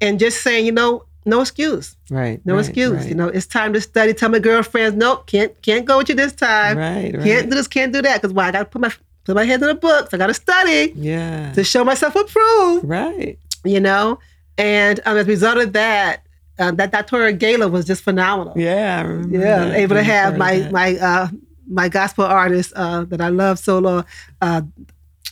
and 0.00 0.18
just 0.18 0.42
saying, 0.42 0.66
you 0.66 0.72
know, 0.72 1.04
no 1.26 1.40
excuse. 1.40 1.96
right. 2.10 2.40
No 2.46 2.54
right, 2.54 2.60
excuse. 2.64 2.92
Right. 2.92 3.08
You 3.08 3.14
know, 3.14 3.28
it's 3.28 3.46
time 3.46 3.72
to 3.74 3.80
study. 3.80 4.14
Tell 4.14 4.28
my 4.30 4.38
girlfriends, 4.38 4.96
nope, 4.96 5.26
can't 5.26 5.60
can't 5.62 5.84
go 5.84 5.98
with 5.98 6.08
you 6.08 6.14
this 6.14 6.32
time. 6.32 6.78
Right. 6.78 7.14
Right. 7.14 7.22
Can't 7.24 7.50
do 7.50 7.56
this, 7.56 7.68
can't 7.68 7.92
do 7.92 8.00
that. 8.02 8.20
Because 8.22 8.32
why? 8.32 8.48
I 8.48 8.52
gotta 8.52 8.64
put 8.64 8.80
my 8.80 8.92
put 9.24 9.34
my 9.36 9.44
hands 9.44 9.62
in 9.62 9.68
the 9.68 9.74
books. 9.74 10.12
I 10.14 10.16
gotta 10.16 10.34
study 10.34 10.92
Yeah. 10.96 11.52
to 11.52 11.64
show 11.64 11.84
myself 11.84 12.16
approved. 12.16 12.84
Right. 12.84 13.38
You 13.64 13.80
know? 13.80 14.18
And 14.58 15.00
um, 15.06 15.16
as 15.16 15.24
a 15.26 15.28
result 15.28 15.58
of 15.58 15.72
that, 15.74 16.22
um, 16.58 16.76
that 16.76 16.92
doctoral 16.92 17.32
gala 17.32 17.68
was 17.68 17.86
just 17.86 18.02
phenomenal. 18.02 18.52
Yeah. 18.56 18.98
I 18.98 19.02
remember 19.02 19.38
Yeah, 19.38 19.64
that. 19.66 19.76
able 19.78 19.96
to 19.96 20.02
have 20.02 20.36
my 20.36 20.58
that. 20.60 20.72
my 20.72 20.96
uh 20.96 21.28
my 21.68 21.88
gospel 21.88 22.24
artist 22.24 22.72
uh 22.76 23.04
that 23.04 23.20
I 23.20 23.28
love 23.28 23.58
so 23.58 23.78
long, 23.78 24.04
uh, 24.42 24.62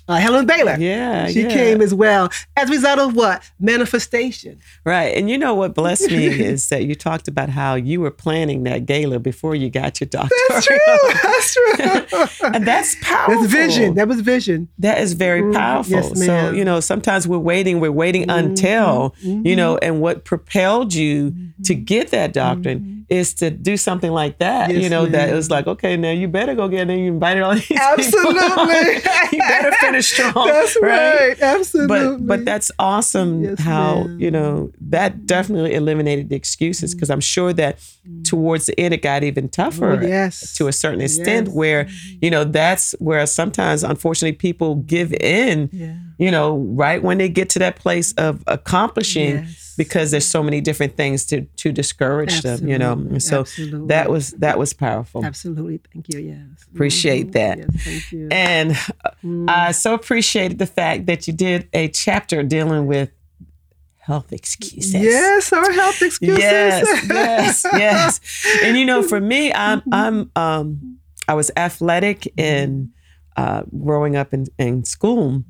uh 0.09 0.17
Helen 0.17 0.47
Baylor. 0.47 0.77
Yeah. 0.79 1.29
She 1.29 1.43
yeah. 1.43 1.49
came 1.49 1.81
as 1.83 1.93
well. 1.95 2.31
As 2.57 2.69
a 2.69 2.73
result 2.73 2.99
of 2.99 3.15
what? 3.15 3.43
Manifestation. 3.61 4.59
Right. 4.85 5.15
And 5.17 5.29
you 5.31 5.39
know 5.39 5.55
what 5.55 5.75
blessed 5.75 6.11
me 6.11 6.27
is 6.45 6.69
that 6.71 6.85
you 6.85 6.95
talked 6.95 7.29
about 7.29 7.49
how 7.51 7.75
you 7.75 8.01
were 8.01 8.11
planning 8.11 8.65
that 8.65 8.87
gala 8.87 9.19
before 9.19 9.55
you 9.55 9.71
got 9.71 10.01
your 10.01 10.09
doctorate. 10.09 10.33
That's 10.49 10.67
true. 10.67 10.79
That's 11.23 11.55
true. 11.55 12.49
and 12.55 12.67
that's 12.67 12.97
powerful. 13.03 13.43
That's 13.43 13.53
vision. 13.53 13.95
That 13.95 14.09
was 14.09 14.21
vision. 14.21 14.69
That 14.79 14.99
is 15.01 15.13
very 15.15 15.43
Mm, 15.43 15.55
powerful. 15.55 15.93
yes, 15.93 16.25
so, 16.27 16.51
you 16.53 16.65
know, 16.65 16.81
sometimes 16.81 17.29
we're 17.29 17.39
waiting, 17.39 17.79
we're 17.81 17.93
waiting 17.93 18.29
until, 18.31 19.15
you 19.23 19.55
know, 19.55 19.79
and 19.79 20.01
what 20.01 20.25
propelled 20.25 20.95
you 20.95 21.35
to 21.65 21.75
get 21.75 22.11
that 22.11 22.33
doctorate 22.33 22.81
is 23.09 23.33
to 23.35 23.51
do 23.51 23.77
something 23.77 24.11
like 24.13 24.39
that, 24.39 24.71
Yes, 24.71 24.83
you 24.83 24.91
know, 24.91 25.07
that 25.07 25.31
it 25.31 25.35
was 25.35 25.51
like, 25.51 25.67
okay, 25.67 25.97
now 25.97 26.11
you 26.11 26.29
better 26.29 26.55
go 26.55 26.69
get 26.69 26.91
it. 26.91 26.93
And 26.93 27.01
you 27.01 27.13
invited 27.13 27.43
all 27.43 27.55
these 27.55 27.67
people. 27.67 27.83
Absolutely. 27.83 29.03
you 29.33 29.39
better 29.39 29.73
finish 29.73 30.13
strong. 30.13 30.47
That's 30.47 30.77
right. 30.83 31.41
Absolutely. 31.41 32.17
But 32.19 32.27
but 32.27 32.45
that's 32.45 32.71
awesome 32.79 33.43
Yes, 33.43 33.61
how, 33.61 34.05
ma'am. 34.05 34.21
you 34.21 34.31
know, 34.31 34.71
that 34.81 35.15
mm-hmm. 35.15 35.27
definitely 35.27 35.75
eliminated 35.75 36.29
the 36.29 36.37
excuses 36.37 36.91
mm-hmm. 36.91 36.99
because 36.99 37.11
I'm 37.11 37.21
sure 37.21 37.53
that 37.55 37.79
mm-hmm. 37.79 38.23
towards 38.23 38.67
the 38.67 38.79
end 38.79 38.93
it 38.95 39.03
got 39.03 39.23
even 39.23 39.49
tougher 39.49 39.93
Oh, 39.93 40.01
yes. 40.07 40.53
to 40.55 40.69
a 40.69 40.73
certain 40.73 41.01
extent 41.01 41.47
Yes. 41.49 41.57
where, 41.57 41.89
you 42.21 42.31
know, 42.31 42.45
that's 42.45 42.95
where 42.99 43.25
sometimes 43.27 43.85
unfortunately 43.85 44.37
people 44.37 44.77
give 44.77 45.15
in, 45.15 45.71
Yeah. 45.73 45.95
you 46.19 46.31
know, 46.31 46.59
right 46.59 47.03
when 47.03 47.19
they 47.19 47.29
get 47.31 47.49
to 47.51 47.59
that 47.61 47.77
place 47.77 48.13
of 48.15 48.43
accomplishing. 48.47 49.47
Because 49.79 50.11
there's 50.11 50.27
so 50.27 50.43
many 50.43 50.61
different 50.61 50.95
things 50.97 51.25
to 51.27 51.43
to 51.63 51.73
discourage 51.73 52.43
them, 52.43 52.69
you 52.69 52.77
know. 52.77 52.93
And 52.93 53.23
so 53.23 53.41
Absolutely. 53.41 53.87
that 53.89 54.11
was 54.11 54.33
that 54.33 54.59
was 54.59 54.75
powerful. 54.75 55.25
Absolutely. 55.25 55.81
Thank 55.91 56.13
you. 56.13 56.21
Yes. 56.21 56.67
Appreciate 56.75 57.29
Mhm. 57.29 57.33
that. 57.33 57.59
Yes, 57.59 57.69
thank 57.85 58.13
you. 58.13 58.29
And 58.31 58.73
Mm. 59.25 59.49
I 59.49 59.73
so 59.73 59.95
appreciated 59.95 60.59
the 60.59 60.67
fact 60.67 61.07
that 61.07 61.27
you 61.27 61.33
did 61.33 61.69
a 61.73 61.89
chapter 61.89 62.43
dealing 62.43 62.87
with 62.87 63.11
health 63.97 64.33
excuses. 64.33 64.95
Yes, 64.95 65.53
our 65.53 65.73
health 65.73 66.01
excuses. 66.03 66.39
Yes, 66.39 67.07
yes, 67.09 67.65
yes. 67.73 68.21
And 68.63 68.77
you 68.77 68.85
know, 68.85 69.03
for 69.03 69.21
me, 69.21 69.53
I'm 69.53 69.83
I'm 69.93 70.31
um 70.37 70.99
I 71.27 71.35
was 71.35 71.51
athletic 71.57 72.27
in 72.39 72.91
uh, 73.37 73.63
growing 73.85 74.17
up 74.17 74.33
in, 74.35 74.47
in 74.59 74.85
school. 74.85 75.45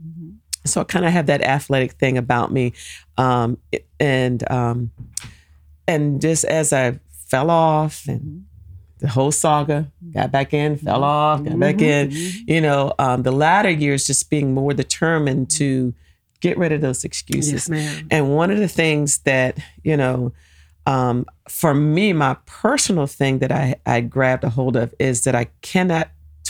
Mm-hmm. 0.69 0.81
So 0.81 0.81
I 0.83 0.85
kind 0.85 1.05
of 1.05 1.13
have 1.13 1.27
that 1.27 1.43
athletic 1.43 1.93
thing 1.93 2.19
about 2.19 2.53
me, 2.53 2.73
um, 3.17 3.59
and 3.99 4.51
um, 4.51 4.91
and 5.87 6.21
just 6.21 6.45
as 6.45 6.73
I 6.73 6.99
fell 7.11 7.51
off 7.51 8.07
and 8.07 8.21
Mm-hmm. 8.99 9.07
the 9.07 9.13
whole 9.13 9.31
saga, 9.31 9.93
got 10.13 10.33
back 10.33 10.53
in, 10.53 10.77
fell 10.77 11.05
off, 11.05 11.45
got 11.45 11.59
back 11.59 11.81
in. 11.81 12.11
You 12.47 12.61
know, 12.61 12.93
um, 12.99 13.23
the 13.23 13.31
latter 13.31 13.71
years 13.71 14.07
just 14.07 14.29
being 14.29 14.55
more 14.55 14.75
determined 14.75 15.51
to 15.51 15.95
get 16.41 16.59
rid 16.59 16.73
of 16.73 16.81
those 16.81 17.05
excuses. 17.05 17.69
Yes. 17.69 18.03
And 18.11 18.35
one 18.35 18.51
of 18.51 18.59
the 18.59 18.67
things 18.69 19.19
that, 19.19 19.59
you 19.85 19.97
know, 19.97 20.33
um, 20.87 21.27
for 21.49 21.75
me, 21.75 22.13
my 22.13 22.37
personal 22.47 23.07
thing 23.07 23.39
that 23.39 23.53
I, 23.53 23.77
I 23.87 24.01
grabbed 24.01 24.43
a 24.43 24.51
hold 24.51 24.75
of 24.75 24.93
is 24.99 25.23
that 25.25 25.35
I 25.35 25.47
cannot 25.63 26.09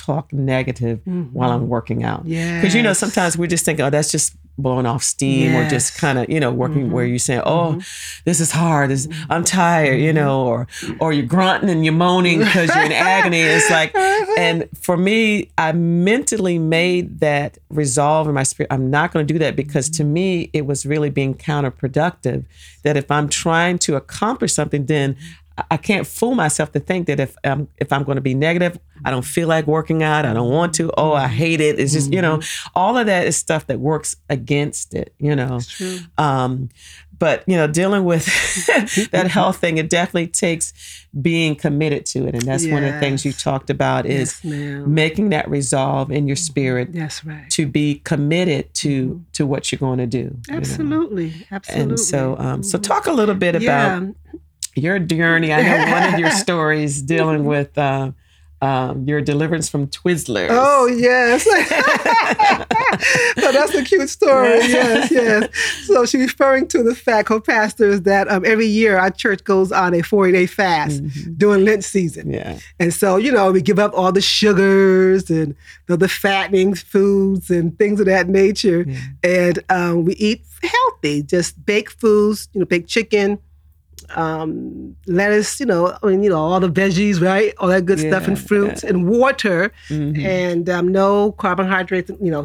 talk 0.09 0.33
negative 0.33 1.01
while 1.05 1.51
I'm 1.51 1.61
mm-hmm. 1.61 1.68
working 1.68 2.03
out. 2.03 2.25
Yeah. 2.25 2.61
Because, 2.61 2.75
you 2.75 2.83
know, 2.83 2.94
sometimes 2.94 3.37
we're 3.37 3.47
just 3.47 3.64
thinking, 3.64 3.85
oh, 3.85 3.90
that's 3.90 4.11
just 4.11 4.35
blowing 4.57 4.87
off 4.87 5.03
steam 5.03 5.55
or 5.55 5.68
just 5.68 5.97
kind 5.99 6.18
of, 6.18 6.29
you 6.29 6.40
know, 6.40 6.51
working 6.51 6.90
where 6.90 7.05
mm-hmm. 7.05 7.11
you're 7.11 7.18
saying, 7.18 7.42
oh, 7.44 7.73
mm-hmm. 7.73 8.23
this 8.25 8.40
is 8.40 8.51
hard. 8.51 8.90
This, 8.90 9.07
I'm 9.29 9.44
tired, 9.44 10.01
you 10.01 10.12
know, 10.12 10.47
or, 10.47 10.66
or 10.99 11.12
you're 11.12 11.27
grunting 11.27 11.68
and 11.68 11.85
you're 11.85 11.94
moaning 11.94 12.38
because 12.38 12.75
you're 12.75 12.85
in 12.85 12.92
agony. 12.92 13.40
It's 13.40 13.71
like, 13.71 13.94
and 14.38 14.66
for 14.75 14.97
me, 14.97 15.51
I 15.59 15.73
mentally 15.73 16.59
made 16.59 17.21
that 17.21 17.59
resolve 17.68 18.29
in 18.29 18.35
my 18.35 18.42
spirit. 18.42 18.73
I'm 18.73 18.90
not 18.90 19.12
going 19.12 19.27
to 19.27 19.33
do 19.33 19.38
that 19.38 19.57
because 19.57 19.90
to 19.90 20.05
me, 20.05 20.51
it 20.55 20.66
was 20.66 20.87
really 20.87 21.11
being 21.11 21.35
counterproductive. 21.35 22.44
That 22.83 22.97
if 22.97 23.11
I'm 23.11 23.29
trying 23.29 23.79
to 23.81 23.97
accomplish 23.97 24.55
something, 24.55 24.87
then 24.87 25.16
I- 25.71 25.77
can't 25.77 26.07
fool 26.07 26.35
myself 26.35 26.73
to 26.73 26.81
think 26.81 27.07
that 27.07 27.21
if 27.21 27.37
I'm 27.44 27.68
if 27.79 27.92
I'm 27.92 28.05
going 28.05 28.16
to 28.16 28.23
be 28.23 28.35
negative, 28.35 28.79
I 29.05 29.11
don't 29.11 29.25
feel 29.25 29.49
like 29.49 29.66
working 29.66 30.03
out, 30.03 30.27
I 30.27 30.35
don't 30.35 30.51
want 30.51 30.75
to. 30.75 30.92
Oh, 30.97 31.14
I 31.14 31.25
mm-hmm. 31.25 31.35
hate 31.35 31.61
it. 31.61 31.81
It's 31.81 31.92
just 31.92 32.12
you 32.12 32.21
know, 32.21 32.38
mm-hmm. 32.38 32.68
all 32.75 32.97
of 32.97 33.07
that 33.07 33.27
is 33.27 33.37
stuff 33.37 33.66
that 33.68 33.81
works 33.81 34.16
against 34.29 34.94
it. 34.94 35.14
You 35.18 35.35
know, 35.37 35.61
um, 36.18 36.68
but 37.18 37.44
you 37.47 37.57
know, 37.57 37.66
dealing 37.66 38.05
with 38.05 38.27
that 38.66 38.87
mm-hmm. 38.87 39.27
health 39.29 39.59
thing, 39.59 39.79
it 39.79 39.90
definitely 39.90 40.29
takes 40.29 41.07
being 41.21 41.57
committed 41.57 42.07
to 42.07 42.27
it, 42.27 42.35
and 42.35 42.42
that's 42.42 42.66
one 42.66 42.85
of 42.85 42.92
the 42.92 43.01
things 43.01 43.25
you 43.25 43.33
talked 43.33 43.71
about 43.71 44.07
is 44.07 44.29
Yes, 44.42 44.87
making 44.87 45.31
that 45.31 45.49
resolve 45.49 46.11
in 46.11 46.27
your 46.27 46.37
spirit 46.37 46.92
That's 46.92 47.25
right. 47.25 47.49
to 47.51 47.66
be 47.66 48.01
committed 48.05 48.73
to 48.75 49.25
to 49.33 49.47
what 49.47 49.73
you're 49.73 49.79
going 49.79 49.99
to 49.99 50.07
do. 50.07 50.18
you 50.18 50.35
know. 50.49 50.57
Absolutely. 50.57 51.47
Absolutely. 51.51 51.90
And 51.90 52.01
so, 52.01 52.37
um, 52.38 52.62
so 52.62 52.79
talk 52.79 53.07
a 53.07 53.12
little 53.12 53.35
bit 53.35 53.57
about 53.57 53.62
yeah. 54.03 54.40
Your 54.74 54.98
journey. 54.98 55.52
I 55.52 55.62
know 55.62 55.92
one 55.92 56.14
of 56.14 56.20
your 56.20 56.31
stories 56.31 57.02
dealing 57.02 57.44
with 57.44 57.76
uh, 57.78 58.12
um, 58.61 59.04
your 59.07 59.20
deliverance 59.20 59.68
from 59.68 59.87
Twizzlers. 59.87 60.48
Oh 60.50 60.87
yes. 60.87 61.44
so 63.38 63.52
that's 63.52 63.74
a 63.74 63.85
cute 63.85 64.09
story. 64.11 64.48
Yes, 64.48 65.11
yes. 65.11 65.48
So 65.85 66.04
she's 66.04 66.22
referring 66.22 66.66
to 66.68 66.83
the 66.83 66.94
fact, 66.94 67.28
her 67.28 67.40
pastor, 67.40 67.88
is 67.88 68.02
that 68.02 68.28
um, 68.28 68.44
every 68.44 68.66
year 68.66 68.98
our 68.98 69.11
church 69.11 69.44
goes 69.44 69.70
on 69.70 69.94
a 69.94 70.02
40 70.02 70.33
day 70.33 70.46
fast 70.46 71.02
during 71.38 71.64
Lent 71.64 71.85
season. 71.85 72.31
yeah, 72.33 72.59
And 72.81 72.92
so, 72.92 73.16
you 73.16 73.31
know, 73.31 73.52
we 73.52 73.62
give 73.62 73.78
up 73.78 73.92
all 73.94 74.11
the 74.11 74.20
sugars 74.20 75.31
and 75.31 75.54
the, 75.87 75.96
the 75.96 76.09
fattening 76.09 76.74
foods 76.74 77.50
and 77.50 77.78
things 77.78 78.00
of 78.00 78.07
that 78.07 78.28
nature. 78.28 78.87
And 79.22 79.61
um, 79.68 80.04
we 80.04 80.14
eat 80.14 80.42
healthy, 80.62 81.22
just 81.22 81.64
baked 81.64 82.00
foods, 82.00 82.48
you 82.52 82.61
know, 82.61 82.66
baked 82.66 82.88
chicken, 82.88 83.38
um, 84.16 84.97
lettuce, 85.07 85.61
you 85.61 85.66
know, 85.66 85.97
I 86.03 86.07
mean, 86.07 86.23
you 86.23 86.31
know, 86.31 86.38
all 86.38 86.61
the 86.61 86.68
veggies, 86.71 87.21
right? 87.21 87.53
All 87.59 87.68
that 87.68 87.85
good 87.87 87.99
stuff 88.01 88.27
and 88.27 88.37
Yeah, 88.38 88.44
fruits 88.47 88.83
and 88.83 89.09
water 89.09 89.73
Mhm. 89.90 90.25
and 90.25 90.68
um, 90.71 90.88
no 90.88 91.33
carbohydrates, 91.33 92.11
you 92.21 92.31
know, 92.31 92.44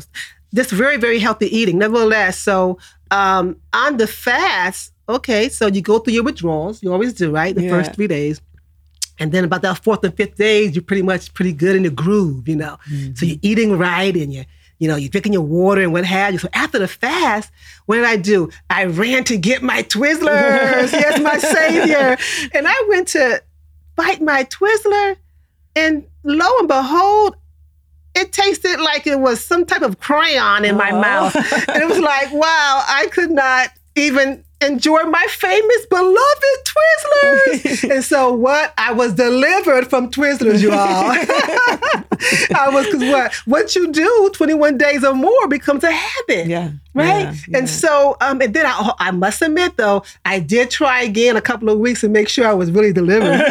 just 0.54 0.72
very, 0.72 0.98
very 0.98 1.20
healthy 1.20 1.48
eating. 1.56 1.78
Nevertheless, 1.78 2.38
so 2.40 2.78
um, 3.12 3.58
on 3.74 3.98
the 3.98 4.08
fast, 4.08 4.92
okay, 5.08 5.48
so 5.50 5.68
you 5.68 5.82
go 5.82 6.00
through 6.00 6.14
your 6.14 6.24
withdrawals. 6.24 6.82
You 6.82 6.92
always 6.92 7.14
do, 7.14 7.32
right? 7.32 7.54
The 7.56 7.64
Yeah. 7.64 7.70
first 7.70 7.94
three 7.94 8.08
days. 8.08 8.42
And 9.20 9.32
then 9.32 9.44
about 9.44 9.62
that 9.62 9.84
fourth 9.84 10.04
and 10.04 10.16
fifth 10.16 10.36
days, 10.36 10.76
you're 10.76 10.82
pretty 10.84 11.04
much 11.04 11.34
pretty 11.36 11.54
good 11.54 11.76
in 11.76 11.84
the 11.84 11.92
groove, 11.92 12.48
you 12.48 12.56
know. 12.56 12.78
So 13.14 13.26
you're 13.28 13.38
eating 13.44 13.78
right 13.78 14.16
and 14.16 14.34
you're, 14.34 14.46
you 14.84 14.90
know, 14.90 14.98
you're 14.98 15.10
drinking 15.10 15.32
your 15.32 15.42
water 15.44 15.82
and 15.82 15.94
what 15.94 16.04
have 16.06 16.34
you. 16.34 16.40
So 16.40 16.50
after 16.54 16.78
the 16.78 16.88
fast, 16.90 17.50
what 17.86 17.96
did 17.96 18.04
I 18.06 18.18
do? 18.18 18.50
I 18.70 18.84
ran 18.86 19.24
to 19.26 19.38
get 19.38 19.64
my 19.64 19.82
Twizzlers. 19.84 20.92
yes, 20.92 21.22
my 21.22 21.38
savior. 21.38 22.18
And 22.54 22.68
I 22.68 22.86
went 22.90 23.08
to 23.10 23.42
bite 23.96 24.22
my 24.22 24.44
Twizzler, 24.44 25.16
and 25.76 26.06
lo 26.24 26.46
and 26.60 26.68
behold, 26.68 27.38
it 28.16 28.32
tasted 28.34 28.80
like 28.82 29.08
it 29.08 29.20
was 29.20 29.44
some 29.44 29.66
type 29.66 29.82
of 29.82 30.00
crayon 30.00 30.66
in 30.66 30.76
my 30.76 30.92
Oh. 30.92 31.00
mouth. 31.02 31.36
And 31.70 31.82
it 31.82 31.88
was 31.88 32.00
like, 32.00 32.32
wow, 32.34 32.84
I 32.88 33.08
could 33.12 33.32
not 33.32 33.70
even 33.96 34.44
enjoy 34.66 35.04
my 35.04 35.26
famous 35.30 35.86
beloved 35.90 36.58
Twizzlers. 36.66 37.90
and 37.96 38.04
so 38.04 38.34
what? 38.34 38.74
I 38.78 38.92
was 38.94 39.14
delivered 39.14 39.90
from 39.90 40.10
Twizzlers, 40.12 40.62
you 40.62 40.72
all. 40.72 40.78
I 42.56 42.70
was 42.72 42.86
because 42.86 43.02
what 43.04 43.34
what 43.46 43.76
you 43.76 43.92
do 43.92 44.30
21 44.34 44.78
days 44.78 45.04
or 45.04 45.14
more 45.14 45.48
becomes 45.48 45.84
a 45.84 45.92
habit. 45.92 46.48
yeah, 46.48 46.72
Right. 46.94 47.24
yeah, 47.24 47.34
yeah. 47.48 47.58
And 47.58 47.70
so, 47.70 48.16
um, 48.22 48.42
and 48.42 48.54
then 48.54 48.66
I, 48.66 48.94
I 49.00 49.12
must 49.12 49.42
admit 49.42 49.78
though, 49.78 50.04
I 50.26 50.40
did 50.40 50.70
try 50.70 51.02
again 51.02 51.36
a 51.36 51.42
couple 51.42 51.70
of 51.70 51.80
weeks 51.80 52.02
to 52.02 52.10
make 52.10 52.30
sure 52.30 52.48
I 52.48 52.54
was 52.54 52.72
really 52.72 52.94
delivered. 52.94 53.40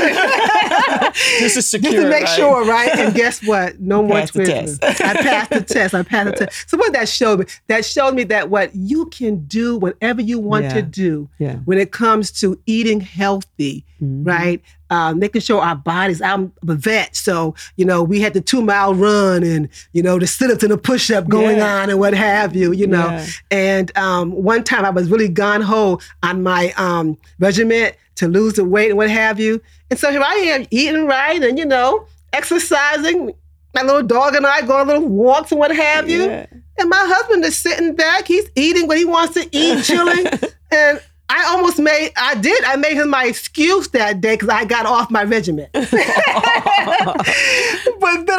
just 1.39 1.55
to 1.57 1.63
secure, 1.63 1.93
Just 1.93 2.03
to 2.05 2.09
make 2.11 2.25
right? 2.25 2.37
sure, 2.37 2.65
right? 2.65 2.89
And 2.99 3.15
guess 3.15 3.45
what? 3.47 3.81
No 3.81 4.03
more 4.03 4.19
Passed 4.21 4.35
the 4.35 4.41
Twizzlers. 4.45 4.79
test. 4.81 5.01
I 5.03 5.15
passed 5.23 5.51
the 5.51 5.61
test. 5.63 5.95
I 5.95 6.03
passed 6.03 6.31
the 6.31 6.47
test. 6.47 6.71
So 6.71 6.77
what 6.77 6.93
that 6.93 7.09
showed 7.09 7.41
me? 7.41 7.47
That 7.69 7.85
showed 7.85 8.15
me 8.15 8.25
that 8.25 8.51
what 8.51 8.75
you 8.75 9.07
can 9.07 9.45
do, 9.47 9.77
whatever 9.77 10.21
you 10.21 10.39
want 10.39 10.65
Yeah. 10.65 10.75
to 10.75 10.83
do, 10.83 11.29
Yeah. 11.39 11.57
when 11.65 11.79
it 11.79 11.93
comes 11.93 12.31
to 12.41 12.59
eating 12.67 13.01
healthy, 13.01 13.85
Mhm. 14.03 14.27
right? 14.27 14.63
Um, 14.91 15.19
making 15.19 15.41
sure 15.41 15.63
our 15.63 15.75
bodies. 15.77 16.21
I'm 16.21 16.53
a 16.69 16.75
vet, 16.75 17.17
so 17.17 17.55
you 17.77 17.87
know 17.87 18.03
we 18.03 18.21
had 18.21 18.35
the 18.35 18.43
two 18.43 18.61
mile 18.61 18.95
run 18.95 19.43
and 19.43 19.69
you 19.95 20.03
know 20.03 20.19
the 20.19 20.27
sit 20.27 20.51
ups 20.51 20.63
and 20.63 20.71
the 20.71 20.77
push 20.77 21.11
up 21.11 21.29
going 21.29 21.57
Yeah. 21.57 21.77
on 21.83 21.89
and 21.91 21.99
what 21.99 22.13
have 22.13 22.55
you. 22.55 22.73
You 22.73 22.87
know, 22.89 23.07
Yeah. 23.07 23.27
and 23.51 23.91
um, 23.97 24.33
one 24.33 24.65
time 24.65 24.85
I 24.85 24.91
was 24.91 25.09
really 25.09 25.29
gun 25.29 25.63
ho 25.63 25.99
on 26.23 26.43
my 26.43 26.75
um, 26.77 27.17
regiment 27.39 27.95
to 28.17 28.29
lose 28.29 28.55
the 28.55 28.65
weight 28.67 28.91
and 28.91 28.99
what 28.99 29.09
have 29.09 29.41
you. 29.41 29.63
And 29.93 29.99
so 29.99 30.11
here 30.11 30.23
I 30.25 30.37
am 30.37 30.65
eating 30.71 31.05
right 31.07 31.43
and, 31.45 31.59
you 31.59 31.67
know, 31.67 32.07
exercising. 32.33 33.35
My 33.75 33.83
little 33.83 34.03
dog 34.03 34.35
and 34.35 34.47
I 34.47 34.63
go 34.63 34.79
on 34.79 34.87
little 34.87 35.07
walks 35.07 35.51
and 35.51 35.59
what 35.59 35.75
have 35.77 36.09
you. 36.09 36.25
Yeah. 36.25 36.47
And 36.79 36.89
my 36.89 36.97
husband 37.15 37.45
is 37.45 37.59
sitting 37.59 37.95
back. 37.95 38.27
He's 38.27 38.49
eating 38.57 38.87
what 38.89 38.97
he 38.97 39.05
wants 39.05 39.35
to 39.35 39.47
eat, 39.53 39.83
chilling. 39.85 40.27
and 40.71 40.99
I 41.29 41.45
almost 41.49 41.79
made, 41.79 42.13
I 42.17 42.35
did, 42.37 42.65
I 42.65 42.77
made 42.77 42.95
him 42.95 43.11
my 43.11 43.27
excuse 43.27 43.89
that 43.91 44.23
day 44.23 44.35
because 44.37 44.49
I 44.49 44.65
got 44.65 44.87
off 44.87 45.11
my 45.11 45.25
regiment. 45.25 45.69
but 45.75 45.91
then 45.91 45.95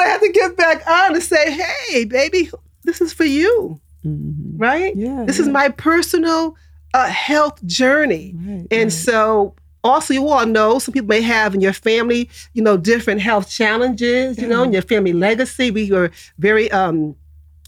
I 0.01 0.05
had 0.07 0.21
to 0.21 0.31
get 0.31 0.57
back 0.57 0.87
on 0.87 1.13
and 1.15 1.23
say, 1.23 1.51
hey, 1.51 2.05
baby, 2.05 2.49
this 2.83 2.99
is 3.01 3.13
for 3.13 3.25
you, 3.25 3.79
Mhm. 4.03 4.55
right? 4.57 4.95
Yeah, 4.95 5.23
This 5.25 5.37
is 5.39 5.47
my 5.47 5.69
personal 5.69 6.55
uh, 6.95 7.07
health 7.07 7.63
journey. 7.65 8.33
Right, 8.35 8.67
And 8.71 8.83
right. 8.83 8.91
so, 8.91 9.55
also, 9.83 10.13
you 10.13 10.27
all 10.27 10.45
know 10.45 10.79
some 10.79 10.93
people 10.93 11.07
may 11.07 11.21
have 11.21 11.53
in 11.53 11.61
your 11.61 11.73
family, 11.73 12.29
you 12.53 12.63
know, 12.63 12.77
different 12.77 13.21
health 13.21 13.49
challenges, 13.49 14.37
you 14.37 14.47
know, 14.47 14.63
in 14.63 14.71
your 14.71 14.81
family 14.81 15.13
legacy. 15.13 15.71
We 15.71 15.91
were 15.91 16.11
very, 16.37 16.71
um, 16.71 17.15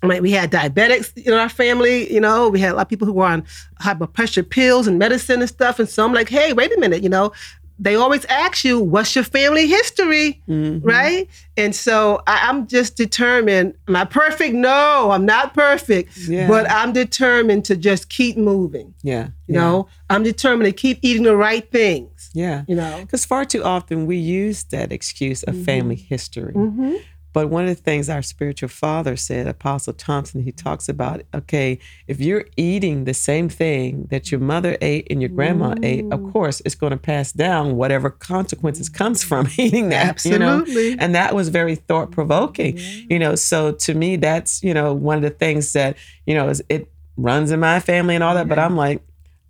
we 0.03 0.31
had 0.31 0.51
diabetics 0.51 1.17
in 1.17 1.33
our 1.33 1.49
family, 1.49 2.11
you 2.13 2.21
know, 2.21 2.49
we 2.49 2.59
had 2.59 2.73
a 2.73 2.75
lot 2.75 2.83
of 2.83 2.89
people 2.89 3.07
who 3.07 3.13
were 3.13 3.25
on 3.25 3.43
high 3.79 3.93
blood 3.93 4.13
pressure 4.13 4.43
pills 4.43 4.87
and 4.87 4.99
medicine 4.99 5.41
and 5.41 5.49
stuff. 5.49 5.79
And 5.79 5.89
so 5.89 6.05
I'm 6.05 6.13
like, 6.13 6.29
hey, 6.29 6.53
wait 6.53 6.75
a 6.75 6.79
minute, 6.79 7.03
you 7.03 7.09
know, 7.09 7.31
they 7.77 7.95
always 7.95 8.25
ask 8.25 8.63
you, 8.63 8.79
what's 8.79 9.15
your 9.15 9.23
family 9.25 9.67
history? 9.67 10.41
Mhm. 10.47 10.81
Right. 10.83 11.27
And 11.57 11.75
so 11.75 12.21
I, 12.27 12.47
I'm 12.49 12.67
just 12.67 12.95
determined. 12.97 13.73
Am 13.87 13.95
I 13.95 14.05
perfect? 14.05 14.53
No, 14.55 15.11
I'm 15.11 15.25
not 15.25 15.53
perfect. 15.53 16.17
Yeah. 16.17 16.47
But 16.47 16.69
I'm 16.69 16.93
determined 16.93 17.65
to 17.65 17.75
just 17.75 18.09
keep 18.09 18.37
moving. 18.37 18.93
Yeah. 19.03 19.27
You 19.47 19.55
know, 19.55 19.87
I'm 20.09 20.23
determined 20.23 20.65
to 20.65 20.71
keep 20.71 20.99
eating 21.01 21.23
the 21.23 21.35
right 21.35 21.69
things. 21.71 22.29
Yeah. 22.33 22.63
You 22.67 22.75
know. 22.75 22.99
Because 23.01 23.25
far 23.25 23.45
too 23.45 23.63
often 23.63 24.05
we 24.05 24.17
use 24.17 24.63
that 24.65 24.91
excuse 24.91 25.43
of 25.43 25.61
family 25.63 25.95
history. 25.95 26.53
Mm-hmm. 26.53 26.95
But 27.35 27.49
one 27.49 27.67
of 27.67 27.75
the 27.75 27.83
things 27.83 28.07
our 28.07 28.21
spiritual 28.21 28.69
father 28.69 29.17
said, 29.17 29.45
Apostle 29.45 29.91
Thompson, 29.91 30.43
he 30.43 30.53
talks 30.53 30.87
about, 30.87 31.21
okay, 31.33 31.79
if 32.07 32.21
you're 32.21 32.45
eating 32.55 33.03
the 33.03 33.13
same 33.13 33.49
thing 33.49 34.07
that 34.09 34.31
your 34.31 34.39
mother 34.39 34.77
ate 34.79 35.05
and 35.09 35.21
your 35.21 35.27
grandma 35.27 35.75
ate, 35.83 36.05
of 36.13 36.31
course 36.31 36.61
it's 36.63 36.75
going 36.75 36.91
to 36.91 36.97
pass 36.97 37.33
down 37.33 37.75
whatever 37.75 38.09
consequences 38.09 38.87
comes 38.87 39.21
from 39.21 39.49
eating 39.57 39.89
that. 39.89 40.23
You 40.23 40.39
know? 40.39 40.61
Absolutely. 40.61 40.97
And 40.97 41.13
that 41.13 41.35
was 41.35 41.49
very 41.49 41.75
thought 41.75 42.09
provoking. 42.09 42.77
You 43.09 43.19
know, 43.19 43.35
so 43.35 43.73
to 43.73 43.93
me, 43.93 44.15
that's, 44.15 44.63
you 44.63 44.73
know, 44.73 44.93
one 44.93 45.17
of 45.17 45.23
the 45.23 45.29
things 45.29 45.73
that, 45.73 45.97
you 46.25 46.35
know, 46.35 46.47
is 46.47 46.63
it 46.69 46.89
runs 47.17 47.51
in 47.51 47.59
my 47.59 47.81
family 47.81 48.15
and 48.15 48.23
all 48.23 48.35
that. 48.35 48.47
But 48.47 48.59
I'm 48.59 48.77
like, 48.77 49.01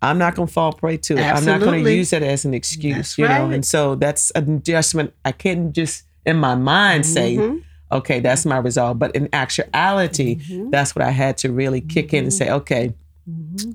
I'm 0.01 0.17
not 0.17 0.33
going 0.33 0.47
to 0.47 0.53
fall 0.53 0.73
prey 0.73 0.97
to 0.97 1.13
it. 1.13 1.19
Absolutely. 1.19 1.53
I'm 1.53 1.59
not 1.59 1.65
going 1.65 1.83
to 1.83 1.93
use 1.93 2.13
it 2.13 2.23
as 2.23 2.45
an 2.45 2.55
excuse, 2.55 2.95
That's 2.95 3.17
you 3.19 3.27
know. 3.27 3.51
And 3.51 3.63
so 3.63 3.93
that's 3.93 4.31
an 4.31 4.55
adjustment. 4.55 5.13
I 5.23 5.31
can't 5.33 5.71
just 5.71 6.05
in 6.25 6.37
my 6.37 6.55
mind 6.55 7.05
say, 7.05 7.37
Mhm. 7.37 7.61
Okay, 7.91 8.19
that's 8.19 8.45
my 8.45 8.57
resolve. 8.57 8.99
But 8.99 9.15
in 9.15 9.29
actuality, 9.33 10.35
Mm-hmm. 10.37 10.69
that's 10.71 10.95
what 10.95 11.03
I 11.05 11.11
had 11.11 11.37
to 11.39 11.51
really 11.51 11.81
kick 11.81 12.13
in 12.13 12.23
and 12.25 12.33
say, 12.33 12.49
okay, 12.49 12.93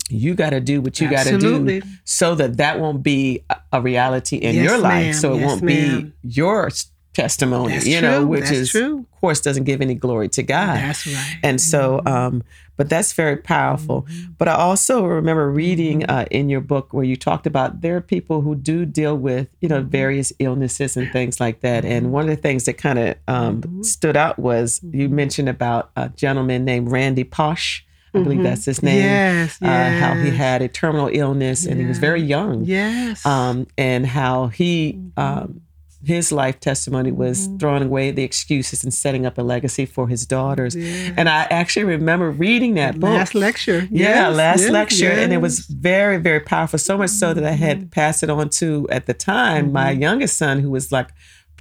you 0.09 0.35
got 0.35 0.51
to 0.51 0.61
do 0.61 0.81
what 0.81 1.01
you 1.01 1.11
got 1.11 1.27
to 1.27 1.39
do 1.39 1.83
so 2.05 2.35
that 2.37 2.57
that 2.59 2.79
won't 2.81 3.03
be 3.03 3.45
a- 3.73 3.81
reality 3.81 4.37
in 4.37 4.55
Yes, 4.55 4.65
your 4.65 4.79
life. 4.79 5.05
ma'am. 5.07 5.13
So 5.15 5.35
it 5.35 5.41
Yes, 5.41 5.47
won't 5.49 5.63
ma'am. 5.63 6.03
be 6.23 6.29
your 6.29 6.71
testimony, 7.15 7.75
That's 7.75 7.87
you 7.87 8.01
know, 8.01 8.19
true. 8.21 8.27
which 8.29 8.41
That's 8.45 8.51
is, 8.53 8.71
true. 8.71 8.99
of 9.01 9.21
course, 9.21 9.41
doesn't 9.41 9.65
give 9.65 9.81
any 9.81 9.95
glory 9.95 10.29
to 10.31 10.43
God. 10.45 10.77
That's 10.77 11.07
right. 11.07 11.37
And 11.43 11.61
so, 11.61 12.01
um, 12.07 12.43
but 12.81 12.89
that's 12.89 13.13
very 13.13 13.37
powerful. 13.37 14.07
But 14.39 14.49
I 14.49 14.55
also 14.55 15.05
remember 15.05 15.51
reading 15.51 15.99
uh, 16.15 16.25
in 16.31 16.49
your 16.49 16.63
book 16.63 16.95
where 16.95 17.05
you 17.05 17.15
talked 17.15 17.47
about 17.47 17.83
there 17.83 17.95
are 17.97 18.01
people 18.01 18.41
who 18.41 18.55
do 18.55 18.87
deal 18.87 19.17
with, 19.19 19.49
you 19.61 19.69
know, 19.69 19.83
various 19.83 20.33
illnesses 20.39 20.97
and 20.97 21.13
things 21.13 21.41
like 21.45 21.61
that. 21.61 21.85
And 21.85 22.11
one 22.11 22.23
of 22.25 22.31
the 22.35 22.41
things 22.41 22.65
that 22.65 22.79
kind 22.79 22.99
of 22.99 23.15
um, 23.29 23.85
stood 23.85 24.17
out 24.17 24.39
was 24.39 24.81
you 24.93 25.11
mentioned 25.11 25.51
about 25.51 25.91
a 25.95 26.09
gentleman 26.09 26.65
named 26.65 26.91
Randy 26.91 27.25
Pausch. 27.25 27.83
I 28.15 28.23
believe 28.25 28.43
that's 28.43 28.65
his 28.65 28.83
name. 28.83 29.05
Yes, 29.05 29.59
Uh, 29.61 29.91
how 30.03 30.15
he 30.15 30.31
had 30.31 30.63
a 30.63 30.69
terminal 30.69 31.11
illness 31.13 31.67
and 31.67 31.79
he 31.81 31.87
was 31.87 31.99
very 31.99 32.23
young 32.23 32.65
Yes. 32.65 33.25
um, 33.27 33.67
and 33.77 34.07
how 34.07 34.47
he 34.49 34.95
Mm-hmm. 34.95 35.21
um, 35.21 35.61
his 36.05 36.33
life 36.33 36.59
testimony 36.61 37.13
was 37.13 37.49
throwing 37.59 37.83
away 37.83 38.11
the 38.11 38.23
excuses 38.23 38.83
and 38.85 38.93
setting 38.95 39.27
up 39.27 39.37
a 39.39 39.43
legacy 39.43 39.85
for 39.87 40.09
his 40.09 40.25
daughters. 40.27 40.75
And 40.75 41.29
I 41.29 41.43
actually 41.51 41.85
remember 41.85 42.31
reading 42.31 42.75
that 42.75 42.99
book. 42.99 43.11
last 43.11 43.35
lecture. 43.35 43.87
Yeah, 43.91 44.29
Yes, 44.31 44.37
last 44.37 44.61
yes, 44.63 44.71
lecture, 44.71 45.11
and 45.11 45.33
it 45.33 45.39
was 45.39 45.61
very, 45.67 46.17
very 46.17 46.41
powerful. 46.41 46.79
So 46.79 46.97
much 46.97 47.11
so 47.11 47.35
that 47.35 47.45
I 47.45 47.53
had 47.53 47.91
passed 47.91 48.23
it 48.23 48.31
on 48.31 48.49
to 48.51 48.89
at 48.91 49.07
the 49.07 49.15
time 49.15 49.73
my 49.73 49.93
Mm-hmm. 49.93 50.03
youngest 50.03 50.37
son, 50.37 50.61
who 50.61 50.71
was 50.71 50.91
like 50.91 51.09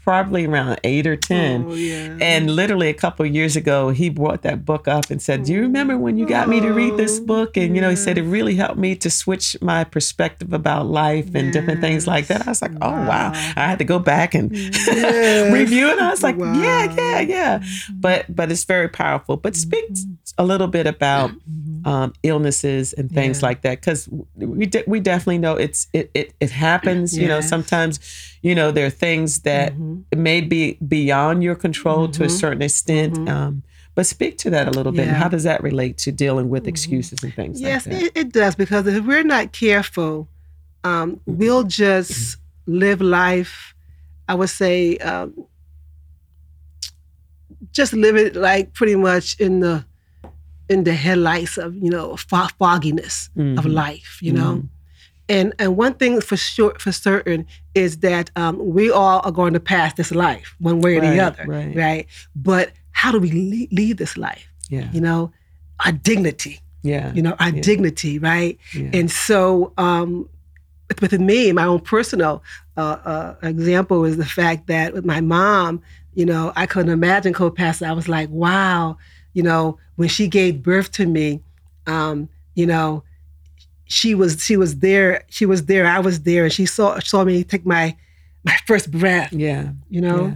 probably 0.03 0.45
around 0.45 0.79
eight 0.83 1.05
or 1.05 1.15
ten. 1.15 1.65
Oh, 1.67 1.73
yeah. 1.73 2.17
And 2.21 2.49
literally 2.49 2.89
a 2.89 2.93
couple 2.93 3.25
of 3.25 3.33
years 3.33 3.55
ago, 3.55 3.89
he 3.89 4.09
brought 4.09 4.41
that 4.43 4.65
book 4.65 4.87
up 4.87 5.09
and 5.09 5.21
said, 5.21 5.43
"Do 5.43 5.53
you 5.53 5.61
remember 5.61 5.97
when 5.97 6.17
you 6.17 6.25
got 6.25 6.49
me 6.49 6.59
to 6.59 6.71
read 6.71 6.93
Oh, 6.93 6.97
this 6.97 7.19
book?" 7.19 7.57
And 7.57 7.75
you 7.75 7.81
know, 7.81 7.89
he 7.89 7.95
said 7.95 8.17
it 8.17 8.23
really 8.23 8.55
helped 8.55 8.77
me 8.77 8.95
to 8.95 9.09
switch 9.09 9.55
my 9.61 9.83
perspective 9.83 10.53
about 10.53 10.87
life 10.87 11.33
and 11.35 11.51
different 11.53 11.81
things 11.81 12.07
like 12.07 12.27
that. 12.27 12.47
I 12.47 12.51
was 12.51 12.61
like, 12.61 12.73
"Oh 12.81 12.91
wow!" 12.91 13.31
I 13.33 13.67
had 13.67 13.79
to 13.79 13.85
go 13.85 13.99
back 13.99 14.33
and 14.35 14.51
review, 14.51 15.87
it. 15.87 15.91
and 15.93 16.01
I 16.01 16.09
was 16.09 16.23
like, 16.23 16.37
"Yeah, 16.37 16.93
yeah, 16.95 17.19
yeah." 17.19 17.63
But 17.93 18.33
but 18.33 18.51
it's 18.51 18.63
very 18.63 18.89
powerful. 18.89 19.37
But 19.37 19.55
speak 19.55 19.91
mm-hmm. 19.91 20.13
a 20.37 20.43
little 20.43 20.67
bit 20.67 20.87
about 20.87 21.31
mm-hmm. 21.31 21.58
Um, 21.85 22.13
illnesses 22.23 22.93
and 22.93 23.11
things 23.11 23.41
like 23.43 23.61
that 23.61 23.79
because 23.81 24.07
we 24.35 24.65
de- 24.65 24.83
we 24.87 24.99
definitely 24.99 25.37
know 25.37 25.55
it's 25.55 25.87
it 25.93 26.11
it, 26.13 26.33
it 26.39 26.51
happens. 26.51 27.17
You 27.17 27.27
know, 27.27 27.41
sometimes 27.41 27.99
you 28.41 28.55
know 28.55 28.71
there 28.71 28.85
are 28.85 28.89
things 28.91 29.39
that 29.39 29.73
may 30.15 30.41
be 30.41 30.77
beyond 30.87 31.43
your 31.43 31.55
control 31.55 32.07
to 32.09 32.23
a 32.23 32.29
certain 32.29 32.61
extent. 32.61 33.27
Um, 33.29 33.63
but 33.95 34.05
speak 34.05 34.37
to 34.39 34.49
that 34.51 34.67
a 34.67 34.71
little 34.71 34.93
bit. 34.93 35.01
And 35.01 35.11
Yeah. 35.11 35.17
how 35.23 35.27
does 35.27 35.43
that 35.43 35.61
relate 35.61 35.97
to 35.99 36.11
dealing 36.11 36.47
with 36.49 36.67
excuses 36.67 37.21
and 37.23 37.33
things 37.35 37.59
Yes, 37.59 37.85
like 37.85 37.95
that? 37.95 38.03
it, 38.05 38.11
it 38.15 38.31
does 38.31 38.55
because 38.55 38.87
if 38.87 39.03
we're 39.05 39.23
not 39.23 39.51
careful, 39.51 40.29
um, 40.85 41.19
we'll 41.25 41.63
just 41.63 42.37
live 42.65 43.01
life. 43.01 43.73
I 44.29 44.35
would 44.35 44.49
say, 44.49 44.97
um, 44.99 45.33
just 47.71 47.93
live 47.93 48.15
it 48.15 48.35
like 48.35 48.73
pretty 48.73 48.95
much 48.95 49.37
in 49.39 49.59
the 49.59 49.85
in 50.69 50.83
the 50.83 50.93
headlights 50.93 51.57
of 51.57 51.75
you 51.75 51.89
know 51.89 52.15
fog- 52.17 52.53
fogginess 52.59 53.29
of 53.35 53.65
Mhm. 53.65 53.73
life. 53.73 54.19
You 54.21 54.33
know, 54.33 54.63
and 55.27 55.53
and 55.59 55.75
one 55.77 55.93
thing 55.95 56.21
for 56.21 56.37
sure 56.37 56.73
for 56.79 56.91
certain 56.91 57.45
is 57.75 57.97
that 57.97 58.31
um, 58.35 58.55
we 58.73 58.89
all 58.91 59.21
are 59.23 59.31
going 59.31 59.53
to 59.53 59.59
pass 59.59 59.93
this 59.93 60.11
life 60.11 60.55
one 60.59 60.79
way 60.81 60.97
or 60.97 61.01
Right, 61.01 61.11
the 61.15 61.19
other, 61.27 61.45
right. 61.47 61.75
right? 61.75 62.05
But 62.35 62.71
how 62.91 63.11
do 63.11 63.19
we 63.19 63.31
le- 63.31 63.75
leave 63.75 63.97
this 63.97 64.17
life? 64.17 64.47
yeah, 64.69 64.89
You 64.93 65.01
know, 65.01 65.31
our 65.85 65.91
dignity 65.91 66.59
yeah, 66.81 67.11
you 67.13 67.21
know, 67.21 67.35
our 67.39 67.49
Yeah. 67.49 67.61
dignity, 67.61 68.19
right? 68.19 68.57
yeah. 68.73 68.89
And 68.93 69.11
so, 69.11 69.73
um, 69.77 70.29
with- 70.87 71.01
with 71.01 71.19
me, 71.19 71.51
my 71.51 71.65
own 71.65 71.81
personal 71.81 72.41
uh, 72.77 72.97
uh, 73.13 73.35
example 73.43 74.05
is 74.05 74.15
the 74.15 74.25
fact 74.39 74.67
that 74.67 74.93
with 74.93 75.03
my 75.03 75.19
mom, 75.19 75.81
you 76.13 76.25
know, 76.25 76.53
I 76.55 76.65
couldn't 76.65 76.93
imagine 76.93 77.33
co-pastor. 77.33 77.85
I 77.85 77.91
was 77.91 78.07
like, 78.07 78.29
wow, 78.29 78.95
you 79.33 79.43
know, 79.43 79.77
when 79.95 80.09
she 80.09 80.27
gave 80.27 80.63
birth 80.63 80.91
to 80.93 81.05
me, 81.05 81.41
um, 81.87 82.29
you 82.55 82.65
know, 82.65 83.03
she 83.85 84.13
was 84.15 84.43
she 84.43 84.57
was 84.57 84.79
there, 84.79 85.23
she 85.29 85.45
was 85.45 85.65
there, 85.65 85.85
I 85.87 85.99
was 85.99 86.21
there, 86.21 86.43
and 86.45 86.53
she 86.53 86.65
saw 86.65 86.99
saw 86.99 87.23
me 87.23 87.43
take 87.43 87.65
my 87.65 87.95
my 88.43 88.55
first 88.65 88.91
breath, 88.91 89.33
yeah, 89.33 89.71
you 89.89 90.01
know. 90.01 90.25
yeah. 90.27 90.33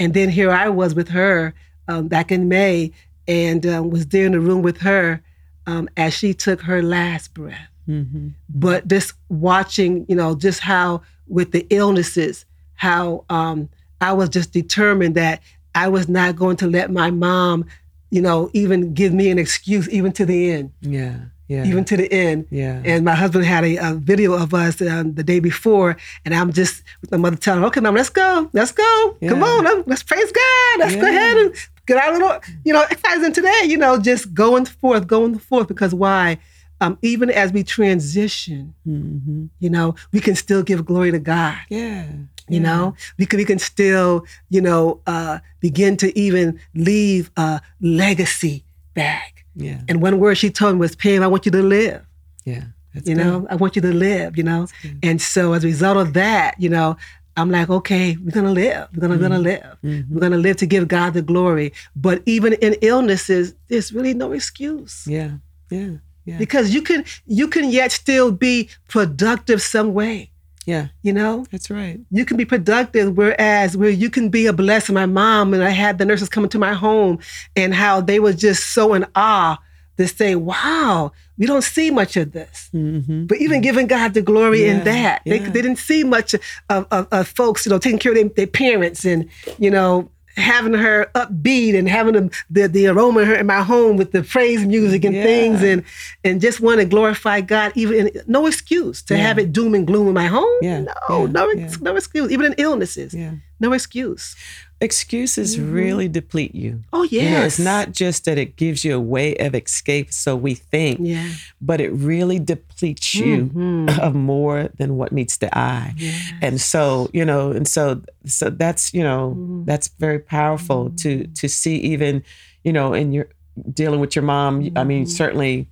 And 0.00 0.14
then 0.14 0.28
here 0.28 0.50
I 0.50 0.68
was 0.68 0.94
with 0.94 1.08
her 1.08 1.54
um, 1.88 2.06
back 2.08 2.30
in 2.30 2.48
May 2.48 2.92
and 3.26 3.66
um, 3.66 3.90
was 3.90 4.06
there 4.06 4.26
in 4.26 4.32
the 4.32 4.40
room 4.40 4.62
with 4.62 4.78
her 4.78 5.20
um, 5.66 5.88
as 5.96 6.14
she 6.14 6.34
took 6.34 6.60
her 6.62 6.82
last 6.82 7.34
breath. 7.34 7.68
hmm 7.86 8.28
But 8.48 8.86
just 8.88 9.14
watching, 9.28 10.06
you 10.08 10.14
know, 10.16 10.34
just 10.34 10.60
how 10.60 11.02
with 11.26 11.52
the 11.52 11.66
illnesses, 11.70 12.44
how 12.74 13.24
um, 13.28 13.68
I 14.00 14.12
was 14.12 14.28
just 14.28 14.52
determined 14.52 15.14
that 15.16 15.42
I 15.74 15.88
was 15.88 16.08
not 16.08 16.36
going 16.36 16.56
to 16.58 16.66
let 16.66 16.90
my 16.90 17.10
mom, 17.10 17.66
you 18.10 18.22
know, 18.22 18.50
even 18.52 18.94
give 18.94 19.12
me 19.12 19.30
an 19.30 19.38
excuse, 19.38 19.88
even 19.90 20.12
to 20.12 20.24
the 20.26 20.50
end, 20.50 20.72
yeah, 20.80 21.16
yeah, 21.48 21.64
even 21.64 21.84
to 21.84 21.96
the 21.96 22.10
end. 22.12 22.46
yeah. 22.50 22.80
And 22.84 23.04
my 23.04 23.14
husband 23.14 23.44
had 23.44 23.64
a, 23.64 23.76
a 23.76 23.94
video 23.94 24.32
of 24.34 24.54
us 24.54 24.80
um, 24.82 25.14
the 25.14 25.22
day 25.24 25.40
before, 25.40 25.96
and 26.24 26.34
I'm 26.34 26.52
just 26.52 26.82
with 27.00 27.10
my 27.10 27.16
mother 27.18 27.36
telling, 27.36 27.60
her, 27.62 27.66
"Okay, 27.68 27.80
mom, 27.80 27.94
let's 27.94 28.10
go, 28.10 28.48
let's 28.52 28.72
go, 28.72 29.16
come 29.28 29.42
on, 29.42 29.82
let's, 29.86 30.02
praise 30.02 30.30
God, 30.32 30.78
let's 30.80 30.94
go 30.96 31.02
Yeah. 31.02 31.08
ahead 31.16 31.36
and 31.38 31.54
get 31.86 31.96
our 31.98 32.12
little, 32.12 32.40
you 32.64 32.72
know, 32.72 32.82
exercising 32.90 33.32
today, 33.32 33.62
you 33.64 33.76
know, 33.78 33.98
just 33.98 34.32
going 34.34 34.66
forth, 34.66 35.06
going 35.06 35.38
forth, 35.38 35.68
because 35.68 35.94
why? 35.94 36.38
Um, 36.80 36.96
even 37.02 37.28
as 37.30 37.52
we 37.52 37.64
transition, 37.64 38.74
hmm 38.84 39.46
you 39.58 39.68
know, 39.70 39.94
we 40.12 40.20
can 40.20 40.34
still 40.36 40.62
give 40.62 40.84
glory 40.84 41.10
to 41.10 41.18
God. 41.18 41.56
yeah, 41.68 42.06
You 42.48 42.60
know, 42.60 42.94
we 43.18 43.26
can 43.26 43.38
we 43.38 43.44
can 43.44 43.58
still, 43.58 44.24
you 44.50 44.60
know, 44.60 45.00
uh, 45.06 45.38
begin 45.60 45.96
to 45.98 46.08
even 46.18 46.58
leave 46.74 47.30
a 47.36 47.60
legacy 47.80 48.64
back. 48.94 49.44
yeah, 49.54 49.80
And 49.88 50.00
one 50.02 50.18
word 50.18 50.36
she 50.38 50.50
told 50.50 50.74
me 50.74 50.80
was, 50.80 50.94
"Pam, 50.96 51.22
I 51.22 51.26
want 51.26 51.44
you 51.46 51.52
to 51.52 51.62
live." 51.62 52.02
yeah. 52.44 52.64
You 52.94 53.14
good. 53.14 53.16
know 53.18 53.46
i 53.50 53.54
want 53.54 53.76
you 53.76 53.82
to 53.82 53.92
live 53.92 54.36
you 54.38 54.42
know? 54.42 54.66
And 55.04 55.20
so 55.22 55.52
as 55.52 55.62
a 55.62 55.68
result 55.68 55.98
of 55.98 56.14
that 56.14 56.54
you 56.58 56.68
know 56.68 56.96
i'm 57.36 57.48
like 57.50 57.68
okay 57.70 58.16
we're 58.22 58.32
gonna 58.38 58.50
live 58.50 58.88
we're 58.92 59.02
gonna, 59.02 59.14
Mm-hmm. 59.14 59.22
gonna 59.22 59.38
live. 59.38 59.76
We're 60.10 60.20
gonna 60.24 60.38
live 60.38 60.56
to 60.62 60.66
give 60.66 60.88
god 60.88 61.10
the 61.14 61.22
glory. 61.22 61.72
But 61.94 62.22
even 62.26 62.54
in 62.54 62.72
illnesses 62.90 63.54
there's 63.68 63.92
really 63.92 64.14
no 64.14 64.32
excuse. 64.32 65.06
Yeah, 65.06 65.32
yeah, 65.70 65.90
yeah, 66.24 66.38
because 66.38 66.66
you 66.74 66.82
can 66.82 67.04
you 67.26 67.46
can 67.46 67.70
yet 67.70 67.92
still 67.92 68.32
be 68.32 68.68
productive 68.88 69.60
some 69.62 69.92
way 69.94 70.30
yeah. 70.68 70.88
you 71.02 71.12
know 71.12 71.46
That's 71.50 71.70
right. 71.70 71.98
you 72.10 72.24
can 72.24 72.36
be 72.36 72.44
productive 72.44 73.16
whereas 73.16 73.76
where 73.76 73.90
you 74.02 74.10
can 74.10 74.28
be 74.28 74.46
a 74.46 74.52
blessing 74.52 74.94
my 74.94 75.06
mom 75.06 75.54
and 75.54 75.64
i 75.64 75.70
had 75.70 75.96
the 75.98 76.04
nurses 76.04 76.28
coming 76.28 76.50
to 76.50 76.58
my 76.58 76.74
home 76.74 77.18
and 77.56 77.74
how 77.74 78.00
they 78.02 78.20
were 78.20 78.34
just 78.34 78.74
so 78.74 78.92
in 78.94 79.06
awe 79.14 79.56
to 79.96 80.06
say 80.06 80.34
wow 80.34 81.10
we 81.38 81.46
don't 81.46 81.64
see 81.64 81.90
much 81.90 82.16
of 82.16 82.32
this 82.32 82.68
hmm 82.72 83.24
but 83.26 83.38
even 83.38 83.60
giving 83.60 83.86
God 83.86 84.14
the 84.14 84.22
glory 84.22 84.66
in 84.66 84.78
Yeah, 84.78 84.84
that, 84.84 85.22
they, 85.24 85.38
they 85.38 85.62
didn't 85.62 85.78
see 85.78 86.04
much 86.04 86.34
of, 86.34 86.86
of, 86.90 87.08
of 87.10 87.28
folks, 87.28 87.66
you 87.66 87.70
know, 87.70 87.78
taking 87.78 87.98
care 87.98 88.12
of 88.12 88.16
their, 88.18 88.28
their 88.28 88.46
parents 88.46 89.04
and, 89.04 89.28
you 89.58 89.70
know, 89.70 90.10
having 90.38 90.74
her 90.74 91.10
upbeat 91.14 91.76
and 91.78 91.88
having 91.88 92.14
the, 92.14 92.30
the, 92.50 92.68
the 92.68 92.86
aroma 92.88 93.20
in, 93.20 93.26
her, 93.26 93.34
in 93.34 93.46
my 93.46 93.62
home 93.62 93.96
with 93.96 94.12
the 94.12 94.22
praise 94.22 94.64
music 94.64 95.04
and 95.04 95.14
Yeah. 95.14 95.22
things 95.24 95.62
and 95.62 95.84
and 96.24 96.40
just 96.40 96.60
want 96.60 96.80
to 96.80 96.84
glorify 96.86 97.40
God. 97.40 97.72
Even 97.74 98.08
in, 98.08 98.22
no 98.26 98.46
excuse 98.46 99.02
to 99.02 99.14
Yeah. 99.14 99.20
have 99.26 99.38
it 99.38 99.52
doom 99.52 99.74
and 99.74 99.86
gloom 99.86 100.08
in 100.08 100.14
my 100.14 100.26
home. 100.26 100.58
Yeah, 100.62 100.80
No, 101.08 101.26
no, 101.26 101.52
no 101.80 101.96
excuse. 101.96 102.30
Even 102.30 102.46
in 102.46 102.54
illnesses, 102.58 103.12
Yeah. 103.14 103.32
No 103.60 103.72
excuse. 103.72 104.36
Excuses 104.80 105.58
really 105.58 106.06
deplete 106.06 106.54
you. 106.54 106.84
Oh 106.92 107.02
yes, 107.02 107.12
You 107.24 107.30
know, 107.30 107.42
it's 107.44 107.58
not 107.58 107.90
just 107.92 108.24
that 108.26 108.38
it 108.38 108.54
gives 108.56 108.84
you 108.84 108.94
a 108.94 109.00
way 109.00 109.34
of 109.36 109.54
escape, 109.56 110.12
so 110.12 110.36
we 110.36 110.54
think, 110.54 111.00
Yeah. 111.02 111.28
but 111.60 111.80
it 111.80 111.90
really 111.90 112.38
depletes 112.38 113.12
you 113.14 113.46
Mhm. 113.52 113.98
of 114.06 114.14
more 114.14 114.68
than 114.78 114.96
what 114.96 115.10
meets 115.10 115.38
the 115.38 115.50
eye. 115.58 115.94
And 116.40 116.60
so, 116.60 117.10
you 117.12 117.24
know, 117.24 117.50
and 117.50 117.66
so 117.66 118.00
so 118.24 118.50
that's, 118.50 118.94
you 118.94 119.02
know, 119.02 119.34
Mm-hmm. 119.36 119.64
that's 119.64 119.88
very 119.98 120.20
powerful 120.20 120.90
to 121.02 121.26
to 121.34 121.48
see 121.48 121.76
even, 121.78 122.22
you 122.62 122.72
know, 122.72 122.92
in 122.94 123.12
your 123.12 123.26
dealing 123.74 123.98
with 123.98 124.14
your 124.14 124.22
mom. 124.24 124.70
I 124.76 124.84
mean, 124.84 125.06
certainly 125.06 125.66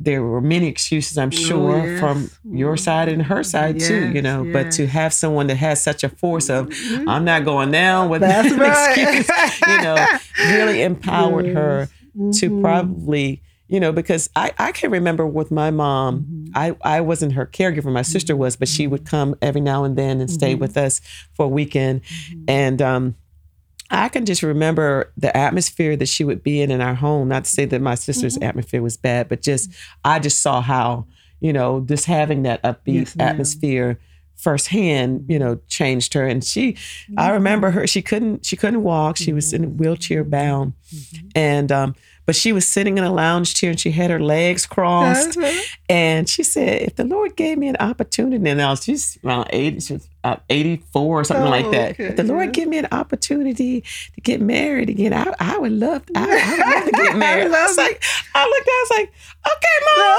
there 0.00 0.22
were 0.22 0.40
many 0.40 0.66
excuses, 0.68 1.16
I'm 1.18 1.30
sure, 1.30 1.74
Mm-hmm. 1.74 2.04
Oh, 2.04 2.18
yes. 2.18 2.30
from 2.34 2.56
your 2.56 2.76
side 2.76 3.08
and 3.08 3.22
her 3.22 3.42
side 3.42 3.78
too, 3.80 4.08
you 4.08 4.14
Yes, 4.14 4.22
know. 4.24 4.44
But 4.52 4.70
to 4.72 4.86
have 4.86 5.12
someone 5.12 5.46
that 5.48 5.56
has 5.56 5.82
such 5.82 6.02
a 6.04 6.08
force 6.08 6.50
of, 6.50 6.72
I'm 7.06 7.24
not 7.24 7.44
going 7.44 7.70
down 7.70 8.08
with 8.08 8.20
That's 8.22 8.52
an 8.52 8.58
right. 8.58 8.98
excuse, 8.98 9.60
you 9.68 9.82
know, 9.82 10.06
really 10.50 10.82
empowered 10.82 11.46
her 11.46 11.88
to 12.14 12.50
Mhm. 12.50 12.60
probably, 12.60 13.42
you 13.68 13.80
know, 13.80 13.90
because 13.92 14.28
I, 14.36 14.52
I 14.58 14.72
can 14.72 14.90
remember 14.90 15.26
with 15.26 15.50
my 15.50 15.70
mom, 15.70 16.20
Mm-hmm. 16.20 16.44
I, 16.56 16.76
I 16.82 17.00
wasn't 17.00 17.32
her 17.32 17.46
caregiver, 17.46 17.92
my 17.92 18.02
sister 18.02 18.36
was, 18.36 18.54
but 18.56 18.68
she 18.68 18.86
would 18.86 19.04
come 19.04 19.34
every 19.42 19.60
now 19.60 19.82
and 19.84 19.96
then 19.96 20.20
and 20.20 20.30
stay 20.30 20.54
with 20.54 20.76
us 20.76 21.00
for 21.34 21.46
a 21.46 21.48
weekend. 21.48 22.02
Mm-hmm. 22.02 22.44
And 22.48 22.82
um, 22.82 23.14
I 23.94 24.08
can 24.08 24.24
just 24.26 24.42
remember 24.42 25.12
the 25.16 25.34
atmosphere 25.36 25.96
that 25.96 26.08
she 26.08 26.24
would 26.24 26.42
be 26.42 26.60
in 26.60 26.70
in 26.70 26.80
our 26.80 26.94
home. 26.94 27.28
Not 27.28 27.44
to 27.44 27.50
say 27.50 27.64
that 27.66 27.80
my 27.80 27.94
sister's 27.94 28.34
Mm-hmm. 28.36 28.44
atmosphere 28.48 28.82
was 28.82 28.96
bad, 28.96 29.28
but 29.28 29.42
just 29.42 29.70
I 30.04 30.18
just 30.18 30.40
saw 30.40 30.60
how 30.60 31.06
you 31.40 31.52
know 31.52 31.80
just 31.80 32.06
having 32.06 32.42
that 32.42 32.62
upbeat 32.62 32.94
Yes, 33.14 33.16
atmosphere 33.18 33.98
firsthand, 34.36 35.24
you 35.28 35.38
know, 35.38 35.58
changed 35.68 36.12
her. 36.14 36.26
And 36.26 36.44
she, 36.44 36.76
I 37.16 37.30
remember 37.30 37.70
her. 37.70 37.86
She 37.86 38.02
couldn't 38.02 38.44
she 38.44 38.56
couldn't 38.56 38.82
walk. 38.82 39.16
She 39.16 39.32
was 39.32 39.52
in 39.52 39.64
a 39.64 39.68
wheelchair 39.68 40.24
bound, 40.24 40.74
and 41.34 41.70
um, 41.72 41.94
but 42.26 42.34
she 42.36 42.52
was 42.52 42.66
sitting 42.66 42.98
in 42.98 43.04
a 43.04 43.12
lounge 43.12 43.54
chair 43.54 43.70
and 43.70 43.78
she 43.80 43.90
had 43.92 44.10
her 44.10 44.20
legs 44.20 44.66
crossed. 44.66 45.36
Uh-huh. 45.38 45.62
And 45.88 46.28
she 46.28 46.42
said, 46.42 46.82
if 46.82 46.96
the 46.96 47.04
Lord 47.04 47.36
gave 47.36 47.58
me 47.58 47.68
an 47.68 47.76
opportunity, 47.80 48.48
and 48.50 48.60
I 48.60 48.70
was 48.70 48.84
just 48.84 49.18
around 49.24 49.46
80, 49.50 49.80
she 49.80 49.92
was 49.94 50.08
uh, 50.24 50.36
84 50.48 51.20
or 51.20 51.24
something 51.24 51.46
Oh, 51.46 51.50
like 51.50 51.70
that. 51.70 51.92
okay, 51.92 52.06
If 52.06 52.16
the 52.16 52.24
Lord 52.24 52.52
give 52.52 52.66
me 52.66 52.78
an 52.78 52.88
opportunity 52.90 53.82
to 53.82 54.20
get 54.22 54.40
married 54.40 54.88
again, 54.88 55.12
I, 55.12 55.32
I 55.38 55.58
would 55.58 55.72
love, 55.72 56.02
I, 56.16 56.22
I 56.22 56.50
would 56.50 56.74
love 56.74 56.84
to 56.86 56.90
get 56.92 57.16
married. 57.26 57.52
I, 57.52 57.66
was 57.66 57.76
like, 57.76 58.02
I 58.34 58.46
looked 58.46 58.66
at, 58.66 58.72
I 58.72 58.80
was 58.82 58.90
like, 58.98 59.12
okay, 59.46 59.76
mom, 59.84 60.18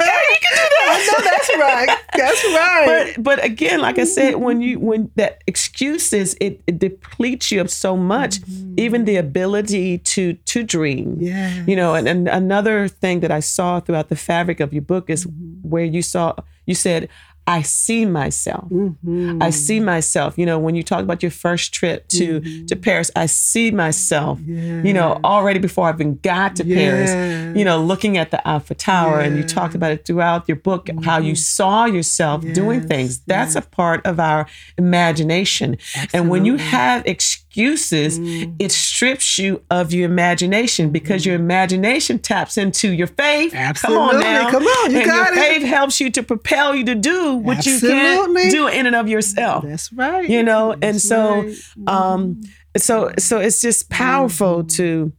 okay, 0.00 0.22
you 0.30 0.36
can 0.42 0.56
do 0.56 0.66
that. 0.74 0.86
I 0.88 1.06
know 1.06 1.24
that's 1.24 1.50
right. 1.56 1.98
That's 2.14 2.44
right. 2.44 3.14
But 3.14 3.22
but 3.22 3.44
again, 3.44 3.80
like 3.80 3.98
I 3.98 4.04
said, 4.04 4.36
when 4.36 4.58
mm-hmm. 4.58 4.62
you 4.62 4.80
when 4.80 5.10
that 5.14 5.42
excuses, 5.46 6.34
it, 6.40 6.60
it 6.66 6.80
depletes 6.80 7.52
you 7.52 7.60
of 7.60 7.70
so 7.70 7.96
much, 7.96 8.40
mm-hmm. 8.40 8.74
even 8.76 9.04
the 9.04 9.16
ability 9.16 9.98
to 9.98 10.32
to 10.34 10.64
dream. 10.64 11.18
Yeah. 11.20 11.64
You 11.64 11.76
know, 11.76 11.94
and, 11.94 12.08
and 12.08 12.28
another 12.28 12.88
thing 12.88 13.20
that 13.20 13.30
I 13.30 13.40
saw 13.40 13.78
throughout 13.78 14.08
the 14.08 14.16
fabric 14.16 14.58
of 14.58 14.72
your 14.72 14.82
book 14.82 15.08
is 15.08 15.26
mm-hmm. 15.26 15.68
where 15.68 15.84
you 15.84 16.02
saw 16.02 16.34
you 16.66 16.74
said, 16.74 17.08
I 17.46 17.62
see 17.62 18.06
myself. 18.06 18.68
Mm-hmm. 18.68 19.42
I 19.42 19.50
see 19.50 19.80
myself. 19.80 20.38
You 20.38 20.46
know, 20.46 20.58
when 20.58 20.74
you 20.74 20.82
talk 20.82 21.00
about 21.00 21.22
your 21.22 21.30
first 21.30 21.74
trip 21.74 22.06
to 22.08 22.40
mm-hmm. 22.40 22.66
to 22.66 22.76
Paris, 22.76 23.10
I 23.16 23.26
see 23.26 23.70
myself. 23.70 24.38
You 24.40 24.92
know, 24.92 25.20
already 25.24 25.58
before 25.58 25.88
I 25.88 25.92
even 25.92 26.16
got 26.16 26.56
to 26.56 26.64
Paris. 26.64 27.10
You 27.56 27.64
know, 27.64 27.82
looking 27.82 28.16
at 28.16 28.30
the 28.30 28.46
Eiffel 28.48 28.76
Tower, 28.76 29.20
and 29.20 29.36
you 29.36 29.42
talked 29.44 29.74
about 29.74 29.92
it 29.92 30.04
throughout 30.06 30.48
your 30.48 30.56
book, 30.56 30.88
how 31.02 31.18
you 31.18 31.32
mm-hmm. 31.32 31.36
saw 31.36 31.84
yourself 31.86 32.42
doing 32.52 32.86
things. 32.86 33.20
That's 33.20 33.56
a 33.56 33.62
part 33.62 34.06
of 34.06 34.20
our 34.20 34.46
imagination. 34.78 35.78
And 36.12 36.30
when 36.30 36.44
you 36.44 36.54
Absolutely. 36.54 36.78
have 36.78 37.06
excuses, 37.52 38.18
it 38.58 38.72
strips 38.72 39.38
you 39.38 39.62
of 39.70 39.92
your 39.92 40.06
imagination 40.06 40.90
because 40.90 41.26
your 41.26 41.34
imagination 41.34 42.18
taps 42.18 42.56
into 42.56 42.90
your 42.92 43.06
faith. 43.06 43.52
Come 43.52 43.98
on 43.98 44.20
now. 44.20 44.50
Come 44.50 44.62
on, 44.64 44.90
you 44.90 44.98
and 44.98 45.06
got 45.06 45.34
your 45.34 45.44
it. 45.44 45.46
faith 45.48 45.62
helps 45.62 46.00
you 46.00 46.10
to 46.10 46.22
propel 46.22 46.74
you 46.74 46.84
to 46.84 46.94
do 46.94 47.34
what 47.36 47.66
you 47.66 47.78
can't 47.78 48.50
do 48.50 48.68
in 48.68 48.86
and 48.86 48.96
of 48.96 49.08
yourself. 49.08 49.64
That's 49.64 49.92
right. 49.92 50.28
You 50.28 50.42
know, 50.42 50.74
and 50.80 51.00
so 51.00 51.42
right. 51.42 51.54
um 51.88 52.40
so 52.76 53.12
so 53.18 53.38
it's 53.38 53.60
just 53.60 53.90
powerful 53.90 54.64
to 54.64 55.12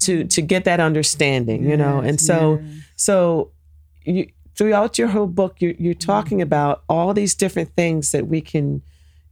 to 0.00 0.24
to 0.24 0.40
get 0.42 0.64
that 0.64 0.80
understanding, 0.80 1.68
you 1.68 1.76
know. 1.76 2.00
And 2.00 2.18
so 2.20 2.60
yes. 2.62 2.74
so 2.96 3.50
you 4.04 4.26
throughout 4.56 4.98
your 4.98 5.08
whole 5.08 5.26
book 5.26 5.56
you're 5.60 5.74
you're 5.78 5.94
Mm-hmm. 5.94 6.06
talking 6.12 6.42
about 6.42 6.82
all 6.88 7.12
these 7.12 7.34
different 7.34 7.74
things 7.76 8.12
that 8.12 8.26
we 8.26 8.40
can 8.40 8.80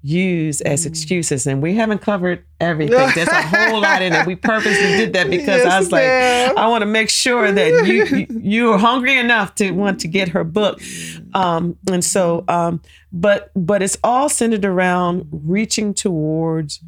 use 0.02 0.60
as 0.62 0.80
Mm-hmm. 0.80 0.88
excuses 0.88 1.46
and 1.46 1.60
we 1.62 1.74
haven't 1.74 1.98
covered 2.00 2.42
everything 2.58 2.96
there's 3.14 3.28
a 3.28 3.42
whole 3.42 3.80
lot 3.80 4.00
in 4.00 4.12
it 4.14 4.26
we 4.26 4.34
purposely 4.34 4.96
did 4.96 5.12
that 5.12 5.28
because 5.28 5.60
i 5.62 5.64
Yes, 5.68 5.80
was 5.80 5.92
like 5.92 6.02
ma'am. 6.04 6.56
i 6.58 6.66
want 6.68 6.80
to 6.82 6.86
make 6.86 7.10
sure 7.10 7.52
that 7.52 7.86
you, 7.86 8.04
you 8.16 8.26
you're 8.40 8.78
hungry 8.78 9.18
enough 9.18 9.54
to 9.56 9.72
want 9.72 10.00
to 10.00 10.08
get 10.08 10.28
her 10.30 10.42
book 10.42 10.80
um 11.34 11.76
and 11.90 12.02
so 12.04 12.44
um 12.48 12.80
but 13.12 13.50
but 13.54 13.82
it's 13.82 13.98
all 14.02 14.28
centered 14.30 14.64
around 14.64 15.26
reaching 15.30 15.92
towards 15.92 16.80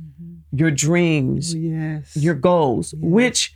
your 0.53 0.71
dreams 0.71 1.55
yes. 1.55 2.17
your 2.17 2.35
goals, 2.35 2.95
which 2.99 3.55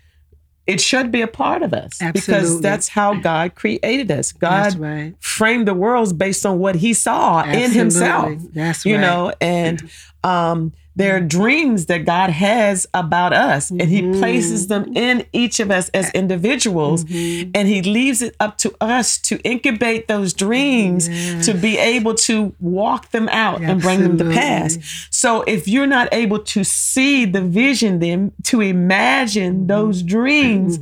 it 0.66 0.80
should 0.80 1.12
be 1.12 1.22
a 1.22 1.28
part 1.28 1.62
of 1.62 1.72
us 1.72 2.00
because 2.12 2.60
that's 2.60 2.88
how 2.88 3.14
God 3.14 3.54
created 3.54 4.10
us. 4.10 4.32
God 4.32 4.76
right. 4.78 5.14
framed 5.20 5.68
the 5.68 5.74
worlds 5.74 6.12
based 6.12 6.44
on 6.44 6.58
what 6.58 6.74
He 6.74 6.92
saw 6.92 7.44
in 7.44 7.70
Himself. 7.70 8.40
That's 8.52 8.84
You 8.84 8.96
right. 8.96 9.00
know, 9.00 9.32
and 9.40 9.88
um, 10.24 10.72
there 10.96 11.14
are 11.16 11.20
dreams 11.20 11.86
that 11.86 12.04
God 12.06 12.30
has 12.30 12.86
about 12.94 13.32
us, 13.32 13.70
and 13.70 13.82
He 13.82 14.00
Mm-hmm. 14.02 14.18
places 14.20 14.66
them 14.68 14.96
in 14.96 15.24
each 15.32 15.60
of 15.60 15.70
us 15.70 15.88
as 15.90 16.10
individuals, 16.12 17.04
Mm-hmm. 17.04 17.50
and 17.54 17.68
He 17.68 17.82
leaves 17.82 18.22
it 18.22 18.34
up 18.40 18.56
to 18.58 18.74
us 18.80 19.18
to 19.28 19.38
incubate 19.42 20.08
those 20.08 20.32
dreams 20.32 21.08
to 21.46 21.52
be 21.54 21.76
able 21.78 22.14
to 22.14 22.54
walk 22.60 23.10
them 23.10 23.28
out 23.30 23.60
and 23.60 23.80
bring 23.82 24.00
them 24.02 24.16
to 24.18 24.24
pass. 24.24 24.78
So 25.10 25.42
if 25.42 25.68
you're 25.68 25.86
not 25.86 26.08
able 26.12 26.38
to 26.54 26.64
see 26.64 27.24
the 27.26 27.42
vision, 27.42 27.98
then 28.00 28.32
to 28.44 28.60
imagine 28.60 29.66
those 29.66 30.02
dreams, 30.02 30.78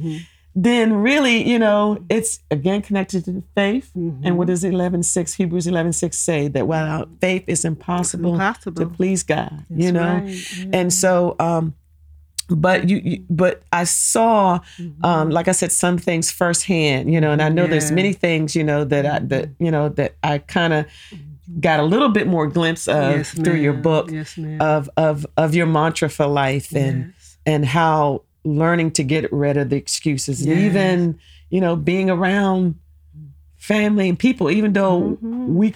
then 0.55 0.93
really, 0.95 1.49
you 1.49 1.59
know, 1.59 2.05
it's 2.09 2.41
again 2.51 2.81
connected 2.83 3.25
to 3.25 3.43
faith. 3.55 3.91
And 3.95 4.39
what 4.39 4.47
does 4.47 4.63
11:6 4.65 5.35
Hebrews 5.35 5.67
11:6 5.67 6.15
say? 6.19 6.49
That 6.49 6.67
without 6.69 7.09
faith 7.21 7.45
it's 7.49 7.65
impossible, 7.65 8.35
impossible. 8.35 8.85
to 8.85 8.91
please 8.91 9.23
God, 9.23 9.67
you 9.75 9.91
know? 9.93 10.21
right, 10.25 10.47
And 10.73 10.93
so 10.93 11.37
um 11.41 11.75
but 12.49 12.89
you, 12.91 13.01
you 13.03 13.25
but 13.31 13.63
I 13.73 13.85
saw 13.85 14.61
um 15.03 15.31
like 15.31 15.49
I 15.49 15.53
said 15.53 15.73
some 15.73 15.99
things 15.99 16.31
firsthand, 16.31 17.13
you 17.13 17.21
know, 17.21 17.33
and 17.33 17.43
I 17.43 17.49
know 17.49 17.67
there's 17.67 17.91
many 17.91 18.13
things, 18.13 18.55
you 18.55 18.63
know, 18.65 18.85
that 18.85 19.07
I 19.07 19.19
that 19.21 19.51
you 19.59 19.71
know 19.71 19.89
that 19.91 20.15
I 20.23 20.39
kind 20.39 20.73
of 20.73 20.87
got 21.61 21.81
a 21.81 21.85
little 21.85 22.09
bit 22.11 22.27
more 22.27 22.47
glimpse 22.47 22.87
of 22.89 23.11
Yes, 23.19 23.33
through 23.33 23.55
your 23.55 23.73
book 23.75 24.11
Yes, 24.13 24.39
of 24.61 24.89
of 24.97 25.27
of 25.37 25.55
your 25.55 25.67
mantra 25.67 26.09
for 26.09 26.27
life 26.27 26.75
and 26.75 27.07
Yes. 27.07 27.39
and 27.47 27.65
how 27.65 28.23
learning 28.45 28.91
to 28.93 29.03
get 29.03 29.33
rid 29.33 29.57
of 29.57 29.71
the 29.71 29.77
excuses 29.77 30.41
and 30.43 30.51
Yes. 30.51 30.59
even 30.67 31.19
you 31.51 31.61
know 31.61 31.77
being 31.77 32.11
around 32.11 32.75
family 33.57 34.09
and 34.09 34.19
people 34.19 34.51
even 34.51 34.73
though 34.75 34.99
we 35.23 35.75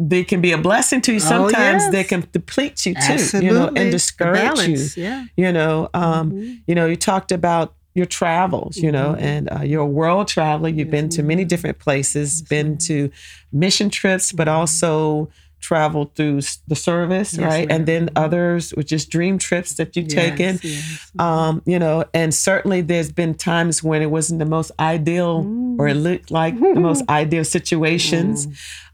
they 0.00 0.22
can 0.24 0.40
be 0.40 0.52
a 0.52 0.58
blessing 0.58 1.00
to 1.02 1.12
you 1.12 1.20
sometimes 1.20 1.54
Mm-hmm. 1.58 1.64
Oh, 1.64 1.84
yes. 1.84 1.92
they 1.92 2.04
can 2.04 2.28
deplete 2.32 2.86
you 2.86 2.94
too 2.94 3.00
Absolutely. 3.00 3.48
you 3.48 3.54
know 3.54 3.66
and 3.74 3.90
discourage 3.90 4.68
you 4.68 5.02
Yeah. 5.02 5.24
you 5.36 5.52
know 5.52 5.88
um 5.94 6.32
Mm-hmm. 6.32 6.54
you 6.66 6.74
know 6.74 6.86
you 6.86 6.96
talked 6.96 7.32
about 7.32 7.74
your 7.94 8.06
travels 8.06 8.76
you 8.76 8.92
know 8.92 9.14
and 9.18 9.48
uh, 9.50 9.60
you're 9.62 9.82
a 9.82 9.86
world 9.86 10.28
traveler 10.28 10.68
you've 10.68 10.90
been 10.90 11.08
to 11.08 11.22
many 11.22 11.44
different 11.44 11.78
places 11.80 12.42
been 12.42 12.78
to 12.78 13.10
mission 13.52 13.90
trips 13.90 14.30
but 14.32 14.46
also 14.46 15.28
traveled 15.60 16.14
through 16.14 16.40
the 16.66 16.76
service 16.76 17.32
Mm-hmm. 17.32 17.42
Yes, 17.42 17.50
right 17.52 17.70
and 17.70 17.86
then 17.86 18.10
others 18.16 18.72
with 18.76 18.86
just 18.86 19.10
dream 19.10 19.38
trips 19.38 19.74
that 19.74 19.96
you've 19.96 20.08
taken 20.08 20.58
Yes, 20.62 20.64
yes. 20.64 21.12
um, 21.18 21.62
you 21.66 21.78
know, 21.78 22.04
and 22.14 22.32
certainly 22.34 22.80
there's 22.80 23.10
been 23.12 23.34
times 23.34 23.82
when 23.82 24.02
it 24.02 24.10
wasn't 24.10 24.38
the 24.38 24.46
most 24.46 24.70
ideal 24.78 25.44
or 25.78 25.88
it 25.88 25.94
looked 25.94 26.30
like 26.30 26.58
the 26.58 26.80
most 26.88 27.02
ideal 27.08 27.44
situations. 27.44 28.46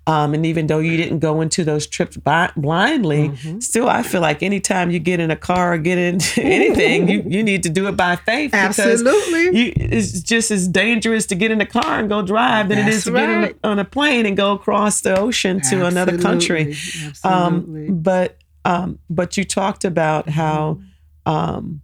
Um, 0.07 0.35
and 0.35 0.45
even 0.45 0.67
though 0.67 0.81
you 0.81 0.99
didn't 0.99 1.21
go 1.21 1.41
into 1.41 1.65
those 1.65 1.87
trips 1.87 2.19
bi- 2.19 2.53
blindly, 2.57 3.35
still, 3.61 3.89
I 3.89 4.03
feel 4.03 4.21
like 4.21 4.43
anytime 4.43 4.91
you 4.91 4.99
get 4.99 5.19
in 5.19 5.31
a 5.31 5.37
car 5.37 5.73
or 5.73 5.79
get 5.79 5.97
into 5.97 6.43
anything, 6.43 7.09
you, 7.09 7.23
you 7.27 7.43
need 7.43 7.63
to 7.63 7.71
do 7.71 7.89
it 7.89 7.97
by 7.97 8.17
faith. 8.17 8.53
Absolutely. 8.53 9.59
You, 9.59 9.73
it's 9.77 10.21
just 10.21 10.51
as 10.51 10.69
dangerous 10.69 11.25
to 11.27 11.35
get 11.35 11.51
in 11.51 11.63
a 11.63 11.67
car 11.67 11.99
and 11.99 12.11
go 12.11 12.21
drive 12.21 12.69
than 12.69 12.81
it 12.81 12.85
That's 12.85 12.97
is 12.99 13.05
to 13.05 13.13
get 13.13 13.31
in 13.31 13.45
a, 13.45 13.55
on 13.65 13.79
a 13.79 13.85
plane 13.85 14.27
and 14.27 14.37
go 14.37 14.53
across 14.53 15.01
the 15.01 15.19
ocean 15.19 15.63
to 15.71 15.87
another 15.87 16.19
country. 16.19 16.77
Absolutely. 17.07 17.89
Um, 17.89 18.03
but 18.03 18.37
um, 18.67 18.99
but 19.09 19.37
you 19.37 19.45
talked 19.45 19.85
about 19.85 20.29
how 20.29 20.81
um, 21.27 21.81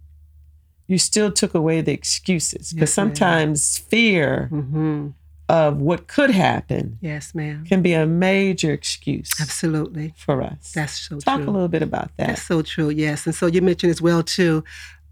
you 0.87 0.97
still 0.97 1.31
took 1.31 1.53
away 1.53 1.81
the 1.81 1.93
excuses 1.93 2.73
because 2.73 2.89
Yes, 2.89 2.93
sometimes 2.93 3.77
fear 3.77 4.47
hmm 4.47 5.09
of 5.51 5.77
what 5.81 6.07
could 6.07 6.29
happen 6.31 6.97
Yes, 7.01 7.35
ma'am. 7.35 7.65
can 7.65 7.81
be 7.81 7.93
a 7.93 8.05
major 8.05 8.71
excuse 8.71 9.29
Absolutely. 9.41 10.13
for 10.15 10.41
us. 10.41 10.71
That's 10.73 10.93
so 11.07 11.15
true. 11.15 11.19
Talk 11.21 11.41
true. 11.41 11.49
a 11.49 11.53
little 11.55 11.67
bit 11.67 11.83
about 11.83 12.09
that. 12.17 12.27
That's 12.27 12.43
so 12.43 12.61
true. 12.61 12.89
Yes, 12.89 13.25
and 13.25 13.35
so 13.35 13.45
you 13.47 13.61
mentioned 13.61 13.91
as 13.91 14.01
well 14.01 14.23
too. 14.23 14.63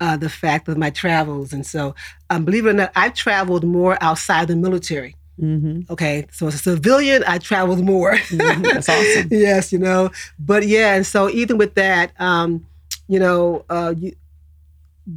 Uh, 0.02 0.16
the 0.16 0.30
fact 0.30 0.70
of 0.70 0.78
my 0.78 0.90
travels, 1.04 1.52
and 1.52 1.66
so 1.66 1.94
um, 2.30 2.46
believe 2.46 2.66
it 2.66 2.70
or 2.70 2.74
not, 2.74 2.92
I've 2.96 3.14
traveled 3.16 3.66
more 3.66 3.98
outside 4.02 4.48
the 4.48 4.56
military. 4.56 5.14
hmm 5.38 5.82
Okay, 5.90 6.26
so 6.32 6.48
as 6.48 6.56
a 6.56 6.58
civilian, 6.58 7.22
I 7.28 7.38
traveled 7.38 7.84
more. 7.84 8.16
That's 8.32 8.88
awesome. 8.96 9.28
yes, 9.30 9.74
you 9.74 9.80
know, 9.88 10.10
but 10.52 10.62
yeah, 10.66 10.96
and 10.96 11.06
so 11.06 11.30
even 11.42 11.58
with 11.58 11.74
that, 11.76 12.08
um, 12.30 12.66
you 13.10 13.20
know, 13.20 13.66
uh, 13.70 13.94
you, 13.98 14.14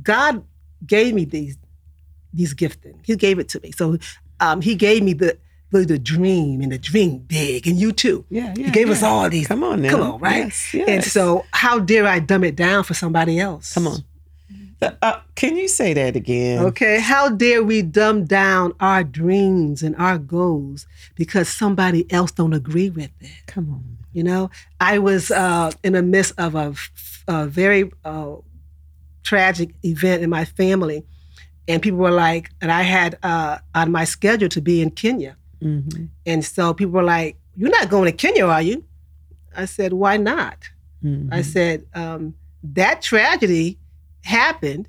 God 0.02 0.42
gave 0.86 1.14
me 1.14 1.24
these 1.26 1.56
these 2.34 2.54
gifting. 2.54 2.98
He 3.04 3.14
gave 3.16 3.38
it 3.38 3.48
to 3.50 3.60
me. 3.62 3.70
So 3.72 3.98
um, 4.40 4.60
He 4.60 4.74
gave 4.74 5.02
me 5.02 5.12
the 5.12 5.38
the, 5.70 5.86
the 5.86 5.98
dream 5.98 6.60
and 6.60 6.70
the 6.70 6.78
dream 6.78 7.18
big, 7.18 7.66
and 7.66 7.78
you 7.78 7.92
too. 7.92 8.24
Yeah, 8.28 8.52
yeah. 8.56 8.66
He 8.66 8.70
gave 8.72 8.90
us 8.90 9.02
all 9.02 9.28
these. 9.30 9.48
Come 9.48 9.64
on 9.64 9.80
now. 9.80 9.90
Come 9.90 10.02
on, 10.02 10.20
right? 10.20 10.44
Yes, 10.44 10.74
yes. 10.74 10.88
And 10.88 11.04
so, 11.04 11.46
how 11.52 11.78
dare 11.78 12.06
I 12.06 12.18
dumb 12.18 12.44
it 12.44 12.56
down 12.56 12.84
for 12.84 12.94
somebody 12.94 13.40
else? 13.40 13.72
come 13.72 13.86
on. 13.86 14.04
Uh, 15.00 15.20
can 15.36 15.56
you 15.56 15.68
say 15.68 15.94
that 15.94 16.16
again? 16.16 16.58
Okay, 16.64 17.00
how 17.00 17.28
dare 17.28 17.62
we 17.62 17.82
dumb 17.82 18.24
down 18.24 18.74
our 18.80 19.04
dreams 19.04 19.82
and 19.82 19.94
our 19.96 20.18
goals 20.18 20.86
because 21.14 21.48
somebody 21.48 22.10
else 22.12 22.32
don't 22.32 22.52
agree 22.52 22.90
with 22.90 23.10
it? 23.20 23.30
Come 23.46 23.70
on. 23.70 23.98
You 24.12 24.24
know, 24.24 24.50
I 24.80 24.98
was 24.98 25.30
uh, 25.30 25.70
in 25.82 25.92
the 25.92 26.02
midst 26.02 26.34
of 26.36 26.54
a 27.28 27.46
very 27.46 27.90
uh, 28.04 28.36
tragic 29.22 29.70
event 29.84 30.22
in 30.22 30.30
my 30.30 30.44
family, 30.44 31.04
and 31.68 31.80
people 31.82 31.98
were 31.98 32.10
like, 32.10 32.50
and 32.60 32.70
I 32.72 32.82
had 32.82 33.18
uh, 33.22 33.58
on 33.74 33.90
my 33.92 34.04
schedule 34.04 34.48
to 34.50 34.60
be 34.60 34.80
in 34.82 34.90
Kenya, 34.90 35.36
Mhm. 35.62 36.08
and 36.26 36.44
so 36.44 36.74
people 36.74 36.92
were 36.94 37.04
like, 37.04 37.36
"You're 37.56 37.70
not 37.70 37.88
going 37.88 38.06
to 38.06 38.12
Kenya, 38.12 38.46
are 38.46 38.62
you?" 38.62 38.84
I 39.56 39.66
said, 39.66 39.92
"Why 39.92 40.16
not?" 40.16 40.58
Mhm. 41.04 41.28
I 41.32 41.42
said, 41.42 41.84
um, 41.94 42.34
"That 42.74 43.00
tragedy 43.02 43.78
happened, 44.24 44.88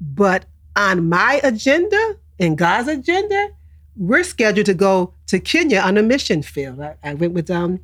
but 0.00 0.44
on 0.76 1.08
my 1.08 1.40
agenda 1.42 2.16
and 2.38 2.58
God's 2.58 2.88
agenda, 2.88 3.48
we're 3.96 4.24
scheduled 4.24 4.66
to 4.66 4.74
go 4.74 5.12
to 5.28 5.38
Kenya 5.38 5.80
on 5.80 5.96
a 5.96 6.02
mission 6.02 6.42
field." 6.42 6.80
I, 6.80 6.94
I 7.02 7.14
went 7.14 7.32
with 7.32 7.50
um, 7.50 7.80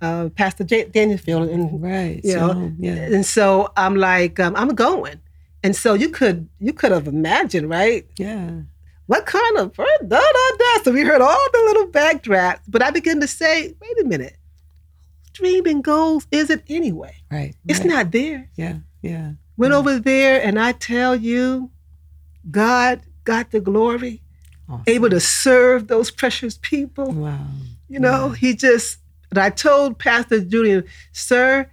uh, 0.00 0.28
Pastor 0.36 0.64
J- 0.64 0.84
Dangerfield 0.92 1.48
and 1.48 1.82
right. 1.82 2.20
you 2.22 2.32
so, 2.32 2.52
know, 2.52 2.72
yeah. 2.78 2.92
and 3.14 3.24
so 3.24 3.72
I'm 3.76 3.96
like, 3.96 4.38
um, 4.38 4.54
I'm 4.56 4.74
going. 4.74 5.18
And 5.64 5.74
so 5.74 5.94
you 5.94 6.10
could 6.10 6.48
you 6.60 6.72
could 6.72 6.92
have 6.92 7.08
imagined, 7.08 7.68
right? 7.68 8.06
Yeah. 8.18 8.60
What 9.06 9.26
kind 9.26 9.58
of 9.58 9.74
da 9.76 9.84
da 10.08 10.18
da? 10.58 10.82
So 10.84 10.92
we 10.92 11.02
heard 11.02 11.20
all 11.20 11.46
the 11.52 11.58
little 11.58 11.88
backdrafts, 11.88 12.60
but 12.68 12.82
I 12.82 12.90
began 12.90 13.20
to 13.20 13.26
say, 13.26 13.74
wait 13.80 14.00
a 14.00 14.04
minute, 14.04 14.36
whose 15.22 15.30
dream 15.32 15.66
and 15.66 15.82
goals 15.82 16.26
is 16.30 16.50
it 16.50 16.62
anyway? 16.68 17.14
Right. 17.30 17.54
It's 17.66 17.80
right. 17.80 17.88
not 17.88 18.12
there. 18.12 18.50
Yeah. 18.56 18.76
Yeah. 19.02 19.32
Went 19.56 19.72
Mm. 19.72 19.76
over 19.78 19.98
there, 19.98 20.42
and 20.42 20.58
I 20.58 20.72
tell 20.72 21.16
you, 21.16 21.70
God 22.50 23.00
got 23.24 23.50
the 23.50 23.60
glory, 23.60 24.22
Awesome. 24.68 24.84
able 24.86 25.10
to 25.10 25.20
serve 25.20 25.88
those 25.88 26.10
precious 26.10 26.58
people. 26.60 27.12
Wow. 27.12 27.46
You 27.88 28.00
know, 28.00 28.30
he 28.30 28.54
just, 28.54 28.98
and 29.30 29.38
I 29.38 29.50
told 29.50 29.98
Pastor 29.98 30.40
Julian, 30.40 30.84
sir, 31.12 31.70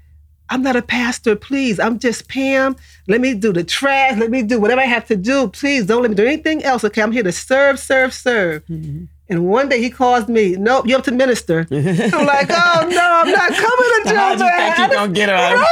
I'm 0.52 0.62
not 0.62 0.76
a 0.76 0.82
pastor, 0.82 1.38
please. 1.38 1.80
I'm 1.80 1.98
just 1.98 2.28
Pam. 2.28 2.76
Let 3.08 3.22
me 3.22 3.34
do 3.34 3.54
the 3.54 3.64
trash. 3.64 4.18
Let 4.20 4.30
me 4.30 4.44
do 4.44 4.60
whatever 4.60 4.82
I 4.82 4.86
have 4.86 5.08
to 5.08 5.16
do. 5.16 5.48
Please 5.48 5.86
don't 5.86 6.02
let 6.02 6.12
me 6.12 6.16
do 6.16 6.26
anything 6.26 6.62
else. 6.64 6.84
Okay, 6.84 7.02
I'm 7.02 7.14
here 7.14 7.24
to 7.24 7.32
serve, 7.32 7.80
serve, 7.80 8.14
serve. 8.14 8.66
Mhm. 8.68 9.08
And 9.30 9.46
one 9.48 9.70
day 9.70 9.80
he 9.82 9.90
calls 9.90 10.28
me, 10.28 10.58
nope, 10.58 10.86
you're 10.88 10.98
up 11.00 11.06
to 11.06 11.12
minister. 11.14 11.66
I'm 11.72 12.26
like, 12.26 12.50
oh 12.50 12.88
no, 12.90 13.22
I'm 13.24 13.32
not 13.32 13.54
coming 13.54 14.04
to 14.04 14.10
How 14.14 14.36
do 14.36 14.44
you 14.44 14.52
think 14.52 14.76
Joe. 14.76 14.84
you 14.84 14.90
gonna 14.94 15.14
get 15.14 15.30
her? 15.30 15.64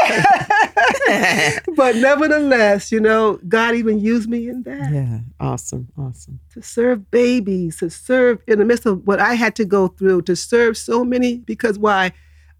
but 1.75 1.97
nevertheless, 1.97 2.89
you 2.89 3.01
know, 3.01 3.37
God 3.49 3.75
even 3.75 3.99
used 3.99 4.29
me 4.29 4.47
in 4.47 4.63
that 4.63 4.93
yeah. 4.93 5.19
Awesome. 5.41 5.89
Awesome. 5.97 6.39
to 6.53 6.61
serve 6.61 7.11
babies, 7.11 7.79
to 7.79 7.89
serve 7.89 8.39
in 8.47 8.59
the 8.59 8.65
midst 8.65 8.85
of 8.85 9.05
what 9.05 9.19
I 9.19 9.33
had 9.33 9.57
to 9.57 9.65
go 9.65 9.89
through, 9.89 10.21
to 10.23 10.37
serve 10.37 10.77
so 10.77 11.03
many. 11.03 11.39
Because 11.39 11.77
why? 11.77 12.13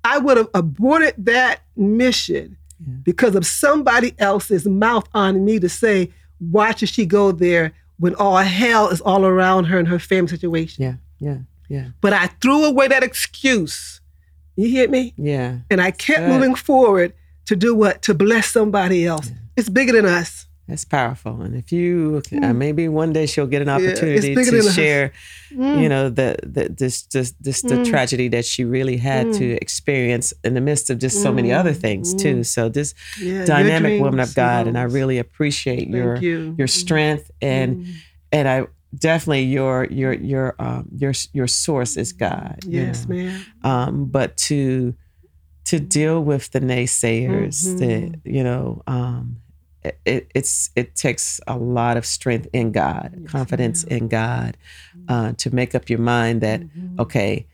I 0.04 0.18
would 0.18 0.38
have 0.38 0.50
aborted 0.54 1.14
that 1.26 1.62
mission 1.76 2.58
Yeah. 2.80 2.94
because 3.04 3.36
of 3.36 3.46
somebody 3.46 4.14
else's 4.20 4.66
mouth 4.66 5.08
on 5.14 5.44
me 5.46 5.60
to 5.60 5.70
say, 5.70 6.10
why 6.40 6.74
should 6.74 6.90
she 6.90 7.06
go 7.06 7.32
there 7.32 7.74
when 8.00 8.16
all 8.16 8.38
hell 8.38 8.88
is 8.90 9.02
all 9.02 9.26
around 9.26 9.66
her 9.66 9.78
and 9.78 9.88
her 9.90 10.00
family 10.00 10.30
situation? 10.30 10.84
Yeah. 10.84 10.94
Yeah. 11.20 11.38
Yeah. 11.68 11.88
But 12.02 12.14
I 12.14 12.28
threw 12.42 12.66
away 12.66 12.88
that 12.88 13.04
excuse. 13.04 14.00
You 14.56 14.68
hear 14.70 14.90
me? 14.90 15.14
Yeah. 15.18 15.60
And 15.70 15.82
I 15.82 15.92
kept 15.92 16.22
Good. 16.22 16.30
moving 16.30 16.56
forward 16.56 17.14
to 17.46 17.56
do 17.56 17.76
what? 17.76 18.02
To 18.04 18.14
bless 18.14 18.48
somebody 18.52 19.06
else. 19.06 19.32
It's 19.58 19.70
bigger 19.70 19.92
than 19.94 20.06
us. 20.06 20.46
That's 20.70 20.86
powerful. 20.86 21.42
And 21.42 21.56
if 21.56 21.72
you 21.72 22.22
uh, 22.44 22.54
maybe 22.54 22.88
one 22.88 23.12
day 23.12 23.26
she'll 23.26 23.48
get 23.48 23.62
an 23.62 23.68
Mm. 23.68 23.76
opportunity 23.78 24.36
bigger 24.36 24.52
to 24.52 24.72
share, 24.72 25.12
Mm. 25.52 25.82
you 25.82 25.90
know, 25.90 26.10
the, 26.10 26.38
the 26.44 26.70
this 26.70 27.02
this 27.14 27.32
this 27.46 27.62
the 27.64 27.78
Mm. 27.80 27.86
tragedy 27.92 28.28
that 28.30 28.46
she 28.46 28.64
really 28.64 28.98
had 28.98 29.34
to 29.34 29.46
experience 29.62 30.34
in 30.44 30.54
the 30.54 30.62
midst 30.62 30.90
of 30.92 31.00
just 31.00 31.22
so 31.22 31.32
many 31.34 31.52
other 31.52 31.74
things 31.74 32.14
Mm. 32.14 32.18
too. 32.20 32.44
So 32.44 32.70
this 32.70 32.94
Yeah, 33.20 33.46
dynamic 33.46 34.00
woman 34.00 34.20
of 34.20 34.34
God, 34.36 34.68
and 34.68 34.78
I 34.78 34.84
really 34.84 35.18
appreciate 35.18 35.80
Thank 35.86 35.96
your 35.96 36.18
you. 36.18 36.56
your 36.58 36.68
strength 36.68 37.32
and 37.42 37.78
Mm. 37.78 37.86
and 38.32 38.48
I 38.48 38.68
definitely 38.98 39.46
your 39.46 39.86
your 39.86 40.14
your 40.14 40.56
um 40.60 40.88
your 40.96 41.14
your 41.34 41.48
source 41.48 41.98
is 41.98 42.14
God. 42.14 42.58
you 42.64 42.82
Yes, 42.86 43.08
know. 43.08 43.16
ma'am. 43.16 43.42
um, 43.64 44.06
but 44.06 44.38
to 44.50 44.94
to 45.66 45.80
deal 45.80 46.24
with 46.24 46.50
the 46.52 46.60
naysayers, 46.62 47.58
Mhm. 47.76 47.80
that 47.80 48.20
you 48.26 48.44
know, 48.44 48.82
um, 48.88 49.38
it, 49.84 50.00
it 50.06 50.32
it's 50.36 50.70
it 50.76 50.96
takes 50.96 51.40
a 51.48 51.58
lot 51.58 51.98
of 51.98 52.06
strength 52.06 52.48
in 52.54 52.72
God, 52.72 53.18
Yes, 53.22 53.32
confidence 53.32 53.84
in 53.86 54.08
God, 54.10 54.58
uh, 55.08 55.34
to 55.38 55.54
make 55.56 55.76
up 55.76 55.90
your 55.90 56.00
mind 56.00 56.42
that 56.42 56.66
Mhm. 56.78 57.00
okay, 57.00 57.48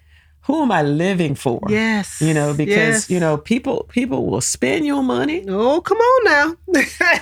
who 0.45 0.61
am 0.61 0.71
I 0.71 0.83
living 0.83 1.33
for? 1.35 1.59
Yes. 1.69 2.21
You 2.21 2.33
know, 2.33 2.53
because 2.53 2.75
yes. 2.77 3.09
you 3.09 3.19
know, 3.19 3.37
people 3.37 3.85
people 3.89 4.25
will 4.27 4.41
spend 4.41 4.85
your 4.85 5.01
money. 5.03 5.43
Oh, 5.47 5.81
come 5.81 5.97
on 5.97 6.23
now. 6.25 6.55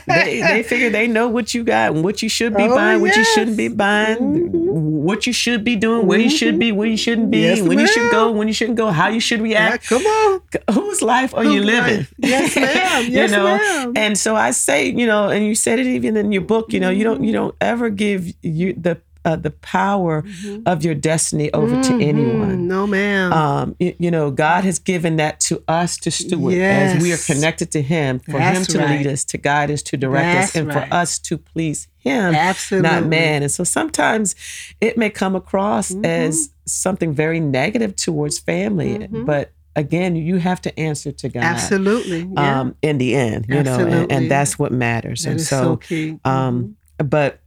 They, 0.07 0.41
they 0.41 0.63
figure 0.71 0.89
they 0.89 1.07
know 1.07 1.27
what 1.29 1.53
you 1.53 1.63
got 1.63 1.93
and 1.93 2.03
what 2.03 2.21
you 2.21 2.29
should 2.29 2.55
be 2.55 2.63
Oh, 2.63 2.75
buying, 2.75 3.01
what 3.01 3.15
you 3.15 3.23
shouldn't 3.23 3.55
be 3.57 3.63
yes. 3.71 3.73
buying, 3.73 4.17
Mhm. 4.19 4.51
what 5.07 5.25
you 5.27 5.33
should 5.33 5.63
be 5.63 5.75
doing, 5.75 6.05
where 6.07 6.19
you 6.19 6.29
should 6.29 6.59
be, 6.59 6.71
where 6.71 6.87
you 6.87 6.97
shouldn't 6.97 7.31
be, 7.31 7.39
Yes, 7.39 7.61
when 7.61 7.79
you 7.79 7.87
should 7.87 8.11
go, 8.11 8.31
when 8.31 8.47
you 8.47 8.53
shouldn't 8.53 8.77
go, 8.77 8.89
how 8.91 9.07
you 9.07 9.19
should 9.19 9.41
react. 9.41 9.87
come 9.87 10.03
on. 10.05 10.41
Whose 10.73 11.01
life 11.01 11.33
are 11.33 11.45
you 11.45 11.63
living? 11.63 11.99
life? 11.99 12.13
Yes, 12.17 12.55
ma'am. 12.65 13.03
you 13.05 13.11
Yes, 13.11 13.31
know, 13.31 13.43
ma'am. 13.45 13.93
and 13.95 14.17
so 14.17 14.35
I 14.35 14.51
say, 14.51 14.87
you 14.89 15.05
know, 15.05 15.29
and 15.29 15.45
you 15.45 15.55
said 15.55 15.79
it 15.79 15.87
even 15.87 16.17
in 16.17 16.31
your 16.31 16.41
book. 16.43 16.73
You 16.73 16.79
know, 16.79 16.89
you 16.89 17.03
don't 17.03 17.23
you 17.23 17.31
don't 17.31 17.55
ever 17.61 17.89
give 17.89 18.27
you 18.41 18.73
the 18.73 18.97
uh, 19.25 19.35
the 19.35 19.51
power 19.51 20.21
Mhm. 20.23 20.63
of 20.65 20.83
your 20.83 20.93
destiny 20.95 21.51
over 21.53 21.81
to 21.81 21.91
Mhm. 21.93 22.03
anyone. 22.03 22.67
No, 22.67 22.85
ma'am. 22.85 23.31
Um, 23.33 23.75
you, 23.79 23.93
you 23.99 24.11
know, 24.11 24.31
God 24.31 24.63
has 24.65 24.79
given 24.79 25.15
that 25.17 25.39
to 25.41 25.63
us 25.67 25.97
to 25.97 26.11
steward 26.11 26.55
as 26.55 27.01
we 27.01 27.13
are 27.13 27.17
connected 27.17 27.71
to 27.71 27.81
Him, 27.81 28.19
for 28.19 28.31
Him 28.39 28.55
That's 28.55 28.67
to 28.73 28.79
lead 28.85 29.07
us, 29.07 29.23
to 29.25 29.37
guide 29.37 29.71
us, 29.71 29.81
to 29.83 29.97
direct 29.97 30.43
us, 30.49 30.55
and 30.55 30.67
right. 30.67 30.87
for 30.89 30.93
us 30.93 31.19
to 31.19 31.37
please 31.37 31.87
Him, 31.99 32.35
Absolutely. 32.35 32.89
not 32.89 33.05
man. 33.07 33.43
And 33.43 33.51
so 33.51 33.63
sometimes 33.63 34.35
it 34.81 34.97
may 34.97 35.09
come 35.09 35.35
across 35.35 35.91
Mhm. 35.91 36.05
as 36.05 36.49
something 36.65 37.13
very 37.13 37.39
negative 37.39 37.95
towards 37.95 38.39
family, 38.39 38.97
Mhm. 38.99 39.25
but 39.25 39.51
again, 39.75 40.15
you 40.15 40.37
have 40.37 40.61
to 40.61 40.79
answer 40.79 41.11
to 41.11 41.29
God. 41.29 41.43
Absolutely. 41.43 42.27
Yeah. 42.35 42.59
Um, 42.59 42.75
in 42.81 42.97
the 42.99 43.15
end, 43.15 43.45
you 43.49 43.63
know, 43.63 43.79
and, 43.79 44.11
and 44.11 44.29
that's 44.29 44.59
what 44.59 44.71
matters. 44.71 45.23
that 45.23 45.31
and 45.31 45.41
so, 45.41 45.61
so, 45.63 45.75
key. 45.77 46.19
um, 46.25 46.75
but 46.99 47.35
Mhm. 47.35 47.37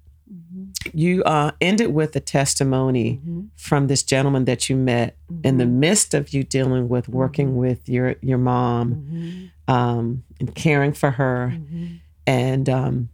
You 0.95 1.23
uh, 1.25 1.51
ended 1.61 1.93
with 1.95 2.15
a 2.17 2.21
testimony 2.21 3.21
Mhm. 3.27 3.47
from 3.57 3.87
this 3.89 4.03
gentleman 4.03 4.45
that 4.47 4.69
you 4.71 4.77
met 4.77 5.17
in 5.45 5.59
the 5.59 5.65
Mhm. 5.65 5.71
midst 5.73 6.15
of 6.15 6.33
you 6.35 6.43
dealing 6.45 6.89
with 6.89 7.09
working 7.09 7.57
with 7.57 7.89
your 7.89 8.15
your 8.23 8.39
mom 8.39 9.51
Mhm. 9.69 9.73
um, 9.75 10.23
and 10.41 10.55
caring 10.55 10.93
for 10.93 11.13
her, 11.13 11.53
Mhm. 11.55 11.99
and 12.27 12.69
um, 12.69 13.09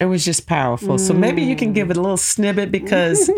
it 0.00 0.06
was 0.06 0.24
just 0.24 0.46
powerful. 0.46 0.96
So 0.96 1.12
maybe 1.12 1.42
you 1.42 1.54
can 1.56 1.74
give 1.74 1.90
it 1.90 1.96
a 1.98 2.00
little 2.00 2.16
snippet 2.16 2.72
because 2.72 3.28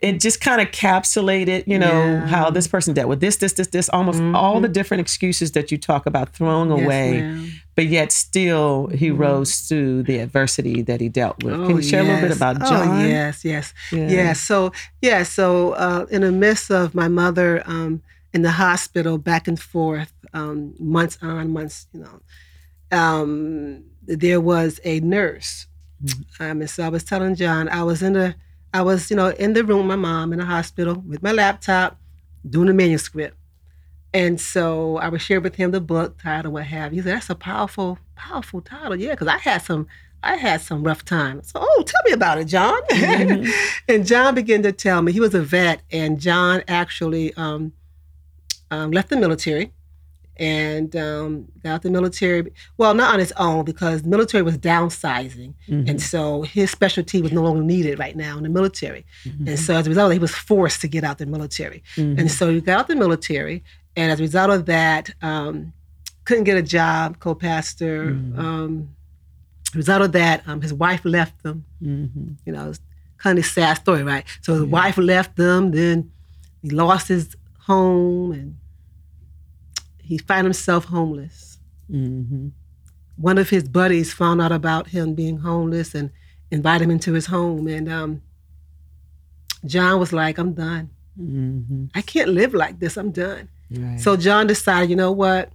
it 0.00 0.20
just 0.20 0.40
kind 0.40 0.60
of 0.60 0.68
capsulated, 0.70 1.64
you 1.66 1.80
know, 1.80 1.88
Yeah. 2.04 2.26
how 2.28 2.48
this 2.48 2.68
person 2.68 2.94
dealt 2.94 3.08
with 3.08 3.18
this, 3.18 3.36
this, 3.38 3.54
this, 3.54 3.66
this, 3.68 3.88
almost 3.88 4.20
all 4.32 4.60
the 4.60 4.68
different 4.68 5.00
excuses 5.00 5.50
that 5.52 5.72
you 5.72 5.78
talk 5.78 6.06
about 6.06 6.28
throwing 6.32 6.70
Yes, 6.70 6.84
away, 6.84 7.20
ma'am. 7.22 7.50
But 7.74 7.86
yet 7.86 8.12
still 8.12 8.88
he 8.88 9.08
Mhm. 9.10 9.18
rose 9.18 9.60
through 9.60 10.02
the 10.04 10.18
adversity 10.18 10.82
that 10.82 11.00
he 11.00 11.08
dealt 11.08 11.42
with. 11.42 11.54
Can 11.54 11.62
Oh, 11.72 11.76
you 11.76 11.82
share 11.82 12.00
a 12.00 12.04
little 12.04 12.20
bit 12.20 12.28
yes. 12.30 12.36
about 12.36 12.56
Oh, 12.62 12.68
John? 12.68 13.08
yes, 13.08 13.44
yes. 13.44 13.74
Yeah. 13.90 14.08
Yeah. 14.10 14.32
So 14.34 14.72
yeah. 15.00 15.22
So 15.22 15.72
uh, 15.72 16.06
in 16.10 16.20
the 16.22 16.32
midst 16.32 16.70
of 16.70 16.94
my 16.94 17.08
mother 17.08 17.62
um, 17.66 18.02
in 18.34 18.42
the 18.42 18.50
hospital, 18.52 19.18
back 19.18 19.46
and 19.48 19.58
forth, 19.60 20.12
um, 20.34 20.74
months 20.78 21.18
on, 21.22 21.50
months, 21.52 21.86
you 21.92 22.00
know, 22.00 22.20
um, 22.90 23.84
there 24.06 24.40
was 24.40 24.80
a 24.84 25.00
nurse, 25.00 25.66
um, 26.40 26.60
and 26.60 26.68
so 26.70 26.82
I 26.84 26.88
was 26.88 27.04
telling 27.04 27.34
John, 27.36 27.68
I 27.68 27.82
was 27.84 28.02
in 28.02 28.14
the, 28.14 28.34
I 28.74 28.82
was 28.82 29.10
you 29.10 29.16
know 29.16 29.28
in 29.28 29.52
the 29.54 29.64
room 29.64 29.78
with 29.78 29.86
my 29.86 29.96
mom 29.96 30.32
in 30.32 30.38
the 30.40 30.44
hospital 30.44 31.02
with 31.06 31.22
my 31.22 31.32
laptop, 31.32 31.98
doing 32.48 32.66
the 32.66 32.74
manuscript. 32.74 33.36
And 34.14 34.40
so 34.40 34.98
I 34.98 35.08
would 35.08 35.22
share 35.22 35.40
with 35.40 35.54
him 35.56 35.70
the 35.70 35.80
book 35.80 36.20
title, 36.22 36.52
what 36.52 36.64
have 36.64 36.92
you. 36.92 37.00
He 37.00 37.08
said, 37.08 37.16
"That's 37.16 37.30
a 37.30 37.34
powerful, 37.34 37.98
powerful 38.14 38.60
title, 38.60 38.96
yeah." 38.96 39.12
Because 39.12 39.28
I 39.28 39.38
had 39.38 39.62
some, 39.62 39.86
I 40.22 40.36
had 40.36 40.60
some 40.60 40.82
rough 40.84 41.04
times. 41.04 41.50
So, 41.52 41.60
oh, 41.62 41.82
tell 41.86 42.00
me 42.04 42.12
about 42.12 42.38
it, 42.38 42.44
John. 42.44 42.78
Mhm. 42.90 43.50
and 43.88 44.06
John 44.06 44.34
began 44.34 44.62
to 44.64 44.72
tell 44.72 45.00
me 45.02 45.12
he 45.12 45.20
was 45.20 45.34
a 45.34 45.42
vet, 45.42 45.82
and 45.90 46.20
John 46.20 46.62
actually 46.68 47.32
um, 47.34 47.72
um, 48.70 48.90
left 48.90 49.08
the 49.08 49.16
military 49.16 49.72
and 50.36 50.96
um, 50.96 51.46
got 51.62 51.70
out 51.74 51.82
the 51.82 51.90
military. 51.90 52.52
Well, 52.78 52.94
not 52.94 53.12
on 53.14 53.18
his 53.20 53.32
own 53.32 53.64
because 53.64 54.02
the 54.02 54.08
military 54.08 54.42
was 54.42 54.56
downsizing, 54.58 55.54
Mhm. 55.68 55.88
and 55.88 56.02
so 56.02 56.42
his 56.42 56.70
specialty 56.70 57.20
was 57.22 57.32
no 57.32 57.42
longer 57.42 57.62
needed 57.62 57.98
right 57.98 58.16
now 58.16 58.36
in 58.36 58.42
the 58.42 58.48
military. 58.48 59.04
Mhm. 59.24 59.46
And 59.48 59.58
so 59.58 59.74
as 59.74 59.86
a 59.86 59.90
result, 59.90 60.12
he 60.12 60.18
was 60.18 60.34
forced 60.34 60.80
to 60.82 60.88
get 60.88 61.04
out 61.04 61.18
the 61.18 61.26
military. 61.26 61.82
Mhm. 61.96 62.18
And 62.18 62.30
so 62.30 62.50
he 62.50 62.60
got 62.60 62.80
out 62.80 62.88
the 62.88 62.96
military, 62.96 63.62
and 63.96 64.10
as 64.12 64.20
a 64.20 64.22
result 64.22 64.50
of 64.50 64.66
that, 64.66 65.14
um, 65.22 65.72
couldn't 66.24 66.44
get 66.44 66.56
a 66.56 66.62
job, 66.62 67.18
co-pastor. 67.18 68.12
Mhm. 68.12 68.38
Um, 68.38 68.88
as 69.68 69.74
a 69.74 69.78
result 69.78 70.02
of 70.02 70.12
that, 70.12 70.46
um, 70.46 70.60
his 70.60 70.72
wife 70.72 71.04
left 71.04 71.44
him. 71.44 71.64
Mhm. 71.82 72.36
You 72.46 72.52
know, 72.52 72.70
it's 72.70 72.80
kind 73.18 73.38
of 73.38 73.44
a 73.44 73.48
sad 73.48 73.74
story, 73.78 74.02
right? 74.02 74.24
So 74.40 74.54
his 74.54 74.62
wife 74.64 74.98
left 74.98 75.36
them, 75.36 75.70
then 75.72 76.10
he 76.62 76.70
lost 76.70 77.08
his 77.08 77.36
home, 77.60 78.32
and 78.32 78.56
he 79.98 80.18
found 80.18 80.44
himself 80.46 80.86
homeless. 80.86 81.58
Mhm. 81.90 82.52
one 83.16 83.36
of 83.38 83.50
his 83.50 83.64
buddies 83.68 84.12
found 84.12 84.40
out 84.40 84.50
about 84.50 84.88
him 84.88 85.14
being 85.14 85.36
homeless 85.38 85.94
and 85.94 86.10
invited 86.50 86.84
him 86.84 86.90
into 86.90 87.12
his 87.12 87.26
home. 87.26 87.68
And 87.68 87.88
um, 87.88 88.22
John 89.66 90.00
was 90.00 90.12
like, 90.12 90.38
I'm 90.38 90.54
done. 90.54 90.90
Mm-hmm. 91.20 91.84
I 91.94 92.00
can't 92.02 92.30
live 92.30 92.54
like 92.54 92.80
this. 92.80 92.96
I'm 92.96 93.12
done. 93.12 93.48
Right. 93.78 94.00
So 94.00 94.16
John 94.16 94.46
decided, 94.46 94.90
you 94.90 94.96
know 94.96 95.12
what? 95.12 95.52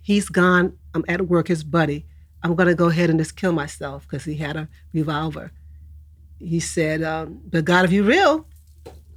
He's 0.00 0.28
gone. 0.28 0.76
I'm 0.94 1.04
at 1.08 1.22
work, 1.28 1.48
his 1.48 1.64
buddy. 1.64 2.06
I'm 2.42 2.54
going 2.54 2.68
to 2.68 2.74
go 2.74 2.88
ahead 2.88 3.10
and 3.10 3.18
just 3.18 3.36
kill 3.36 3.52
myself 3.52 4.02
because 4.02 4.24
he 4.24 4.36
had 4.36 4.56
a 4.56 4.68
revolver. 4.92 5.50
He 6.38 6.60
said, 6.60 7.02
um, 7.02 7.40
But 7.44 7.64
God, 7.64 7.84
if 7.84 7.92
you're 7.92 8.04
real, 8.04 8.46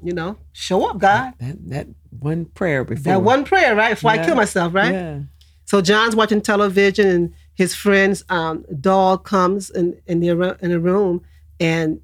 you 0.04 0.14
know, 0.14 0.38
show 0.54 0.90
up, 0.90 0.98
God. 0.98 1.34
that 1.40 1.70
that 1.70 1.88
one 2.20 2.46
prayer 2.46 2.84
before 2.84 3.04
That 3.04 3.22
one 3.22 3.44
prayer, 3.44 3.76
right? 3.76 3.92
Before 3.92 4.12
I 4.12 4.26
kill 4.26 4.36
myself, 4.36 4.74
right? 4.74 4.94
Yeah. 4.94 5.20
So 5.66 5.82
John's 5.82 6.16
watching 6.16 6.42
television, 6.42 7.08
and 7.08 7.34
his 7.54 7.76
friend's 7.76 8.24
um, 8.30 8.66
dog 8.80 9.24
comes 9.24 9.70
in 9.70 10.02
in 10.08 10.20
the 10.20 10.58
in 10.62 10.72
the 10.72 10.80
room, 10.80 11.22
and 11.60 12.02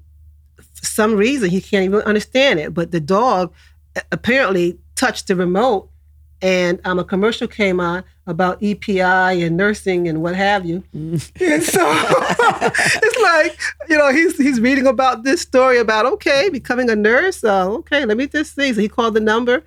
for 0.56 0.86
some 0.86 1.16
reason 1.16 1.50
he 1.50 1.60
can't 1.60 1.84
even 1.84 2.00
understand 2.02 2.60
it. 2.60 2.72
But 2.72 2.92
the 2.92 3.00
dog 3.00 3.52
apparently 4.12 4.78
touched 4.94 5.26
the 5.26 5.36
remote, 5.36 5.90
and 6.40 6.80
um, 6.84 6.98
a 6.98 7.04
commercial 7.04 7.48
came 7.48 7.80
on 7.80 8.04
about 8.26 8.60
ECPI 8.60 9.44
and 9.46 9.56
nursing 9.56 10.06
and 10.06 10.22
what 10.22 10.36
have 10.36 10.64
you. 10.66 10.84
And 10.92 11.20
so 11.20 11.32
it's 11.82 13.22
like 13.22 13.58
you 13.88 13.96
know 13.98 14.12
he's 14.12 14.36
he's 14.36 14.60
reading 14.60 14.86
about 14.86 15.24
this 15.24 15.40
story 15.40 15.78
about 15.78 16.06
okay 16.06 16.48
becoming 16.50 16.90
a 16.90 16.96
nurse. 16.96 17.42
Uh, 17.42 17.70
okay, 17.78 18.04
let 18.04 18.16
me 18.16 18.26
just 18.26 18.54
see. 18.54 18.72
So 18.72 18.80
he 18.80 18.88
called 18.88 19.14
the 19.14 19.20
number, 19.20 19.64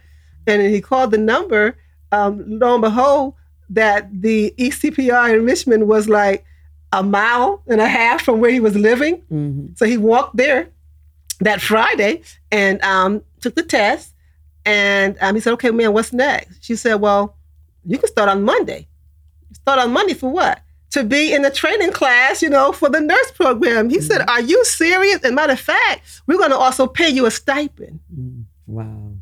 and 0.47 0.61
he 0.61 0.81
called 0.81 1.11
the 1.11 1.17
number. 1.17 1.75
Um, 2.11 2.43
lo 2.59 2.73
and 2.75 2.81
behold, 2.81 3.33
that 3.69 4.09
the 4.21 4.53
E 4.57 4.69
ECPI 4.69 5.33
in 5.35 5.45
Richmond 5.45 5.87
was 5.87 6.07
like 6.09 6.45
a 6.93 7.01
mile 7.03 7.63
and 7.67 7.79
a 7.79 7.87
half 7.87 8.21
from 8.23 8.39
where 8.39 8.51
he 8.51 8.59
was 8.59 8.75
living. 8.75 9.21
Mhm. 9.31 9.77
So 9.77 9.85
he 9.85 9.97
walked 9.97 10.35
there 10.35 10.67
that 11.39 11.61
Friday 11.61 12.21
and 12.51 12.81
um, 12.83 13.23
took 13.39 13.55
the 13.55 13.63
test. 13.63 14.13
And 14.65 15.17
um, 15.21 15.35
he 15.35 15.41
said, 15.41 15.53
"Okay, 15.53 15.71
man, 15.71 15.93
what's 15.93 16.13
next?" 16.13 16.63
She 16.63 16.75
said, 16.75 16.95
"Well, 16.95 17.35
you 17.85 17.97
can 17.97 18.09
start 18.09 18.29
on 18.29 18.43
Monday. 18.43 18.87
Start 19.53 19.79
on 19.79 19.91
Monday 19.91 20.13
for 20.13 20.31
what? 20.31 20.61
To 20.91 21.03
be 21.03 21.33
in 21.33 21.41
the 21.41 21.51
training 21.51 21.91
class, 21.91 22.41
you 22.41 22.49
know, 22.49 22.71
for 22.71 22.89
the 22.89 23.01
nurse 23.01 23.31
program." 23.31 23.89
He 23.89 24.01
said, 24.01 24.21
"Are 24.27 24.41
you 24.41 24.63
serious?" 24.65 25.23
And 25.23 25.35
matter 25.35 25.53
of 25.53 25.59
fact, 25.59 26.21
we're 26.27 26.37
going 26.37 26.51
to 26.51 26.57
also 26.57 26.87
pay 26.87 27.09
you 27.09 27.25
a 27.25 27.31
stipend. 27.31 27.99
Mm. 28.15 28.43
Wow. 28.67 29.13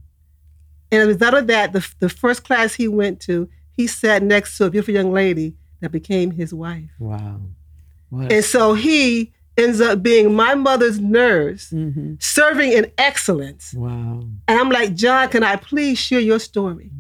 And 0.92 1.02
as 1.02 1.06
a 1.06 1.08
result 1.08 1.34
of 1.36 1.48
that, 1.48 1.74
the, 1.74 1.88
the 2.00 2.10
first 2.10 2.44
class 2.44 2.74
he 2.74 2.88
went 2.88 3.20
to, 3.22 3.48
he 3.72 3.88
sat 3.88 4.24
next 4.24 4.58
to 4.58 4.66
a 4.66 4.70
beautiful 4.70 4.94
young 4.94 5.14
lady 5.14 5.56
that 5.82 5.92
became 5.92 6.32
his 6.32 6.54
wife. 6.54 6.90
Wow. 7.00 7.42
What? 8.10 8.32
And 8.32 8.44
so 8.44 8.74
he 8.74 9.34
ends 9.60 9.82
up 9.82 10.02
being 10.02 10.34
my 10.34 10.56
mother's 10.56 11.00
nurse, 11.00 11.70
hmm 11.70 12.16
serving 12.20 12.72
in 12.72 12.92
excellence. 12.98 13.74
Wow. 13.74 14.22
And 14.48 14.60
I'm 14.60 14.70
like, 14.70 14.96
John, 14.96 15.30
can 15.30 15.44
I 15.44 15.56
please 15.58 15.98
share 16.00 16.20
your 16.22 16.40
story? 16.40 16.92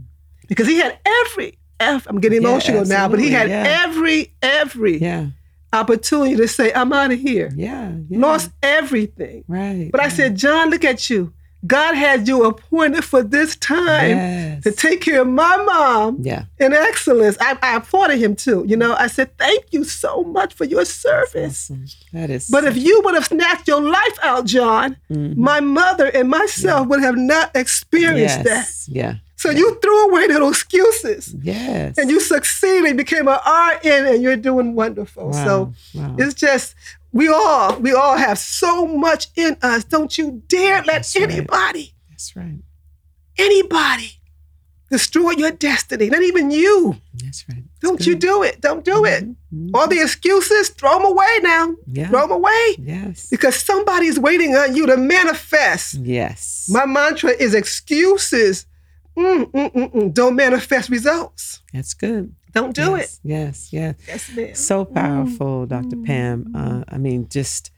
Because 0.48 0.68
he 0.68 0.78
had 0.80 1.00
every, 1.06 1.58
ev- 1.80 2.08
I'm 2.10 2.20
getting 2.20 2.42
Yeah, 2.42 2.50
emotional 2.50 2.86
now, 2.86 3.08
but 3.08 3.20
he 3.20 3.30
had 3.32 3.50
yeah. 3.50 3.84
every, 3.86 4.34
every 4.42 4.98
Yeah. 4.98 5.28
opportunity 5.74 6.36
to 6.36 6.48
say, 6.48 6.74
I'm 6.74 6.92
out 6.94 7.12
of 7.12 7.20
here. 7.20 7.52
Yeah. 7.56 7.94
yeah. 8.10 8.20
Lost 8.20 8.52
everything. 8.64 9.44
Right. 9.48 9.90
But 9.92 10.02
I 10.02 10.10
said, 10.10 10.36
John, 10.36 10.70
look 10.70 10.84
at 10.84 11.10
you. 11.10 11.34
God 11.68 11.96
had 11.96 12.28
you 12.28 12.46
appointed 12.46 13.04
for 13.04 13.22
this 13.22 13.56
time 13.58 14.10
yes. 14.12 14.64
to 14.64 14.72
take 14.72 15.02
care 15.02 15.22
of 15.22 15.28
my 15.28 15.58
mom 15.58 16.18
Yeah. 16.22 16.46
in 16.58 16.74
excellence. 16.74 17.38
I, 17.42 17.58
I 17.62 17.76
applauded 17.76 18.18
him 18.20 18.36
too. 18.36 18.64
You 18.68 18.78
know, 18.78 18.96
I 18.96 19.08
said, 19.08 19.38
thank 19.38 19.66
you 19.72 19.84
so 19.84 20.24
much 20.24 20.54
for 20.54 20.64
your 20.64 20.86
service. 20.86 21.70
Awesome. 21.70 21.86
That 22.14 22.30
is. 22.30 22.48
But 22.50 22.64
if 22.64 22.78
you 22.78 23.02
would 23.04 23.14
have 23.14 23.26
snatched 23.26 23.68
your 23.68 23.82
life 23.82 24.18
out, 24.24 24.46
John, 24.46 24.96
Mhm. 25.12 25.36
my 25.36 25.60
mother 25.60 26.06
and 26.08 26.30
myself 26.30 26.88
would 26.88 27.02
have 27.02 27.18
not 27.18 27.52
experienced 27.56 28.44
that. 28.44 28.68
Yeah. 28.88 29.16
So 29.36 29.50
you 29.50 29.80
threw 29.82 30.10
away 30.10 30.28
little 30.28 30.50
excuses 30.50 31.34
Yes. 31.42 31.98
and 31.98 32.10
you 32.10 32.20
succeeded, 32.20 32.98
became 32.98 33.28
an 33.30 33.40
RN, 33.46 34.06
and 34.06 34.22
you're 34.22 34.36
doing 34.36 34.76
wonderful. 34.76 35.30
Wow. 35.30 35.46
So 35.46 35.74
wow. 35.96 36.16
it's 36.18 36.34
just 36.34 36.76
we 37.12 37.28
all 37.28 37.80
we 37.80 37.94
all 37.94 38.18
have 38.18 38.38
so 38.38 38.86
much 38.86 39.28
in 39.36 39.58
us. 39.62 39.84
Don't 39.84 40.18
you 40.18 40.42
dare 40.48 40.78
let 40.84 40.86
That's 40.86 41.16
right. 41.16 41.30
anybody, 41.32 41.94
That's 42.10 42.36
right. 42.36 42.60
anybody 43.38 44.12
destroy 44.92 45.32
your 45.32 45.52
destiny. 45.52 46.10
Not 46.10 46.24
even 46.24 46.50
you. 46.50 46.96
That's 47.14 47.46
right. 47.48 47.64
That's 47.64 47.80
Don't 47.82 48.08
you 48.08 48.16
do 48.16 48.42
it. 48.44 48.60
Don't 48.60 48.84
do 48.84 49.06
it. 49.06 49.24
Mhm. 49.54 49.70
All 49.74 49.88
the 49.88 50.02
excuses, 50.02 50.70
throw 50.70 50.98
them 50.98 51.06
away 51.06 51.40
now. 51.44 51.76
Yeah. 51.86 52.10
Throw 52.10 52.22
them 52.22 52.32
away 52.32 52.76
Yes. 52.80 53.28
because 53.30 53.56
somebody's 53.56 54.20
waiting 54.20 54.56
on 54.56 54.76
you 54.76 54.88
to 54.88 54.98
manifest. 54.98 55.94
Yes. 55.96 56.66
My 56.70 56.86
mantra 56.88 57.30
is 57.32 57.54
excuses. 57.54 58.66
Mm, 59.18 59.52
mm, 59.52 59.74
mm, 59.74 59.94
mm. 59.94 60.14
Don't 60.14 60.36
manifest 60.36 60.90
results. 60.90 61.62
That's 61.74 61.94
good. 61.94 62.34
Don't 62.52 62.76
do 62.76 62.92
yes. 62.92 63.16
it. 63.24 63.30
Yes. 63.30 63.74
Yes. 63.74 63.96
Yes, 64.08 64.36
ma'am. 64.36 64.56
So 64.56 64.86
mm. 64.86 64.94
powerful, 64.94 65.66
Dr. 65.66 65.98
Mm. 65.98 66.06
Pam. 66.06 66.46
Mm. 66.46 66.82
Uh, 66.82 66.84
I 66.88 66.98
mean, 66.98 67.28
just 67.30 67.72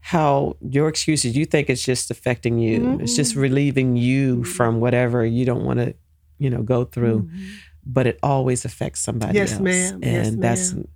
how 0.00 0.56
your 0.60 0.88
excuses, 0.88 1.36
you 1.36 1.44
think 1.44 1.68
it's 1.68 1.82
just 1.82 2.10
affecting 2.10 2.58
you. 2.58 2.98
It's 3.00 3.16
just 3.16 3.32
mm-hmm. 3.32 3.40
relieving 3.40 3.96
you 3.96 4.36
mm-hmm. 4.36 4.42
from 4.44 4.80
whatever 4.80 5.24
you 5.24 5.44
don't 5.44 5.64
want 5.64 5.80
to, 5.80 5.94
you 6.38 6.50
know, 6.50 6.62
go 6.62 6.84
through. 6.84 7.22
Mm-hmm. 7.22 7.44
But 7.84 8.06
it 8.06 8.18
always 8.22 8.64
affects 8.64 9.00
somebody 9.00 9.38
Yes, 9.38 9.52
else. 9.52 9.60
ma'am. 9.60 9.94
And 10.02 10.02
Yes, 10.04 10.34
that's 10.38 10.72
ma'am. 10.72 10.88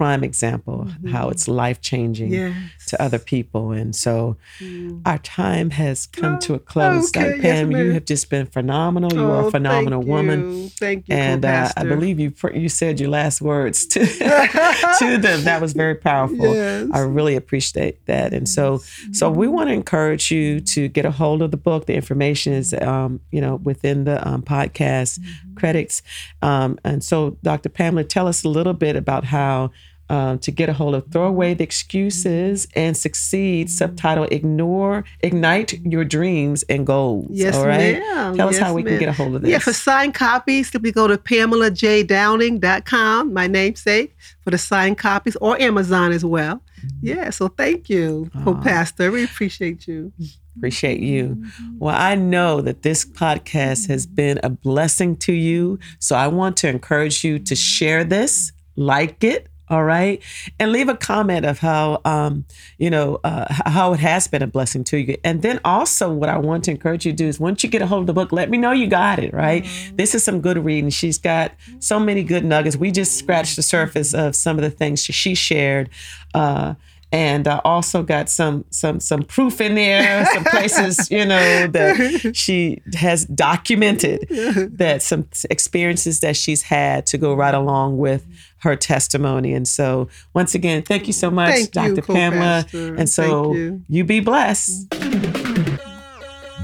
Prime 0.00 0.24
example 0.24 0.76
of 0.86 1.10
how 1.12 1.24
it's 1.32 1.46
life 1.46 1.78
changing 1.90 2.30
Yes. 2.32 2.54
to 2.90 2.94
other 3.04 3.18
people. 3.18 3.64
And 3.80 3.94
so 3.94 4.36
Mm. 4.60 5.02
our 5.04 5.18
time 5.18 5.68
has 5.82 6.06
come 6.06 6.38
to 6.46 6.54
a 6.54 6.58
close. 6.72 7.10
okay. 7.10 7.32
Yes, 7.32 7.40
Pam, 7.42 7.70
you 7.72 7.92
have 7.96 8.06
just 8.06 8.30
been 8.30 8.46
phenomenal. 8.46 9.12
You 9.12 9.26
are 9.34 9.42
Oh, 9.44 9.48
a 9.48 9.50
phenomenal 9.50 10.00
thank 10.00 10.10
woman. 10.14 10.38
you. 10.40 10.68
Thank 10.84 10.98
you, 11.08 11.14
And 11.14 11.44
uh, 11.44 11.68
I 11.76 11.84
believe 11.84 12.16
you 12.18 12.30
pr- 12.30 12.56
you 12.62 12.68
said 12.70 12.98
your 13.00 13.10
last 13.10 13.42
words 13.42 13.78
to, 13.92 14.00
to 15.00 15.18
them. 15.26 15.38
That 15.44 15.60
was 15.60 15.72
very 15.74 15.96
powerful. 15.96 16.54
Yes. 16.54 16.88
I 16.92 17.00
really 17.00 17.36
appreciate 17.36 17.96
that. 18.06 18.32
And 18.32 18.48
so 18.48 18.64
so 19.12 19.24
we 19.30 19.46
want 19.48 19.68
to 19.68 19.74
encourage 19.74 20.30
you 20.30 20.60
to 20.74 20.88
get 20.96 21.04
a 21.04 21.10
hold 21.22 21.42
of 21.42 21.50
the 21.50 21.56
book. 21.68 21.80
The 21.86 21.94
information 22.02 22.54
is 22.54 22.72
um, 22.92 23.20
you 23.34 23.40
know 23.44 23.54
within 23.70 24.04
the 24.04 24.16
um, 24.26 24.40
podcast 24.42 25.18
credits. 25.60 26.00
Um, 26.40 26.78
and 26.88 27.04
so 27.04 27.36
Dr. 27.42 27.68
Pamela, 27.68 28.04
tell 28.04 28.26
us 28.26 28.44
a 28.44 28.48
little 28.48 28.72
bit 28.72 28.96
about 28.96 29.24
how 29.24 29.70
um, 30.10 30.38
to 30.40 30.50
get 30.50 30.68
a 30.68 30.72
hold 30.72 30.96
of 30.96 31.06
Throw 31.12 31.28
Away 31.28 31.54
the 31.54 31.62
Excuses 31.62 32.66
and 32.74 32.96
Succeed, 32.96 33.70
subtitle 33.70 34.24
Ignore, 34.24 35.04
Ignite 35.20 35.80
Your 35.86 36.04
Dreams 36.04 36.64
and 36.64 36.84
Goals. 36.84 37.28
Yes, 37.30 37.54
all 37.54 37.64
right? 37.66 38.00
ma'am. 38.00 38.36
Tell 38.36 38.48
us 38.48 38.58
how 38.58 38.74
we 38.74 38.82
can 38.82 38.98
get 38.98 39.08
a 39.08 39.12
hold 39.12 39.36
of 39.36 39.42
this. 39.42 39.52
Yeah, 39.52 39.60
for 39.60 39.72
signed 39.72 40.14
copies, 40.14 40.72
simply 40.72 40.90
go 40.90 41.06
to 41.06 41.16
PamelaJDowning.com, 41.16 43.32
my 43.32 43.46
namesake, 43.46 44.16
for 44.42 44.50
the 44.50 44.58
signed 44.58 44.98
copies, 44.98 45.36
or 45.36 45.56
Amazon 45.60 46.10
as 46.10 46.24
well. 46.24 46.56
Mm-hmm. 46.56 47.06
Yeah, 47.06 47.30
so 47.30 47.46
thank 47.46 47.88
you, 47.88 48.32
co-pastor. 48.42 49.12
We 49.12 49.22
appreciate 49.22 49.86
you. 49.86 50.12
Appreciate 50.56 50.98
you. 51.00 51.44
Well, 51.78 51.94
I 51.96 52.16
know 52.16 52.60
that 52.62 52.82
this 52.82 53.04
podcast 53.04 53.86
has 53.88 54.06
been 54.06 54.40
a 54.42 54.50
blessing 54.50 55.14
to 55.18 55.32
you. 55.32 55.78
So 56.00 56.16
I 56.16 56.26
want 56.26 56.56
to 56.58 56.68
encourage 56.68 57.22
you 57.22 57.38
to 57.38 57.54
share 57.54 58.02
this, 58.02 58.50
like 58.74 59.22
it, 59.22 59.46
all 59.70 59.84
right, 59.84 60.20
and 60.58 60.72
leave 60.72 60.88
a 60.88 60.96
comment 60.96 61.46
of 61.46 61.60
how, 61.60 62.00
um, 62.04 62.44
you 62.78 62.90
know, 62.90 63.20
uh, 63.22 63.46
how 63.66 63.92
it 63.92 64.00
has 64.00 64.26
been 64.26 64.42
a 64.42 64.46
blessing 64.46 64.82
to 64.84 64.98
you. 64.98 65.16
And 65.22 65.42
then 65.42 65.60
also, 65.64 66.12
what 66.12 66.28
I 66.28 66.38
want 66.38 66.64
to 66.64 66.72
encourage 66.72 67.06
you 67.06 67.12
to 67.12 67.16
do 67.16 67.26
is 67.26 67.38
once 67.38 67.62
you 67.62 67.70
get 67.70 67.80
a 67.80 67.86
hold 67.86 68.02
of 68.02 68.06
the 68.08 68.12
book, 68.12 68.32
let 68.32 68.50
me 68.50 68.58
know 68.58 68.72
you 68.72 68.88
got 68.88 69.20
it, 69.20 69.32
right? 69.32 69.64
This 69.94 70.14
is 70.14 70.24
some 70.24 70.40
good 70.40 70.58
reading. 70.58 70.90
She's 70.90 71.18
got 71.18 71.52
so 71.78 72.00
many 72.00 72.24
good 72.24 72.44
nuggets. 72.44 72.76
We 72.76 72.90
just 72.90 73.16
scratched 73.16 73.56
the 73.56 73.62
surface 73.62 74.12
of 74.12 74.34
some 74.34 74.58
of 74.58 74.62
the 74.62 74.70
things 74.70 75.04
she, 75.04 75.12
she 75.12 75.34
shared. 75.34 75.88
Uh, 76.34 76.74
and 77.12 77.48
I 77.48 77.60
also 77.64 78.02
got 78.02 78.30
some 78.30 78.64
some 78.70 79.00
some 79.00 79.22
proof 79.22 79.60
in 79.60 79.74
there, 79.74 80.24
some 80.26 80.44
places 80.44 81.10
you 81.10 81.24
know 81.24 81.66
that 81.66 82.32
she 82.34 82.82
has 82.94 83.24
documented 83.24 84.28
that 84.78 85.02
some 85.02 85.26
experiences 85.50 86.20
that 86.20 86.36
she's 86.36 86.62
had 86.62 87.06
to 87.06 87.18
go 87.18 87.34
right 87.34 87.54
along 87.54 87.98
with 87.98 88.24
her 88.60 88.76
testimony. 88.76 89.52
And 89.52 89.66
so 89.66 90.08
once 90.34 90.54
again, 90.54 90.82
thank 90.82 91.06
you 91.06 91.12
so 91.12 91.30
much, 91.30 91.54
Thank 91.54 91.74
you, 91.74 91.94
Dr. 91.96 92.02
Pamela. 92.12 92.62
co-pastor. 92.62 92.94
And 92.94 93.08
so 93.08 93.54
you. 93.54 93.82
you 93.88 94.04
be 94.04 94.20
blessed. 94.20 94.90